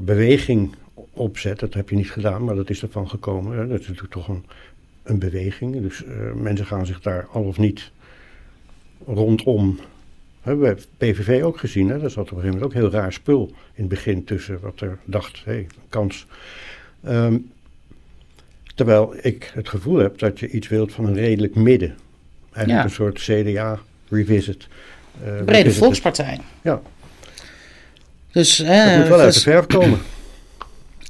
beweging 0.00 0.74
opzet, 1.12 1.58
dat 1.58 1.74
heb 1.74 1.88
je 1.88 1.96
niet 1.96 2.10
gedaan, 2.10 2.44
maar 2.44 2.54
dat 2.54 2.70
is 2.70 2.82
ervan 2.82 3.08
gekomen. 3.08 3.68
Dat 3.68 3.80
is 3.80 3.86
natuurlijk 3.86 4.14
toch 4.14 4.28
een, 4.28 4.44
een 5.02 5.18
beweging. 5.18 5.82
Dus 5.82 6.04
mensen 6.34 6.66
gaan 6.66 6.86
zich 6.86 7.00
daar 7.00 7.26
al 7.32 7.42
of 7.42 7.58
niet 7.58 7.90
rondom. 9.06 9.78
Hebben 10.40 10.74
we 10.74 10.82
PVV 10.96 11.42
ook 11.42 11.58
gezien, 11.58 11.88
hè? 11.88 11.98
dat 11.98 12.12
zat 12.12 12.24
op 12.24 12.30
een 12.30 12.36
gegeven 12.36 12.58
moment 12.58 12.74
ook 12.74 12.80
heel 12.80 13.00
raar 13.00 13.12
spul 13.12 13.50
in 13.50 13.82
het 13.82 13.88
begin 13.88 14.24
tussen 14.24 14.58
wat 14.60 14.80
er 14.80 14.98
dacht, 15.04 15.42
hé, 15.44 15.52
hey, 15.52 15.66
kans. 15.88 16.26
Um, 17.08 17.50
terwijl 18.74 19.14
ik 19.20 19.50
het 19.54 19.68
gevoel 19.68 19.98
heb 19.98 20.18
dat 20.18 20.40
je 20.40 20.50
iets 20.50 20.68
wilt 20.68 20.92
van 20.92 21.06
een 21.06 21.14
redelijk 21.14 21.54
midden. 21.54 21.96
Eigenlijk 22.52 22.78
ja. 22.78 22.84
een 22.84 22.90
soort 22.90 23.18
CDA 23.18 23.78
revisit. 24.08 24.66
Uh, 25.20 25.26
Brede 25.26 25.52
revisit. 25.52 25.78
volkspartij. 25.78 26.40
Ja. 26.62 26.80
Dus, 28.32 28.56
dat 28.56 28.96
moet 28.96 29.08
wel 29.08 29.20
uit 29.20 29.34
de 29.34 29.40
verf 29.40 29.66
komen. 29.66 29.98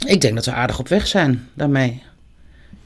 Ik 0.06 0.20
denk 0.20 0.34
dat 0.34 0.44
we 0.44 0.52
aardig 0.52 0.78
op 0.78 0.88
weg 0.88 1.06
zijn 1.06 1.48
daarmee. 1.54 2.02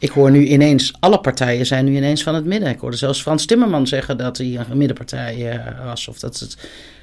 Ik 0.00 0.10
hoor 0.10 0.30
nu 0.30 0.46
ineens, 0.46 0.92
alle 1.00 1.20
partijen 1.20 1.66
zijn 1.66 1.84
nu 1.84 1.96
ineens 1.96 2.22
van 2.22 2.34
het 2.34 2.44
midden. 2.44 2.68
Ik 2.68 2.80
hoorde 2.80 2.96
zelfs 2.96 3.22
Frans 3.22 3.46
Timmerman 3.46 3.86
zeggen 3.86 4.16
dat 4.16 4.38
hij 4.38 4.60
een 4.68 4.78
middenpartij 4.78 5.54
uh, 5.54 5.84
was. 5.84 6.08
Of 6.08 6.18
dat, 6.18 6.38
het, 6.38 6.56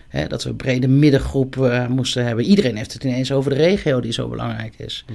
hè, 0.08 0.28
dat 0.28 0.44
we 0.44 0.50
een 0.50 0.56
brede 0.56 0.88
middengroep 0.88 1.56
uh, 1.56 1.88
moesten 1.88 2.26
hebben. 2.26 2.46
Iedereen 2.46 2.76
heeft 2.76 2.94
het 2.94 3.04
ineens 3.04 3.32
over 3.32 3.52
de 3.52 3.58
regio 3.58 4.00
die 4.00 4.12
zo 4.12 4.28
belangrijk 4.28 4.74
is. 4.78 5.06
Hm. 5.08 5.14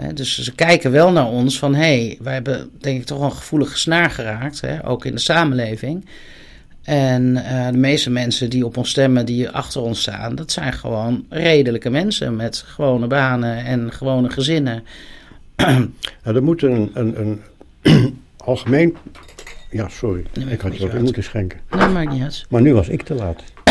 Hè, 0.00 0.12
dus 0.12 0.38
ze 0.38 0.54
kijken 0.54 0.90
wel 0.90 1.12
naar 1.12 1.26
ons 1.26 1.58
van... 1.58 1.74
hé, 1.74 1.80
hey, 2.06 2.18
wij 2.20 2.32
hebben 2.32 2.70
denk 2.78 3.00
ik 3.00 3.06
toch 3.06 3.22
een 3.22 3.32
gevoelige 3.32 3.78
snaar 3.78 4.10
geraakt. 4.10 4.60
Hè, 4.60 4.86
ook 4.88 5.04
in 5.04 5.14
de 5.14 5.20
samenleving. 5.20 6.04
En 6.82 7.36
uh, 7.36 7.66
de 7.70 7.78
meeste 7.78 8.10
mensen 8.10 8.50
die 8.50 8.64
op 8.64 8.76
ons 8.76 8.90
stemmen, 8.90 9.26
die 9.26 9.48
achter 9.48 9.80
ons 9.80 10.00
staan... 10.00 10.34
dat 10.34 10.52
zijn 10.52 10.72
gewoon 10.72 11.24
redelijke 11.28 11.90
mensen 11.90 12.36
met 12.36 12.64
gewone 12.66 13.06
banen 13.06 13.64
en 13.64 13.92
gewone 13.92 14.30
gezinnen... 14.30 14.84
nou, 16.24 16.36
er 16.36 16.42
moet 16.42 16.62
een, 16.62 16.90
een, 16.94 17.40
een 17.82 18.22
algemeen. 18.36 18.96
Ja, 19.70 19.88
sorry. 19.88 20.24
Nee, 20.34 20.46
ik 20.46 20.60
had 20.60 20.76
je 20.76 20.86
wat 20.86 20.94
in 20.94 21.02
moeten 21.02 21.22
schenken. 21.24 21.60
Nee, 21.70 21.88
maakt 21.88 22.10
niet 22.10 22.22
uit. 22.22 22.46
Maar 22.48 22.60
nu 22.60 22.74
was 22.74 22.88
ik 22.88 23.02
te 23.02 23.14
laat. 23.14 23.42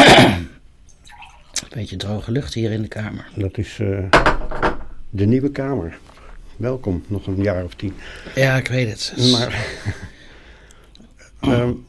Een 1.69 1.75
beetje 1.77 1.95
droge 1.95 2.31
lucht 2.31 2.53
hier 2.53 2.71
in 2.71 2.81
de 2.81 2.87
kamer. 2.87 3.27
Dat 3.35 3.57
is 3.57 3.79
uh, 3.79 3.99
de 5.09 5.25
nieuwe 5.25 5.51
kamer. 5.51 5.97
Welkom, 6.57 7.03
nog 7.07 7.27
een 7.27 7.41
jaar 7.41 7.63
of 7.63 7.73
tien. 7.73 7.93
Ja, 8.35 8.55
ik 8.57 8.67
weet 8.67 8.89
het. 8.89 9.31
Maar. 9.31 9.65
um, 11.59 11.85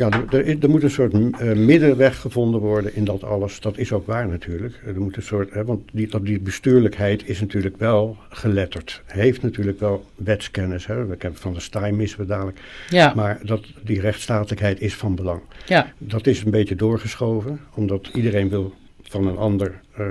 ja, 0.00 0.08
er, 0.30 0.62
er, 0.62 0.70
moet 0.70 0.82
een 0.82 0.90
soort 0.90 1.14
uh, 1.14 1.52
middenweg 1.52 2.20
gevonden 2.20 2.60
worden 2.60 2.94
in 2.94 3.04
dat 3.04 3.24
alles. 3.24 3.60
Dat 3.60 3.78
is 3.78 3.92
ook 3.92 4.06
waar 4.06 4.28
natuurlijk. 4.28 4.80
Er 4.86 5.00
moet 5.00 5.16
een 5.16 5.22
soort, 5.22 5.52
hè, 5.52 5.64
want 5.64 5.88
die, 5.92 6.20
die 6.22 6.40
bestuurlijkheid 6.40 7.28
is 7.28 7.40
natuurlijk 7.40 7.76
wel 7.78 8.16
geletterd. 8.28 9.02
Heeft 9.06 9.42
natuurlijk 9.42 9.80
wel 9.80 10.04
wetskennis. 10.14 10.86
Hè. 10.86 11.06
We 11.06 11.16
kennen 11.16 11.40
van 11.40 11.54
de 11.54 11.60
Stein 11.60 11.96
missen 11.96 12.20
we 12.20 12.26
dadelijk. 12.26 12.58
Ja. 12.88 13.12
Maar 13.16 13.40
dat, 13.42 13.64
die 13.82 14.00
rechtsstatelijkheid 14.00 14.80
is 14.80 14.94
van 14.94 15.14
belang. 15.14 15.40
Ja. 15.66 15.92
Dat 15.98 16.26
is 16.26 16.44
een 16.44 16.50
beetje 16.50 16.76
doorgeschoven, 16.76 17.60
omdat 17.74 18.10
iedereen 18.14 18.48
wil 18.48 18.74
van 19.02 19.26
een 19.26 19.36
ander, 19.36 19.80
uh, 19.98 20.06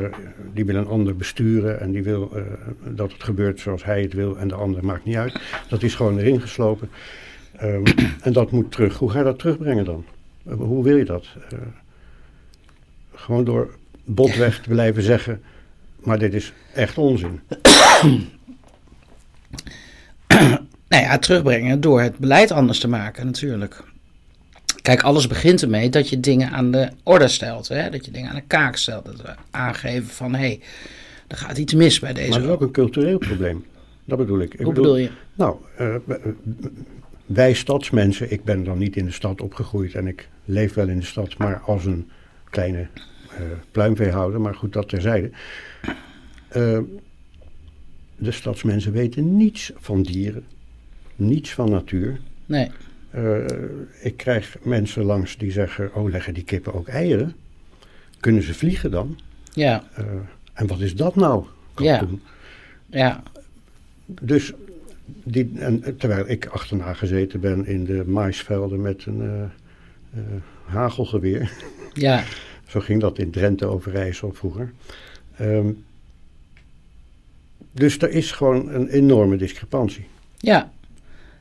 die 0.53 0.65
wil 0.65 0.75
een 0.75 0.87
ander 0.87 1.15
besturen 1.15 1.79
en 1.79 1.91
die 1.91 2.03
wil 2.03 2.31
uh, 2.35 2.41
dat 2.95 3.11
het 3.11 3.23
gebeurt 3.23 3.59
zoals 3.59 3.83
hij 3.83 4.01
het 4.01 4.13
wil 4.13 4.37
en 4.37 4.47
de 4.47 4.55
ander 4.55 4.85
maakt 4.85 5.05
niet 5.05 5.15
uit. 5.15 5.39
Dat 5.69 5.83
is 5.83 5.95
gewoon 5.95 6.17
erin 6.17 6.41
geslopen. 6.41 6.89
Um, 7.63 7.83
en 8.21 8.33
dat 8.33 8.51
moet 8.51 8.71
terug. 8.71 8.97
Hoe 8.97 9.09
ga 9.09 9.17
je 9.17 9.23
dat 9.23 9.39
terugbrengen 9.39 9.85
dan? 9.85 10.05
Uh, 10.47 10.53
hoe 10.55 10.83
wil 10.83 10.97
je 10.97 11.05
dat? 11.05 11.25
Uh, 11.53 11.59
gewoon 13.13 13.43
door 13.43 13.75
botweg 14.03 14.61
te 14.61 14.69
blijven 14.69 15.03
zeggen, 15.03 15.41
maar 15.99 16.19
dit 16.19 16.33
is 16.33 16.53
echt 16.73 16.97
onzin. 16.97 17.39
nou 20.87 21.03
ja, 21.03 21.17
terugbrengen 21.17 21.81
door 21.81 22.01
het 22.01 22.17
beleid 22.17 22.51
anders 22.51 22.79
te 22.79 22.87
maken 22.87 23.25
natuurlijk. 23.25 23.83
Kijk, 24.81 25.01
alles 25.01 25.27
begint 25.27 25.61
ermee 25.61 25.89
dat 25.89 26.09
je 26.09 26.19
dingen 26.19 26.51
aan 26.51 26.71
de 26.71 26.89
orde 27.03 27.27
stelt. 27.27 27.67
Hè? 27.67 27.89
Dat 27.89 28.05
je 28.05 28.11
dingen 28.11 28.29
aan 28.29 28.35
de 28.35 28.43
kaak 28.47 28.75
stelt. 28.75 29.05
Dat 29.05 29.21
we 29.21 29.35
aangeven 29.51 30.09
van, 30.09 30.33
hé, 30.33 30.39
hey, 30.39 30.59
er 31.27 31.37
gaat 31.37 31.57
iets 31.57 31.73
mis 31.73 31.99
bij 31.99 32.13
deze... 32.13 32.29
Maar 32.29 32.39
dat 32.39 32.47
is 32.47 32.53
ook 32.53 32.61
een 32.61 32.71
cultureel 32.71 33.17
probleem. 33.17 33.65
Dat 34.05 34.17
bedoel 34.17 34.39
ik. 34.39 34.53
ik 34.53 34.59
Hoe 34.59 34.73
bedoel, 34.73 34.83
bedoel 34.83 34.97
je? 34.97 35.09
Nou, 35.35 35.55
uh, 35.79 35.95
wij 37.29 37.53
stadsmensen, 37.53 38.31
ik 38.31 38.43
ben 38.43 38.63
dan 38.63 38.77
niet 38.77 38.95
in 38.95 39.05
de 39.05 39.11
stad 39.11 39.41
opgegroeid 39.41 39.95
en 39.95 40.07
ik 40.07 40.29
leef 40.45 40.73
wel 40.73 40.87
in 40.87 40.99
de 40.99 41.05
stad, 41.05 41.37
maar 41.37 41.59
als 41.59 41.85
een 41.85 42.09
kleine 42.49 42.87
uh, 43.31 43.39
pluimveehouder, 43.71 44.41
maar 44.41 44.55
goed, 44.55 44.73
dat 44.73 44.89
terzijde. 44.89 45.31
Uh, 46.55 46.79
de 48.15 48.31
stadsmensen 48.31 48.91
weten 48.91 49.37
niets 49.37 49.71
van 49.75 50.01
dieren, 50.01 50.45
niets 51.15 51.53
van 51.53 51.69
natuur. 51.69 52.19
Nee. 52.45 52.71
Uh, 53.15 53.45
ik 54.01 54.17
krijg 54.17 54.57
mensen 54.61 55.03
langs 55.03 55.37
die 55.37 55.51
zeggen: 55.51 55.95
Oh, 55.95 56.09
leggen 56.09 56.33
die 56.33 56.43
kippen 56.43 56.73
ook 56.73 56.87
eieren? 56.87 57.35
Kunnen 58.19 58.43
ze 58.43 58.53
vliegen 58.53 58.91
dan? 58.91 59.19
Ja. 59.53 59.83
en 60.53 60.67
wat 60.67 60.79
is 60.79 60.95
dat 60.95 61.15
nou? 61.15 61.45
Ja. 61.75 62.07
ja. 62.85 63.23
Dus 64.05 64.53
die, 65.23 65.51
en, 65.55 65.97
terwijl 65.97 66.29
ik 66.29 66.45
achterna 66.45 66.93
gezeten 66.93 67.39
ben 67.39 67.65
in 67.65 67.85
de 67.85 68.03
maisvelden 68.07 68.81
met 68.81 69.05
een 69.05 69.21
uh, 69.21 69.31
uh, 70.15 70.41
hagelgeweer. 70.65 71.51
Ja. 71.93 72.23
Zo 72.67 72.79
ging 72.79 73.01
dat 73.01 73.17
in 73.17 73.31
Drenthe 73.31 73.65
Overijssel 73.65 74.33
vroeger. 74.33 74.73
Um, 75.41 75.83
dus 77.71 77.97
er 77.97 78.09
is 78.09 78.31
gewoon 78.31 78.69
een 78.69 78.87
enorme 78.87 79.37
discrepantie. 79.37 80.07
Ja. 80.37 80.71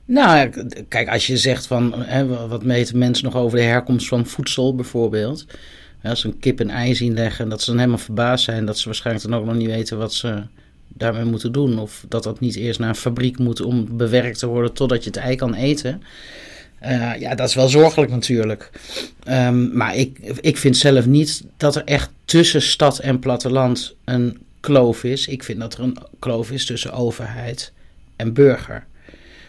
Nou, 0.04 0.50
kijk, 0.88 1.08
als 1.08 1.26
je 1.26 1.36
zegt 1.36 1.66
van, 1.66 2.02
hè, 2.02 2.48
wat 2.48 2.64
meten 2.64 2.98
mensen 2.98 3.24
nog 3.24 3.36
over 3.36 3.58
de 3.58 3.64
herkomst 3.64 4.08
van 4.08 4.26
voedsel 4.26 4.74
bijvoorbeeld. 4.74 5.46
Als 6.02 6.20
ze 6.20 6.26
een 6.26 6.38
kip 6.38 6.60
een 6.60 6.70
ei 6.70 6.94
zien 6.94 7.14
leggen, 7.14 7.48
dat 7.48 7.60
ze 7.60 7.70
dan 7.70 7.78
helemaal 7.78 7.98
verbaasd 7.98 8.44
zijn 8.44 8.64
dat 8.64 8.78
ze 8.78 8.84
waarschijnlijk 8.84 9.28
dan 9.28 9.40
ook 9.40 9.46
nog 9.46 9.54
niet 9.54 9.66
weten 9.66 9.98
wat 9.98 10.14
ze 10.14 10.42
daarmee 10.88 11.24
moeten 11.24 11.52
doen. 11.52 11.78
Of 11.78 12.04
dat 12.08 12.22
dat 12.22 12.40
niet 12.40 12.56
eerst 12.56 12.78
naar 12.78 12.88
een 12.88 12.94
fabriek 12.94 13.38
moet 13.38 13.60
om 13.60 13.96
bewerkt 13.96 14.38
te 14.38 14.46
worden 14.46 14.72
totdat 14.72 15.04
je 15.04 15.10
het 15.10 15.18
ei 15.18 15.36
kan 15.36 15.54
eten. 15.54 16.02
Uh, 16.82 17.20
ja, 17.20 17.34
dat 17.34 17.48
is 17.48 17.54
wel 17.54 17.68
zorgelijk 17.68 18.10
natuurlijk. 18.10 18.70
Um, 19.28 19.76
maar 19.76 19.96
ik, 19.96 20.18
ik 20.40 20.56
vind 20.56 20.76
zelf 20.76 21.06
niet 21.06 21.44
dat 21.56 21.76
er 21.76 21.84
echt 21.84 22.10
tussen 22.24 22.62
stad 22.62 22.98
en 22.98 23.18
platteland 23.18 23.94
een 24.04 24.38
kloof 24.60 25.04
is. 25.04 25.26
Ik 25.26 25.42
vind 25.42 25.60
dat 25.60 25.74
er 25.74 25.80
een 25.80 25.96
kloof 26.18 26.50
is 26.50 26.66
tussen 26.66 26.92
overheid 26.92 27.72
en 28.16 28.32
burger. 28.32 28.86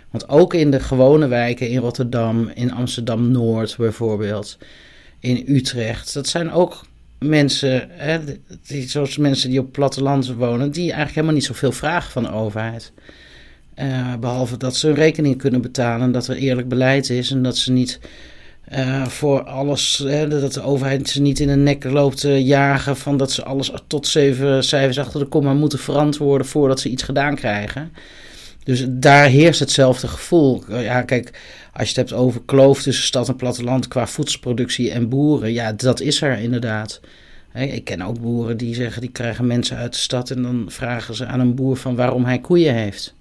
Want 0.09 0.29
ook 0.29 0.53
in 0.53 0.71
de 0.71 0.79
gewone 0.79 1.27
wijken 1.27 1.69
in 1.69 1.79
Rotterdam, 1.79 2.51
in 2.53 2.73
Amsterdam 2.73 3.31
Noord 3.31 3.75
bijvoorbeeld, 3.77 4.57
in 5.19 5.43
Utrecht. 5.47 6.13
Dat 6.13 6.27
zijn 6.27 6.51
ook 6.51 6.85
mensen, 7.19 7.89
hè, 7.91 8.19
die, 8.67 8.89
zoals 8.89 9.17
mensen 9.17 9.49
die 9.49 9.59
op 9.59 9.71
platteland 9.71 10.33
wonen, 10.33 10.71
die 10.71 10.83
eigenlijk 10.83 11.13
helemaal 11.13 11.35
niet 11.35 11.45
zoveel 11.45 11.71
vragen 11.71 12.11
van 12.11 12.23
de 12.23 12.31
overheid. 12.31 12.91
Uh, 13.75 14.15
behalve 14.15 14.57
dat 14.57 14.75
ze 14.75 14.87
hun 14.87 14.95
rekening 14.95 15.37
kunnen 15.37 15.61
betalen, 15.61 16.11
dat 16.11 16.27
er 16.27 16.35
eerlijk 16.35 16.67
beleid 16.67 17.09
is 17.09 17.31
en 17.31 17.43
dat 17.43 17.57
ze 17.57 17.71
niet 17.71 17.99
uh, 18.73 19.05
voor 19.05 19.43
alles, 19.43 19.97
hè, 19.97 20.27
dat 20.27 20.53
de 20.53 20.61
overheid 20.61 21.09
ze 21.09 21.21
niet 21.21 21.39
in 21.39 21.49
een 21.49 21.63
nek 21.63 21.83
loopt 21.83 22.19
te 22.19 22.43
jagen 22.43 22.97
van 22.97 23.17
dat 23.17 23.31
ze 23.31 23.43
alles 23.43 23.71
tot 23.87 24.07
zeven 24.07 24.63
cijfers 24.63 24.99
achter 24.99 25.19
de 25.19 25.25
komma 25.25 25.53
moeten 25.53 25.79
verantwoorden 25.79 26.47
voordat 26.47 26.79
ze 26.79 26.89
iets 26.89 27.03
gedaan 27.03 27.35
krijgen. 27.35 27.91
Dus 28.63 28.85
daar 28.89 29.25
heerst 29.25 29.59
hetzelfde 29.59 30.07
gevoel. 30.07 30.63
Ja, 30.67 31.01
kijk, 31.01 31.39
als 31.73 31.89
je 31.89 31.99
het 31.99 32.09
hebt 32.09 32.21
over 32.21 32.41
kloof 32.45 32.81
tussen 32.81 33.05
stad 33.05 33.27
en 33.27 33.35
platteland 33.35 33.87
qua 33.87 34.07
voedselproductie 34.07 34.91
en 34.91 35.09
boeren, 35.09 35.53
ja, 35.53 35.73
dat 35.73 35.99
is 35.99 36.21
er 36.21 36.37
inderdaad. 36.37 37.01
Ik 37.53 37.83
ken 37.83 38.01
ook 38.01 38.19
boeren 38.19 38.57
die 38.57 38.75
zeggen, 38.75 39.01
die 39.01 39.11
krijgen 39.11 39.47
mensen 39.47 39.77
uit 39.77 39.93
de 39.93 39.99
stad 39.99 40.31
en 40.31 40.41
dan 40.41 40.65
vragen 40.67 41.15
ze 41.15 41.25
aan 41.25 41.39
een 41.39 41.55
boer 41.55 41.77
van 41.77 41.95
waarom 41.95 42.25
hij 42.25 42.39
koeien 42.39 42.75
heeft. 42.75 43.15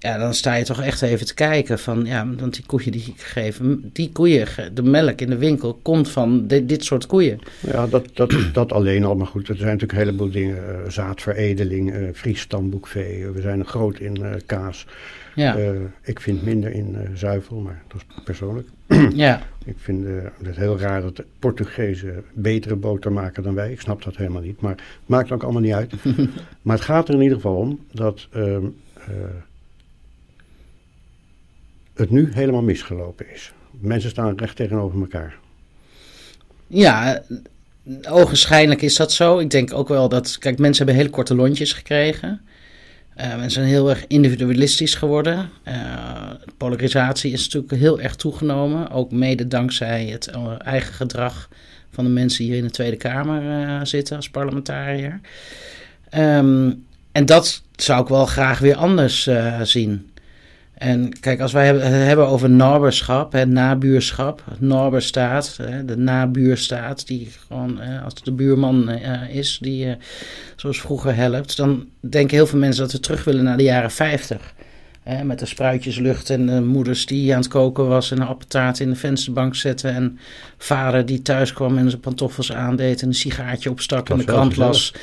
Ja, 0.00 0.18
dan 0.18 0.34
sta 0.34 0.54
je 0.54 0.64
toch 0.64 0.82
echt 0.82 1.02
even 1.02 1.26
te 1.26 1.34
kijken 1.34 1.78
van, 1.78 2.04
ja, 2.04 2.26
want 2.38 2.54
die 2.54 2.66
koeien 2.66 2.92
die 2.92 3.04
ik 3.06 3.20
geef, 3.20 3.60
die 3.92 4.12
koeien, 4.12 4.46
de 4.74 4.82
melk 4.82 5.20
in 5.20 5.30
de 5.30 5.36
winkel 5.36 5.78
komt 5.82 6.10
van 6.10 6.46
dit, 6.46 6.68
dit 6.68 6.84
soort 6.84 7.06
koeien. 7.06 7.38
Ja, 7.60 7.86
dat, 7.86 8.06
dat, 8.14 8.34
dat 8.52 8.72
alleen 8.72 9.04
al, 9.04 9.14
maar 9.14 9.26
goed, 9.26 9.48
er 9.48 9.56
zijn 9.56 9.72
natuurlijk 9.72 9.98
een 9.98 10.04
heleboel 10.04 10.30
dingen, 10.30 10.56
uh, 10.56 10.90
zaadveredeling, 10.90 11.94
uh, 11.94 12.08
Fries 12.14 12.40
stamboekvee, 12.40 13.28
we 13.28 13.40
zijn 13.40 13.64
groot 13.64 13.98
in 13.98 14.42
kaas. 14.46 14.86
Ja. 15.34 15.56
ik 16.02 16.20
vind 16.20 16.42
minder 16.42 16.72
in 16.72 16.96
zuivel, 17.14 17.56
maar 17.56 17.82
dat 17.88 17.96
is 17.96 18.22
persoonlijk. 18.24 18.68
ja. 19.14 19.42
Ik 19.64 19.76
vind 19.78 20.06
het 20.42 20.56
heel 20.56 20.78
raar 20.78 21.02
dat 21.02 21.16
de 21.16 21.24
Portugezen 21.38 22.24
betere 22.32 22.76
boter 22.76 23.12
maken 23.12 23.42
dan 23.42 23.54
wij. 23.54 23.72
Ik 23.72 23.80
snap 23.80 24.02
dat 24.02 24.16
helemaal 24.16 24.42
niet, 24.42 24.60
maar 24.60 24.74
maakt 25.06 25.32
ook 25.32 25.42
allemaal 25.42 25.62
niet 25.62 25.72
uit. 25.72 25.92
maar 26.62 26.76
het 26.76 26.84
gaat 26.84 27.08
er 27.08 27.14
in 27.14 27.20
ieder 27.20 27.36
geval 27.36 27.56
om 27.56 27.80
dat 27.92 28.28
ehm, 28.32 28.64
het 31.98 32.10
nu 32.10 32.28
helemaal 32.32 32.62
misgelopen 32.62 33.32
is. 33.34 33.52
Mensen 33.70 34.10
staan 34.10 34.38
recht 34.38 34.56
tegenover 34.56 35.00
elkaar. 35.00 35.38
Ja, 36.66 37.22
ogenschijnlijk 38.08 38.82
is 38.82 38.96
dat 38.96 39.12
zo. 39.12 39.38
Ik 39.38 39.50
denk 39.50 39.72
ook 39.74 39.88
wel 39.88 40.08
dat, 40.08 40.38
kijk, 40.38 40.58
mensen 40.58 40.84
hebben 40.84 41.02
hele 41.02 41.16
korte 41.16 41.34
lontjes 41.34 41.72
gekregen. 41.72 42.40
Uh, 43.20 43.28
mensen 43.28 43.50
zijn 43.50 43.66
heel 43.66 43.90
erg 43.90 44.06
individualistisch 44.06 44.94
geworden. 44.94 45.50
Uh, 45.68 46.30
polarisatie 46.56 47.32
is 47.32 47.44
natuurlijk 47.44 47.72
heel 47.72 48.00
erg 48.00 48.16
toegenomen. 48.16 48.90
Ook 48.90 49.10
mede 49.10 49.48
dankzij 49.48 50.06
het 50.06 50.26
eh, 50.26 50.52
eigen 50.58 50.94
gedrag 50.94 51.48
van 51.90 52.04
de 52.04 52.10
mensen 52.10 52.44
hier 52.44 52.56
in 52.56 52.64
de 52.64 52.70
Tweede 52.70 52.96
Kamer 52.96 53.86
zitten 53.86 54.16
als 54.16 54.30
parlementariër. 54.30 55.20
Um, 56.16 56.86
en 57.12 57.26
dat 57.26 57.62
zou 57.76 58.02
ik 58.02 58.08
wel 58.08 58.26
graag 58.26 58.58
weer 58.58 58.76
anders 58.76 59.28
zien. 59.62 60.10
En 60.78 61.18
kijk, 61.20 61.40
als 61.40 61.52
wij 61.52 61.66
het 61.66 61.82
hebben 61.82 62.26
over 62.28 62.50
naberschap, 62.50 63.32
hè, 63.32 63.46
nabuurschap, 63.46 64.42
naberstaat, 64.58 65.58
hè, 65.62 65.84
de 65.84 65.96
nabuurstaat, 65.96 67.06
die 67.06 67.28
gewoon 67.46 67.80
als 68.04 68.14
de 68.14 68.32
buurman 68.32 68.90
uh, 68.90 69.34
is, 69.34 69.58
die 69.60 69.86
uh, 69.86 69.92
zoals 70.56 70.80
vroeger 70.80 71.14
helpt, 71.14 71.56
dan 71.56 71.86
denken 72.00 72.36
heel 72.36 72.46
veel 72.46 72.58
mensen 72.58 72.82
dat 72.82 72.92
we 72.92 73.00
terug 73.00 73.24
willen 73.24 73.44
naar 73.44 73.56
de 73.56 73.62
jaren 73.62 73.90
50. 73.90 74.54
Hè, 75.02 75.24
met 75.24 75.38
de 75.38 75.46
spruitjeslucht 75.46 76.30
en 76.30 76.46
de 76.46 76.60
moeders 76.60 77.06
die 77.06 77.32
aan 77.32 77.40
het 77.40 77.48
koken 77.48 77.88
was 77.88 78.10
en 78.10 78.20
een 78.20 78.26
appetaat 78.26 78.78
in 78.78 78.90
de 78.90 78.96
vensterbank 78.96 79.54
zetten. 79.54 79.94
En 79.94 80.18
vader 80.58 81.06
die 81.06 81.22
thuis 81.22 81.52
kwam 81.52 81.78
en 81.78 81.90
zijn 81.90 82.00
pantoffels 82.00 82.52
aandeed 82.52 83.02
en 83.02 83.08
een 83.08 83.14
sigaartje 83.14 83.70
opstak 83.70 84.08
en 84.08 84.18
de 84.18 84.24
krant 84.24 84.56
las. 84.56 84.94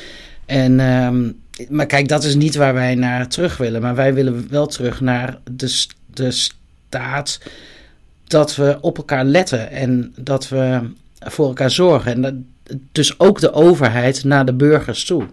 En 0.46 0.80
um, 0.80 1.43
maar 1.70 1.86
kijk, 1.86 2.08
dat 2.08 2.24
is 2.24 2.36
niet 2.36 2.56
waar 2.56 2.74
wij 2.74 2.96
naar 2.96 3.28
terug 3.28 3.58
willen. 3.58 3.82
Maar 3.82 3.96
wij 3.96 4.14
willen 4.14 4.48
wel 4.50 4.68
terug 4.68 5.02
naar 5.02 5.38
de, 5.52 5.86
de 6.14 6.32
staat 6.32 7.39
dat 8.28 8.56
we 8.56 8.78
op 8.82 8.98
elkaar 8.98 9.26
letten 9.26 9.72
en 9.72 10.14
dat 10.16 10.50
we 10.50 10.80
voor 11.20 11.48
elkaar 11.48 11.72
zorgen. 11.72 12.12
En 12.12 12.22
dat, 12.22 12.34
dus 12.91 13.20
ook 13.20 13.39
de 13.39 13.54
overheid 13.54 14.24
naar 14.24 14.46
de 14.46 14.54
burgers 14.54 15.06
toe. 15.06 15.24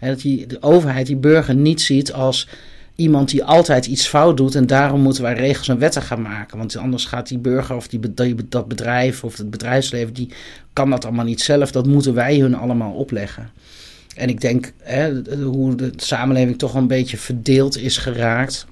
Dat 0.00 0.20
die, 0.20 0.46
de 0.46 0.62
overheid 0.62 1.06
die 1.06 1.16
burger 1.16 1.54
niet 1.54 1.80
ziet 1.80 2.12
als 2.12 2.48
iemand 2.94 3.30
die 3.30 3.44
altijd 3.44 3.86
iets 3.86 4.06
fout 4.06 4.36
doet 4.36 4.54
en 4.54 4.66
daarom 4.66 5.00
moeten 5.00 5.22
wij 5.22 5.34
regels 5.34 5.68
en 5.68 5.78
wetten 5.78 6.02
gaan 6.02 6.22
maken. 6.22 6.58
Want 6.58 6.76
anders 6.76 7.04
gaat 7.04 7.28
die 7.28 7.38
burger 7.38 7.76
of 7.76 7.88
die, 7.88 8.00
dat 8.48 8.68
bedrijf 8.68 9.24
of 9.24 9.36
het 9.36 9.50
bedrijfsleven, 9.50 10.14
die 10.14 10.32
kan 10.72 10.90
dat 10.90 11.04
allemaal 11.04 11.24
niet 11.24 11.40
zelf. 11.40 11.70
Dat 11.70 11.86
moeten 11.86 12.14
wij 12.14 12.38
hun 12.38 12.54
allemaal 12.54 12.92
opleggen. 12.92 13.50
En 14.16 14.28
ik 14.28 14.40
denk 14.40 14.72
hè, 14.82 15.22
hoe 15.42 15.74
de 15.74 15.92
samenleving 15.96 16.58
toch 16.58 16.74
een 16.74 16.86
beetje 16.86 17.16
verdeeld 17.16 17.78
is 17.78 17.96
geraakt. 17.96 18.66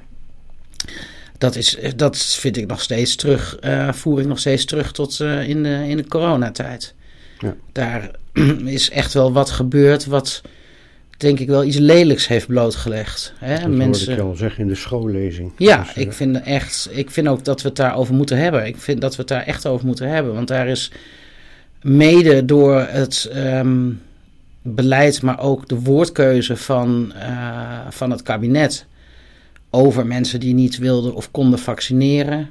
Dat, 1.39 1.57
is, 1.57 1.79
dat 1.97 2.19
vind 2.19 2.57
ik 2.57 2.67
nog 2.67 2.81
steeds 2.81 3.17
terug, 3.17 3.59
uh, 3.65 3.93
voer 3.93 4.21
ik 4.21 4.27
nog 4.27 4.39
steeds 4.39 4.65
terug 4.65 4.93
tot 4.93 5.19
uh, 5.19 5.49
in, 5.49 5.63
de, 5.63 5.85
in 5.89 5.97
de 5.97 6.07
coronatijd. 6.07 6.95
Ja. 7.39 7.55
Daar 7.73 8.11
is 8.65 8.91
echt 8.91 9.13
wel 9.13 9.33
wat 9.33 9.51
gebeurd 9.51 10.07
wat 10.07 10.43
denk 11.17 11.41
ik 11.41 11.49
wel 11.49 11.65
iets 11.65 11.77
lelijks 11.77 12.27
heeft 12.27 12.47
blootgelegd. 12.47 13.33
Hè? 13.39 13.59
Dat 13.59 13.71
Mensen... 13.71 14.13
ik 14.13 14.21
al 14.21 14.35
zeggen 14.35 14.63
in 14.63 14.69
de 14.69 14.75
schoollezing. 14.75 15.53
Ja, 15.57 15.83
dus, 15.83 15.95
ik, 15.95 16.13
vind 16.13 16.43
echt, 16.43 16.89
ik 16.93 17.11
vind 17.11 17.29
ook 17.29 17.45
dat 17.45 17.63
we 17.63 17.69
het 17.69 17.77
daarover 17.77 18.15
moeten 18.15 18.39
hebben. 18.39 18.67
Ik 18.67 18.77
vind 18.77 19.01
dat 19.01 19.11
we 19.11 19.19
het 19.19 19.29
daar 19.29 19.47
echt 19.47 19.67
over 19.67 19.87
moeten 19.87 20.09
hebben. 20.09 20.35
Want 20.35 20.49
daar 20.49 20.69
is 20.69 20.93
mede 21.83 22.45
door 22.45 22.81
het... 22.81 23.31
Um, 23.37 24.01
beleid, 24.67 25.23
maar 25.23 25.41
ook 25.41 25.69
de 25.69 25.81
woordkeuze 25.81 26.57
van, 26.57 27.12
uh, 27.17 27.79
van 27.89 28.11
het 28.11 28.23
kabinet 28.23 28.87
over 29.71 30.07
mensen 30.07 30.41
die 30.41 30.55
niet 30.55 30.79
wilden 30.79 31.15
of 31.15 31.31
konden 31.31 31.59
vaccineren. 31.59 32.49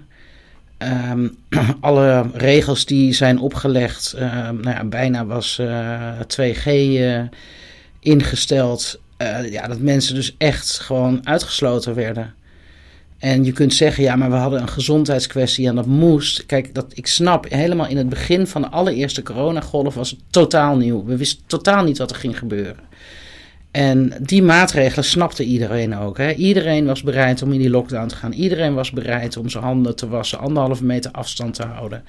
Um, 1.12 1.38
alle 1.80 2.26
regels 2.34 2.86
die 2.86 3.14
zijn 3.14 3.40
opgelegd, 3.40 4.14
uh, 4.18 4.22
nou 4.50 4.70
ja, 4.70 4.84
bijna 4.84 5.26
was 5.26 5.58
uh, 5.62 6.20
eh, 6.20 6.26
2G 6.26 6.70
ingesteld. 8.00 9.00
ja, 9.50 9.68
dat 9.68 9.80
mensen 9.80 10.16
dus 10.16 10.36
echt 10.38 10.80
gewoon 10.80 11.28
uitgesloten 11.28 11.96
werden. 11.96 12.34
En 13.24 13.44
je 13.44 13.52
kunt 13.52 13.74
zeggen, 13.74 14.04
ja, 14.04 14.16
maar 14.16 14.30
we 14.30 14.36
hadden 14.36 14.62
een 14.62 14.70
gezondheidskwestie 14.70 15.68
en 15.68 15.76
dat 15.76 15.86
moest. 15.86 16.46
Kijk, 16.46 16.74
dat, 16.74 16.86
ik 16.94 17.08
snap, 17.08 17.46
helemaal 17.50 17.88
in 17.88 17.98
het 17.98 18.10
begin 18.10 18.48
van 18.48 18.62
de 18.62 18.70
allereerste 18.70 19.24
coronagolf 19.24 19.96
was 19.96 20.10
het 20.10 20.20
totaal 20.30 20.78
nieuw. 20.78 21.06
We 21.06 21.18
wisten 21.18 21.44
totaal 21.48 21.84
niet 21.84 21.98
wat 21.98 22.10
er 22.10 22.16
ging 22.16 22.38
gebeuren. 22.38 22.84
En 23.72 24.14
die 24.22 24.42
maatregelen 24.42 25.06
snapte 25.06 25.44
iedereen 25.44 25.98
ook. 25.98 26.18
Hè? 26.18 26.34
Iedereen 26.34 26.86
was 26.86 27.04
bereid 27.04 27.42
om 27.42 27.52
in 27.52 27.60
die 27.60 27.70
lockdown 27.70 28.08
te 28.08 28.16
gaan. 28.16 28.32
Iedereen 28.32 28.74
was 28.74 28.92
bereid 28.92 29.38
om 29.38 29.50
zijn 29.50 29.64
handen 29.64 29.96
te 29.96 30.08
wassen, 30.08 30.40
anderhalve 30.40 30.86
meter 30.86 31.12
afstand 31.12 31.54
te 31.54 31.66
houden. 31.66 32.04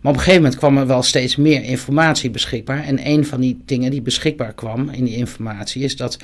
Maar 0.00 0.12
op 0.12 0.18
een 0.18 0.24
gegeven 0.24 0.42
moment 0.42 0.56
kwam 0.56 0.78
er 0.78 0.86
wel 0.86 1.02
steeds 1.02 1.36
meer 1.36 1.62
informatie 1.62 2.30
beschikbaar. 2.30 2.84
En 2.84 3.06
een 3.08 3.26
van 3.26 3.40
die 3.40 3.62
dingen 3.64 3.90
die 3.90 4.02
beschikbaar 4.02 4.52
kwam 4.52 4.88
in 4.90 5.04
die 5.04 5.16
informatie 5.16 5.82
is 5.82 5.96
dat 5.96 6.18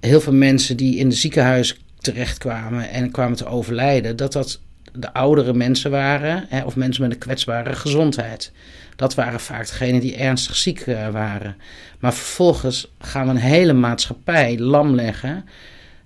heel 0.00 0.20
veel 0.20 0.32
mensen 0.32 0.76
die 0.76 0.96
in 0.96 1.08
de 1.08 1.14
ziekenhuis 1.14 1.76
terechtkwamen 2.02 2.90
en 2.90 3.10
kwamen 3.10 3.36
te 3.36 3.46
overlijden, 3.46 4.16
dat 4.16 4.32
dat 4.32 4.60
de 4.92 5.12
oudere 5.12 5.54
mensen 5.54 5.90
waren 5.90 6.44
hè, 6.48 6.64
of 6.64 6.76
mensen 6.76 7.02
met 7.02 7.12
een 7.12 7.18
kwetsbare 7.18 7.74
gezondheid. 7.74 8.52
Dat 8.96 9.14
waren 9.14 9.40
vaak 9.40 9.66
degenen 9.66 10.00
die 10.00 10.16
ernstig 10.16 10.56
ziek 10.56 10.86
uh, 10.86 11.08
waren. 11.08 11.56
Maar 11.98 12.14
vervolgens 12.14 12.92
gaan 12.98 13.24
we 13.24 13.30
een 13.30 13.36
hele 13.36 13.72
maatschappij 13.72 14.58
lam 14.58 14.94
leggen. 14.94 15.44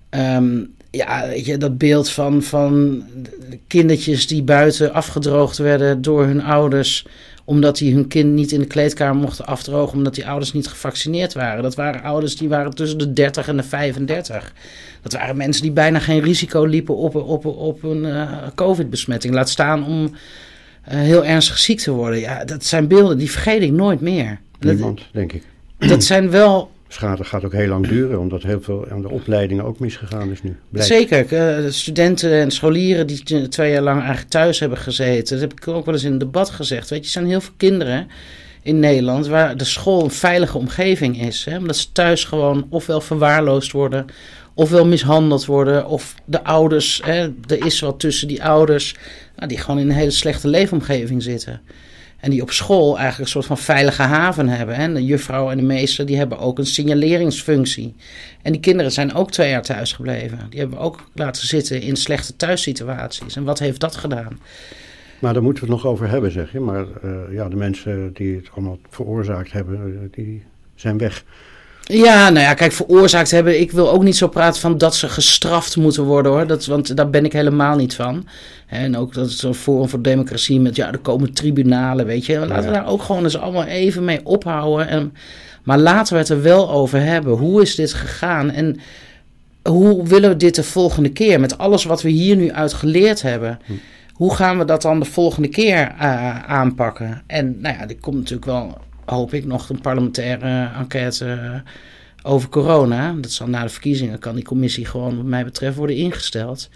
Um, 0.09 0.75
ja, 0.91 1.27
weet 1.27 1.45
je, 1.45 1.57
dat 1.57 1.77
beeld 1.77 2.09
van, 2.09 2.43
van 2.43 3.03
kindertjes 3.67 4.27
die 4.27 4.43
buiten 4.43 4.93
afgedroogd 4.93 5.57
werden 5.57 6.01
door 6.01 6.25
hun 6.25 6.43
ouders 6.43 7.05
omdat 7.49 7.77
die 7.77 7.93
hun 7.93 8.07
kind 8.07 8.33
niet 8.33 8.51
in 8.51 8.59
de 8.59 8.65
kleedkamer 8.65 9.21
mochten 9.21 9.45
afdrogen, 9.45 9.97
omdat 9.97 10.15
die 10.15 10.27
ouders 10.27 10.53
niet 10.53 10.67
gevaccineerd 10.67 11.33
waren. 11.33 11.63
Dat 11.63 11.75
waren 11.75 12.03
ouders 12.03 12.35
die 12.35 12.49
waren 12.49 12.71
tussen 12.71 12.97
de 12.97 13.13
30 13.13 13.47
en 13.47 13.57
de 13.57 13.63
35. 13.63 14.53
Dat 15.01 15.13
waren 15.13 15.37
mensen 15.37 15.61
die 15.61 15.71
bijna 15.71 15.99
geen 15.99 16.21
risico 16.21 16.63
liepen 16.63 16.95
op, 16.95 17.15
op, 17.15 17.45
op 17.45 17.83
een 17.83 18.03
uh, 18.03 18.31
COVID-besmetting. 18.55 19.33
Laat 19.33 19.49
staan 19.49 19.85
om 19.85 20.03
uh, 20.03 20.09
heel 20.85 21.25
ernstig 21.25 21.57
ziek 21.57 21.79
te 21.79 21.91
worden. 21.91 22.19
Ja, 22.19 22.45
dat 22.45 22.65
zijn 22.65 22.87
beelden 22.87 23.17
die 23.17 23.31
vergeet 23.31 23.61
ik 23.61 23.71
nooit 23.71 24.01
meer. 24.01 24.39
Niemand, 24.59 25.01
denk 25.11 25.31
ik. 25.33 25.43
Dat 25.77 26.03
zijn 26.03 26.29
wel 26.29 26.71
schade 26.87 27.23
gaat 27.23 27.45
ook 27.45 27.53
heel 27.53 27.67
lang 27.67 27.87
duren, 27.87 28.19
omdat 28.19 28.43
heel 28.43 28.61
veel 28.61 28.87
aan 28.89 29.01
de 29.01 29.09
opleidingen 29.09 29.65
ook 29.65 29.79
misgegaan 29.79 30.31
is 30.31 30.43
nu. 30.43 30.55
Zeker. 30.71 31.33
Uh, 31.63 31.71
studenten 31.71 32.31
en 32.31 32.51
scholieren 32.51 33.07
die 33.07 33.47
twee 33.47 33.71
jaar 33.71 33.81
lang 33.81 33.99
eigenlijk 33.99 34.29
thuis 34.29 34.59
hebben 34.59 34.77
gezeten. 34.77 35.39
Dat 35.39 35.49
heb 35.49 35.59
ik 35.59 35.67
ook 35.67 35.85
wel 35.85 35.93
eens 35.93 36.03
in 36.03 36.11
een 36.11 36.17
debat 36.17 36.49
gezegd. 36.49 36.89
Weet 36.89 36.99
je, 36.99 37.05
er 37.05 37.11
zijn 37.11 37.25
heel 37.25 37.41
veel 37.41 37.53
kinderen 37.57 38.07
in 38.61 38.79
Nederland 38.79 39.27
waar 39.27 39.57
de 39.57 39.63
school 39.63 40.03
een 40.03 40.11
veilige 40.11 40.57
omgeving 40.57 41.21
is. 41.21 41.45
Hè? 41.45 41.57
Omdat 41.57 41.75
ze 41.75 41.91
thuis 41.91 42.23
gewoon 42.23 42.67
ofwel 42.69 43.01
verwaarloosd 43.01 43.71
worden, 43.71 44.05
ofwel 44.53 44.85
mishandeld 44.85 45.45
worden, 45.45 45.87
of 45.87 46.15
de 46.25 46.43
ouders, 46.43 47.01
hè, 47.03 47.21
er 47.47 47.65
is 47.65 47.79
wat 47.79 47.99
tussen 47.99 48.27
die 48.27 48.43
ouders, 48.43 48.95
nou, 49.35 49.47
die 49.47 49.57
gewoon 49.57 49.79
in 49.79 49.89
een 49.89 49.95
hele 49.95 50.11
slechte 50.11 50.47
leefomgeving 50.47 51.23
zitten. 51.23 51.61
En 52.19 52.29
die 52.29 52.41
op 52.41 52.51
school 52.51 52.97
eigenlijk 52.97 53.19
een 53.19 53.27
soort 53.27 53.45
van 53.45 53.57
veilige 53.57 54.01
haven 54.01 54.49
hebben. 54.49 54.75
En 54.75 54.93
de 54.93 55.05
juffrouw 55.05 55.49
en 55.49 55.57
de 55.57 55.63
meester 55.63 56.05
die 56.05 56.17
hebben 56.17 56.39
ook 56.39 56.57
een 56.57 56.65
signaleringsfunctie. 56.65 57.95
En 58.41 58.51
die 58.51 58.61
kinderen 58.61 58.91
zijn 58.91 59.13
ook 59.13 59.31
twee 59.31 59.49
jaar 59.49 59.61
thuis 59.61 59.93
gebleven. 59.93 60.39
Die 60.49 60.59
hebben 60.59 60.79
ook 60.79 61.09
laten 61.13 61.47
zitten 61.47 61.81
in 61.81 61.95
slechte 61.95 62.35
thuissituaties. 62.35 63.35
En 63.35 63.43
wat 63.43 63.59
heeft 63.59 63.79
dat 63.79 63.95
gedaan? 63.95 64.39
Maar 65.19 65.33
daar 65.33 65.43
moeten 65.43 65.63
we 65.63 65.71
het 65.71 65.83
nog 65.83 65.91
over 65.91 66.09
hebben, 66.09 66.31
zeg 66.31 66.51
je. 66.51 66.59
Maar 66.59 66.85
uh, 67.03 67.11
ja, 67.31 67.49
de 67.49 67.55
mensen 67.55 68.13
die 68.13 68.35
het 68.35 68.49
allemaal 68.51 68.77
veroorzaakt 68.89 69.51
hebben, 69.51 70.07
die 70.11 70.43
zijn 70.75 70.97
weg. 70.97 71.23
Ja, 71.87 72.29
nou 72.29 72.45
ja, 72.45 72.53
kijk, 72.53 72.71
veroorzaakt 72.71 73.31
hebben. 73.31 73.59
Ik 73.59 73.71
wil 73.71 73.91
ook 73.91 74.03
niet 74.03 74.17
zo 74.17 74.27
praten 74.27 74.61
van 74.61 74.77
dat 74.77 74.95
ze 74.95 75.09
gestraft 75.09 75.77
moeten 75.77 76.03
worden 76.03 76.31
hoor. 76.31 76.47
Dat, 76.47 76.65
want 76.65 76.95
daar 76.95 77.09
ben 77.09 77.25
ik 77.25 77.33
helemaal 77.33 77.75
niet 77.75 77.95
van. 77.95 78.27
En 78.67 78.97
ook 78.97 79.13
dat 79.13 79.27
is 79.27 79.41
een 79.41 79.53
Forum 79.53 79.89
voor 79.89 80.01
Democratie 80.01 80.59
met 80.59 80.75
ja, 80.75 80.91
er 80.91 80.97
komen 80.97 81.33
tribunalen, 81.33 82.05
weet 82.05 82.25
je. 82.25 82.39
Laten 82.39 82.69
we 82.69 82.75
daar 82.75 82.87
ook 82.87 83.01
gewoon 83.01 83.23
eens 83.23 83.37
allemaal 83.37 83.63
even 83.63 84.03
mee 84.03 84.19
ophouden. 84.23 84.87
En, 84.87 85.13
maar 85.63 85.77
laten 85.77 86.13
we 86.13 86.19
het 86.19 86.29
er 86.29 86.41
wel 86.41 86.71
over 86.71 87.01
hebben. 87.01 87.33
Hoe 87.33 87.61
is 87.61 87.75
dit 87.75 87.93
gegaan? 87.93 88.51
En 88.51 88.79
hoe 89.63 90.07
willen 90.07 90.29
we 90.29 90.37
dit 90.37 90.55
de 90.55 90.63
volgende 90.63 91.09
keer? 91.09 91.39
Met 91.39 91.57
alles 91.57 91.83
wat 91.83 92.01
we 92.01 92.09
hier 92.09 92.35
nu 92.35 92.51
uit 92.51 92.73
geleerd 92.73 93.21
hebben. 93.21 93.59
Hm. 93.65 93.73
Hoe 94.13 94.35
gaan 94.35 94.57
we 94.57 94.65
dat 94.65 94.81
dan 94.81 94.99
de 94.99 95.05
volgende 95.05 95.47
keer 95.47 95.95
uh, 96.01 96.43
aanpakken? 96.43 97.23
En 97.27 97.57
nou 97.61 97.75
ja, 97.75 97.87
er 97.87 97.99
komt 97.99 98.15
natuurlijk 98.15 98.45
wel 98.45 98.77
hoop 99.15 99.33
ik 99.33 99.45
nog 99.45 99.69
een 99.69 99.81
parlementaire 99.81 100.69
enquête 100.75 101.25
eh, 101.25 101.59
over 102.31 102.49
corona. 102.49 103.13
Dat 103.13 103.31
zal 103.31 103.47
na 103.47 103.63
de 103.63 103.69
verkiezingen 103.69 104.19
kan 104.19 104.35
die 104.35 104.43
commissie 104.43 104.85
gewoon 104.85 105.15
wat 105.15 105.25
mij 105.25 105.43
betreft 105.43 105.77
worden 105.77 105.95
ingesteld. 105.95 106.69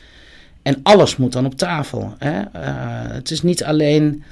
En 0.61 0.79
alles 0.83 1.17
moet 1.17 1.31
dan 1.31 1.45
op 1.45 1.55
tafel. 1.55 2.15
Hè? 2.17 2.39
Uh, 2.39 2.43
het 3.13 3.31
is 3.31 3.41
niet 3.41 3.63
alleen 3.63 4.23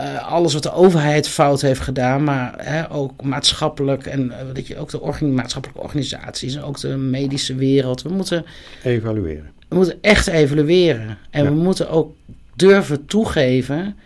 uh, 0.00 0.32
alles 0.32 0.52
wat 0.52 0.62
de 0.62 0.72
overheid 0.72 1.28
fout 1.28 1.60
heeft 1.60 1.80
gedaan, 1.80 2.24
maar 2.24 2.54
hè, 2.56 2.90
ook 2.92 3.22
maatschappelijk 3.22 4.06
en 4.06 4.32
uh, 4.56 4.64
je 4.66 4.76
ook 4.76 4.90
de 4.90 5.00
organ 5.00 5.34
maatschappelijke 5.34 5.82
organisaties 5.82 6.54
en 6.54 6.62
ook 6.62 6.80
de 6.80 6.96
medische 6.96 7.54
wereld. 7.54 8.02
We 8.02 8.08
moeten 8.08 8.44
evalueren. 8.84 9.50
We 9.68 9.76
moeten 9.76 9.98
echt 10.00 10.26
evalueren. 10.26 11.18
En 11.30 11.44
ja. 11.44 11.50
we 11.50 11.56
moeten 11.56 11.90
ook 11.90 12.16
durven 12.56 13.06
toegeven 13.06 13.96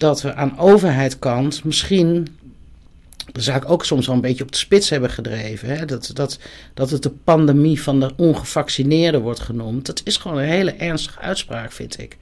dat 0.00 0.22
we 0.22 0.34
aan 0.34 0.58
overheidkant 0.58 1.64
misschien 1.64 2.26
de 3.32 3.40
zaak 3.40 3.70
ook 3.70 3.84
soms 3.84 4.06
wel 4.06 4.14
een 4.14 4.20
beetje 4.20 4.44
op 4.44 4.52
de 4.52 4.58
spits 4.58 4.90
hebben 4.90 5.10
gedreven. 5.10 5.68
Hè? 5.68 5.84
Dat, 5.84 6.10
dat, 6.14 6.38
dat 6.74 6.90
het 6.90 7.02
de 7.02 7.10
pandemie 7.10 7.82
van 7.82 8.00
de 8.00 8.10
ongevaccineerden 8.16 9.20
wordt 9.20 9.40
genoemd. 9.40 9.86
Dat 9.86 10.00
is 10.04 10.16
gewoon 10.16 10.38
een 10.38 10.48
hele 10.48 10.72
ernstige 10.72 11.18
uitspraak, 11.18 11.72
vind 11.72 11.98
ik. 11.98 12.16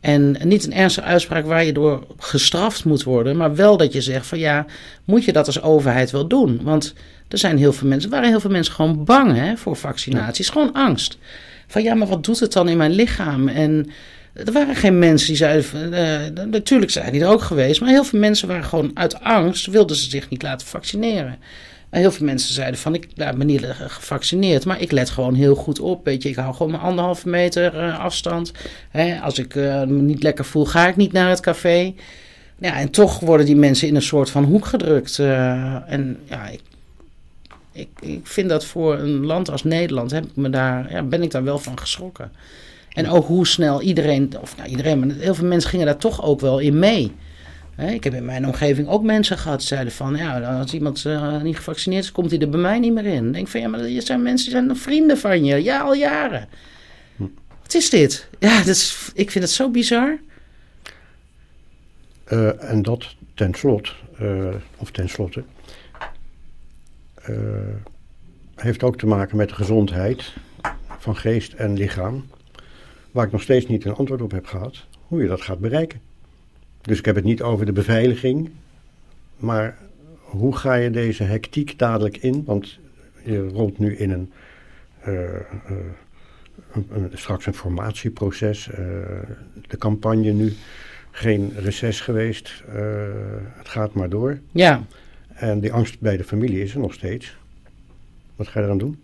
En 0.00 0.36
niet 0.44 0.64
een 0.64 0.72
ernstige 0.72 1.06
uitspraak 1.06 1.46
waar 1.46 1.64
je 1.64 1.72
door 1.72 2.06
gestraft 2.18 2.84
moet 2.84 3.02
worden, 3.02 3.36
maar 3.36 3.54
wel 3.54 3.76
dat 3.76 3.92
je 3.92 4.00
zegt 4.00 4.26
van 4.26 4.38
ja, 4.38 4.66
moet 5.04 5.24
je 5.24 5.32
dat 5.32 5.46
als 5.46 5.62
overheid 5.62 6.10
wel 6.10 6.26
doen? 6.26 6.60
Want 6.62 6.94
er 7.28 7.38
zijn 7.38 7.58
heel 7.58 7.72
veel 7.72 7.88
mensen, 7.88 8.10
waren 8.10 8.28
heel 8.28 8.40
veel 8.40 8.50
mensen 8.50 8.74
gewoon 8.74 9.04
bang 9.04 9.36
hè, 9.36 9.56
voor 9.56 9.76
vaccinaties, 9.76 10.48
gewoon 10.48 10.72
angst. 10.72 11.18
Van 11.66 11.82
ja, 11.82 11.94
maar 11.94 12.08
wat 12.08 12.24
doet 12.24 12.40
het 12.40 12.52
dan 12.52 12.68
in 12.68 12.76
mijn 12.76 12.92
lichaam? 12.92 13.48
En 13.48 13.90
er 14.32 14.52
waren 14.52 14.76
geen 14.76 14.98
mensen 14.98 15.28
die 15.28 15.36
zeiden. 15.36 15.92
Uh, 15.92 16.44
natuurlijk 16.44 16.90
zijn 16.90 17.12
die 17.12 17.20
er 17.20 17.28
ook 17.28 17.42
geweest. 17.42 17.80
Maar 17.80 17.90
heel 17.90 18.04
veel 18.04 18.18
mensen 18.18 18.48
waren 18.48 18.64
gewoon 18.64 18.90
uit 18.94 19.20
angst. 19.20 19.66
wilden 19.66 19.96
ze 19.96 20.10
zich 20.10 20.28
niet 20.28 20.42
laten 20.42 20.66
vaccineren. 20.66 21.36
En 21.90 22.00
heel 22.00 22.12
veel 22.12 22.26
mensen 22.26 22.54
zeiden 22.54 22.80
van 22.80 22.94
ik 22.94 23.08
ben 23.14 23.46
niet 23.46 23.66
gevaccineerd. 23.86 24.64
Maar 24.64 24.80
ik 24.80 24.90
let 24.90 25.10
gewoon 25.10 25.34
heel 25.34 25.54
goed 25.54 25.80
op. 25.80 26.04
Weet 26.04 26.22
je, 26.22 26.28
ik 26.28 26.36
hou 26.36 26.54
gewoon 26.54 26.72
mijn 26.72 26.82
anderhalve 26.82 27.28
meter 27.28 27.74
uh, 27.74 27.98
afstand. 27.98 28.52
Hè, 28.90 29.20
als 29.20 29.38
ik 29.38 29.54
me 29.54 29.86
niet 29.86 30.22
lekker 30.22 30.44
voel, 30.44 30.64
ga 30.64 30.88
ik 30.88 30.96
niet 30.96 31.12
naar 31.12 31.28
het 31.28 31.40
café. 31.40 31.94
Ja, 32.58 32.78
en 32.78 32.90
toch 32.90 33.20
worden 33.20 33.46
die 33.46 33.56
mensen 33.56 33.88
in 33.88 33.94
een 33.94 34.02
soort 34.02 34.30
van 34.30 34.44
hoek 34.44 34.66
gedrukt. 34.66 35.18
en 35.18 36.18
ja, 36.24 36.48
ik, 36.48 36.60
ik, 37.72 37.88
ik 38.00 38.26
vind 38.26 38.48
dat 38.48 38.64
voor 38.64 38.98
een 38.98 39.26
land 39.26 39.50
als 39.50 39.64
Nederland 39.64 40.10
heb 40.10 40.24
ik 40.24 40.36
me 40.36 40.50
daar, 40.50 40.92
ja, 40.92 41.02
ben 41.02 41.22
ik 41.22 41.30
daar 41.30 41.44
wel 41.44 41.58
van 41.58 41.78
geschrokken. 41.78 42.32
En 42.92 43.08
ook 43.08 43.26
hoe 43.26 43.46
snel 43.46 43.82
iedereen, 43.82 44.32
of 44.40 44.56
nou 44.56 44.68
iedereen, 44.68 44.98
maar 44.98 45.16
heel 45.16 45.34
veel 45.34 45.46
mensen 45.46 45.70
gingen 45.70 45.86
daar 45.86 45.96
toch 45.96 46.24
ook 46.24 46.40
wel 46.40 46.58
in 46.58 46.78
mee. 46.78 47.12
ik 47.76 48.04
heb 48.04 48.14
in 48.14 48.24
mijn 48.24 48.46
omgeving 48.46 48.88
ook 48.88 49.02
mensen 49.02 49.38
gehad 49.38 49.58
die 49.58 49.66
zeiden 49.66 49.92
van, 49.92 50.16
ja, 50.16 50.58
als 50.58 50.72
iemand 50.72 51.04
uh, 51.04 51.42
niet 51.42 51.56
gevaccineerd 51.56 52.04
is, 52.04 52.12
komt 52.12 52.30
hij 52.30 52.40
er 52.40 52.48
bij 52.48 52.60
mij 52.60 52.78
niet 52.78 52.92
meer 52.92 53.04
in. 53.04 53.26
Ik 53.26 53.32
denk 53.32 53.48
van, 53.48 53.60
ja, 53.60 53.68
maar 53.68 53.80
er 53.80 54.02
zijn 54.02 54.22
mensen 54.22 54.52
die 54.52 54.62
zijn 54.62 54.76
vrienden 54.76 55.18
van 55.18 55.44
je, 55.44 55.62
ja, 55.62 55.80
al 55.80 55.94
jaren. 55.94 56.48
Hm. 57.16 57.22
Wat 57.62 57.74
is 57.74 57.90
dit? 57.90 58.28
Ja, 58.38 58.58
dat 58.58 58.66
is, 58.66 59.10
ik 59.14 59.30
vind 59.30 59.44
het 59.44 59.52
zo 59.52 59.70
bizar. 59.70 60.18
Uh, 62.28 62.70
en 62.70 62.82
dat 62.82 63.14
ten 63.34 63.54
slotte, 63.54 63.90
uh, 64.20 64.54
of 64.76 64.90
tenslotte, 64.90 65.44
heeft 68.56 68.82
ook 68.82 68.98
te 68.98 69.06
maken 69.06 69.36
met 69.36 69.48
de 69.48 69.54
gezondheid 69.54 70.32
van 70.98 71.16
geest 71.16 71.52
en 71.52 71.72
lichaam. 71.72 72.24
Waar 73.12 73.26
ik 73.26 73.32
nog 73.32 73.42
steeds 73.42 73.66
niet 73.66 73.84
een 73.84 73.94
antwoord 73.94 74.22
op 74.22 74.30
heb 74.30 74.46
gehad. 74.46 74.86
Hoe 75.06 75.22
je 75.22 75.28
dat 75.28 75.40
gaat 75.40 75.58
bereiken. 75.58 76.00
Dus 76.80 76.98
ik 76.98 77.04
heb 77.04 77.14
het 77.14 77.24
niet 77.24 77.42
over 77.42 77.66
de 77.66 77.72
beveiliging. 77.72 78.50
Maar 79.36 79.78
hoe 80.20 80.56
ga 80.56 80.74
je 80.74 80.90
deze 80.90 81.22
hectiek 81.22 81.78
dadelijk 81.78 82.16
in? 82.16 82.44
Want 82.44 82.78
je 83.24 83.48
rolt 83.48 83.78
nu 83.78 83.96
in 83.96 84.10
een, 84.10 84.32
uh, 85.06 85.14
een, 86.72 86.86
een 86.90 87.10
straks 87.12 87.46
een 87.46 87.54
formatieproces. 87.54 88.68
Uh, 88.68 88.76
de 89.68 89.76
campagne 89.78 90.32
nu. 90.32 90.52
Geen 91.14 91.52
reces 91.56 92.00
geweest. 92.00 92.62
het 93.56 93.68
gaat 93.68 93.92
maar 93.92 94.08
door. 94.08 94.38
Ja. 94.52 94.82
En 95.28 95.60
die 95.60 95.72
angst 95.72 96.00
bij 96.00 96.16
de 96.16 96.24
familie 96.24 96.62
is 96.62 96.74
er 96.74 96.80
nog 96.80 96.94
steeds. 96.94 97.36
Wat 98.36 98.48
ga 98.48 98.60
je 98.60 98.66
eraan 98.66 98.78
doen? 98.78 99.00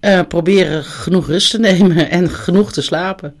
Uh, 0.00 0.20
proberen 0.28 0.84
genoeg 0.84 1.26
rust 1.26 1.50
te 1.50 1.58
nemen 1.68 2.10
en 2.10 2.30
genoeg 2.30 2.72
te 2.72 2.82
slapen. 2.82 3.40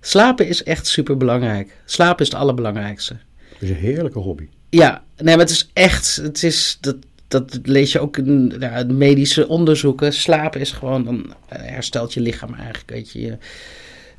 Slapen 0.00 0.46
is 0.46 0.62
echt 0.62 0.86
super 0.86 1.16
belangrijk. 1.16 1.76
Slapen 1.84 2.24
is 2.24 2.30
het 2.30 2.40
allerbelangrijkste. 2.40 3.16
Het 3.52 3.62
is 3.62 3.70
een 3.70 3.76
heerlijke 3.76 4.18
hobby. 4.18 4.48
Ja, 4.70 5.02
nee, 5.16 5.36
maar 5.36 5.44
het 5.44 5.54
is 5.54 5.70
echt, 5.72 6.16
het 6.16 6.42
is, 6.42 6.78
dat, 6.80 6.96
dat 7.28 7.58
lees 7.62 7.92
je 7.92 8.00
ook 8.00 8.16
in 8.16 8.54
ja, 8.60 8.84
medische 8.88 9.48
onderzoeken. 9.48 10.12
Slapen 10.12 10.60
is 10.60 10.72
gewoon, 10.72 11.04
dan 11.04 11.34
eh, 11.48 11.58
herstelt 11.62 12.14
je 12.14 12.20
lichaam 12.20 12.54
eigenlijk, 12.54 12.90
weet 12.90 13.10
je. 13.10 13.36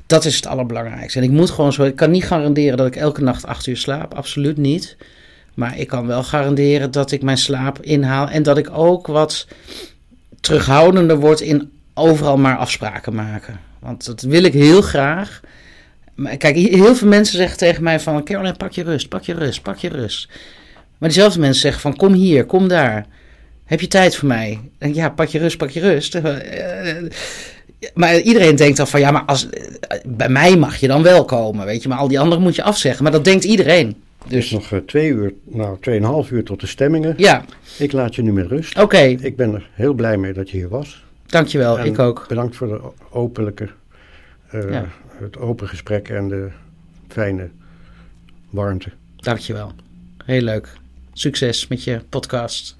Dat 0.06 0.24
is 0.24 0.36
het 0.36 0.46
allerbelangrijkste. 0.46 1.18
En 1.18 1.24
ik 1.24 1.30
moet 1.30 1.50
gewoon 1.50 1.72
zo, 1.72 1.82
ik 1.82 1.96
kan 1.96 2.10
niet 2.10 2.24
garanderen 2.24 2.76
dat 2.76 2.86
ik 2.86 2.96
elke 2.96 3.22
nacht 3.22 3.46
acht 3.46 3.66
uur 3.66 3.76
slaap, 3.76 4.14
absoluut 4.14 4.56
niet. 4.56 4.96
Maar 5.54 5.78
ik 5.78 5.88
kan 5.88 6.06
wel 6.06 6.22
garanderen 6.22 6.90
dat 6.90 7.10
ik 7.10 7.22
mijn 7.22 7.38
slaap 7.38 7.82
inhaal 7.82 8.28
en 8.28 8.42
dat 8.42 8.58
ik 8.58 8.70
ook 8.70 9.06
wat 9.06 9.46
terughoudender 10.40 11.16
wordt 11.16 11.40
in 11.40 11.70
overal 11.94 12.36
maar 12.36 12.56
afspraken 12.56 13.14
maken. 13.14 13.60
Want 13.78 14.06
dat 14.06 14.22
wil 14.22 14.42
ik 14.42 14.52
heel 14.52 14.82
graag. 14.82 15.40
Maar 16.14 16.36
kijk, 16.36 16.56
heel 16.56 16.94
veel 16.94 17.08
mensen 17.08 17.36
zeggen 17.36 17.58
tegen 17.58 17.82
mij 17.82 18.00
van... 18.00 18.24
Caroline, 18.24 18.56
pak 18.56 18.72
je 18.72 18.82
rust, 18.82 19.08
pak 19.08 19.22
je 19.22 19.34
rust, 19.34 19.62
pak 19.62 19.76
je 19.76 19.88
rust. 19.88 20.28
Maar 20.98 21.08
diezelfde 21.08 21.40
mensen 21.40 21.60
zeggen 21.60 21.80
van... 21.80 21.96
Kom 21.96 22.12
hier, 22.12 22.44
kom 22.44 22.68
daar. 22.68 23.06
Heb 23.64 23.80
je 23.80 23.86
tijd 23.86 24.16
voor 24.16 24.28
mij? 24.28 24.60
denk 24.78 24.94
ja, 24.94 25.08
pak 25.08 25.28
je 25.28 25.38
rust, 25.38 25.56
pak 25.56 25.70
je 25.70 25.80
rust. 25.80 26.18
Maar 27.94 28.18
iedereen 28.18 28.56
denkt 28.56 28.76
dan 28.76 28.88
van... 28.88 29.00
Ja, 29.00 29.10
maar 29.10 29.22
als, 29.22 29.48
bij 30.04 30.28
mij 30.28 30.56
mag 30.56 30.76
je 30.76 30.86
dan 30.86 31.02
wel 31.02 31.24
komen, 31.24 31.66
weet 31.66 31.82
je. 31.82 31.88
Maar 31.88 31.98
al 31.98 32.08
die 32.08 32.20
anderen 32.20 32.42
moet 32.42 32.54
je 32.54 32.62
afzeggen. 32.62 33.02
Maar 33.02 33.12
dat 33.12 33.24
denkt 33.24 33.44
iedereen. 33.44 33.96
Dus 34.28 34.50
nog 34.50 34.70
uh, 34.70 34.78
twee 34.78 35.08
uur, 35.10 35.32
nou 35.44 35.80
tweeënhalf 35.80 36.30
uur 36.30 36.44
tot 36.44 36.60
de 36.60 36.66
stemmingen. 36.66 37.14
Ja. 37.16 37.44
Ik 37.78 37.92
laat 37.92 38.14
je 38.14 38.22
nu 38.22 38.32
met 38.32 38.46
rust. 38.46 38.78
Oké. 38.78 38.98
Ik 38.98 39.36
ben 39.36 39.54
er 39.54 39.68
heel 39.72 39.94
blij 39.94 40.16
mee 40.16 40.32
dat 40.32 40.50
je 40.50 40.56
hier 40.56 40.68
was. 40.68 41.04
Dankjewel, 41.26 41.78
en 41.78 41.86
ik 41.86 41.98
ook. 41.98 42.24
Bedankt 42.28 42.56
voor 42.56 42.68
de 42.68 42.80
openlijke, 43.10 43.68
uh, 44.54 44.70
ja. 44.70 44.86
het 45.18 45.38
open 45.38 45.68
gesprek 45.68 46.08
en 46.08 46.28
de 46.28 46.48
fijne 47.08 47.48
warmte. 48.50 48.90
Dankjewel. 49.16 49.72
Heel 50.24 50.42
leuk. 50.42 50.72
Succes 51.12 51.68
met 51.68 51.84
je 51.84 52.00
podcast. 52.08 52.76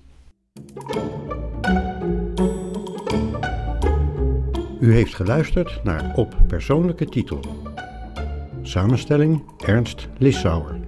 U 4.81 4.93
heeft 4.93 5.15
geluisterd 5.15 5.81
naar 5.85 6.13
Op 6.15 6.37
Persoonlijke 6.47 7.05
Titel. 7.05 7.41
Samenstelling 8.63 9.43
Ernst 9.65 10.09
Lissauer. 10.19 10.86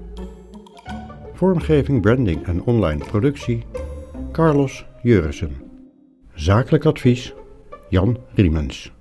Vormgeving, 1.38 2.00
branding 2.00 2.46
en 2.46 2.62
online 2.64 3.04
productie 3.04 3.66
Carlos 4.32 4.84
Jurissen. 5.02 5.56
Zakelijk 6.34 6.84
advies 6.84 7.34
Jan 7.88 8.18
Riemens. 8.34 8.97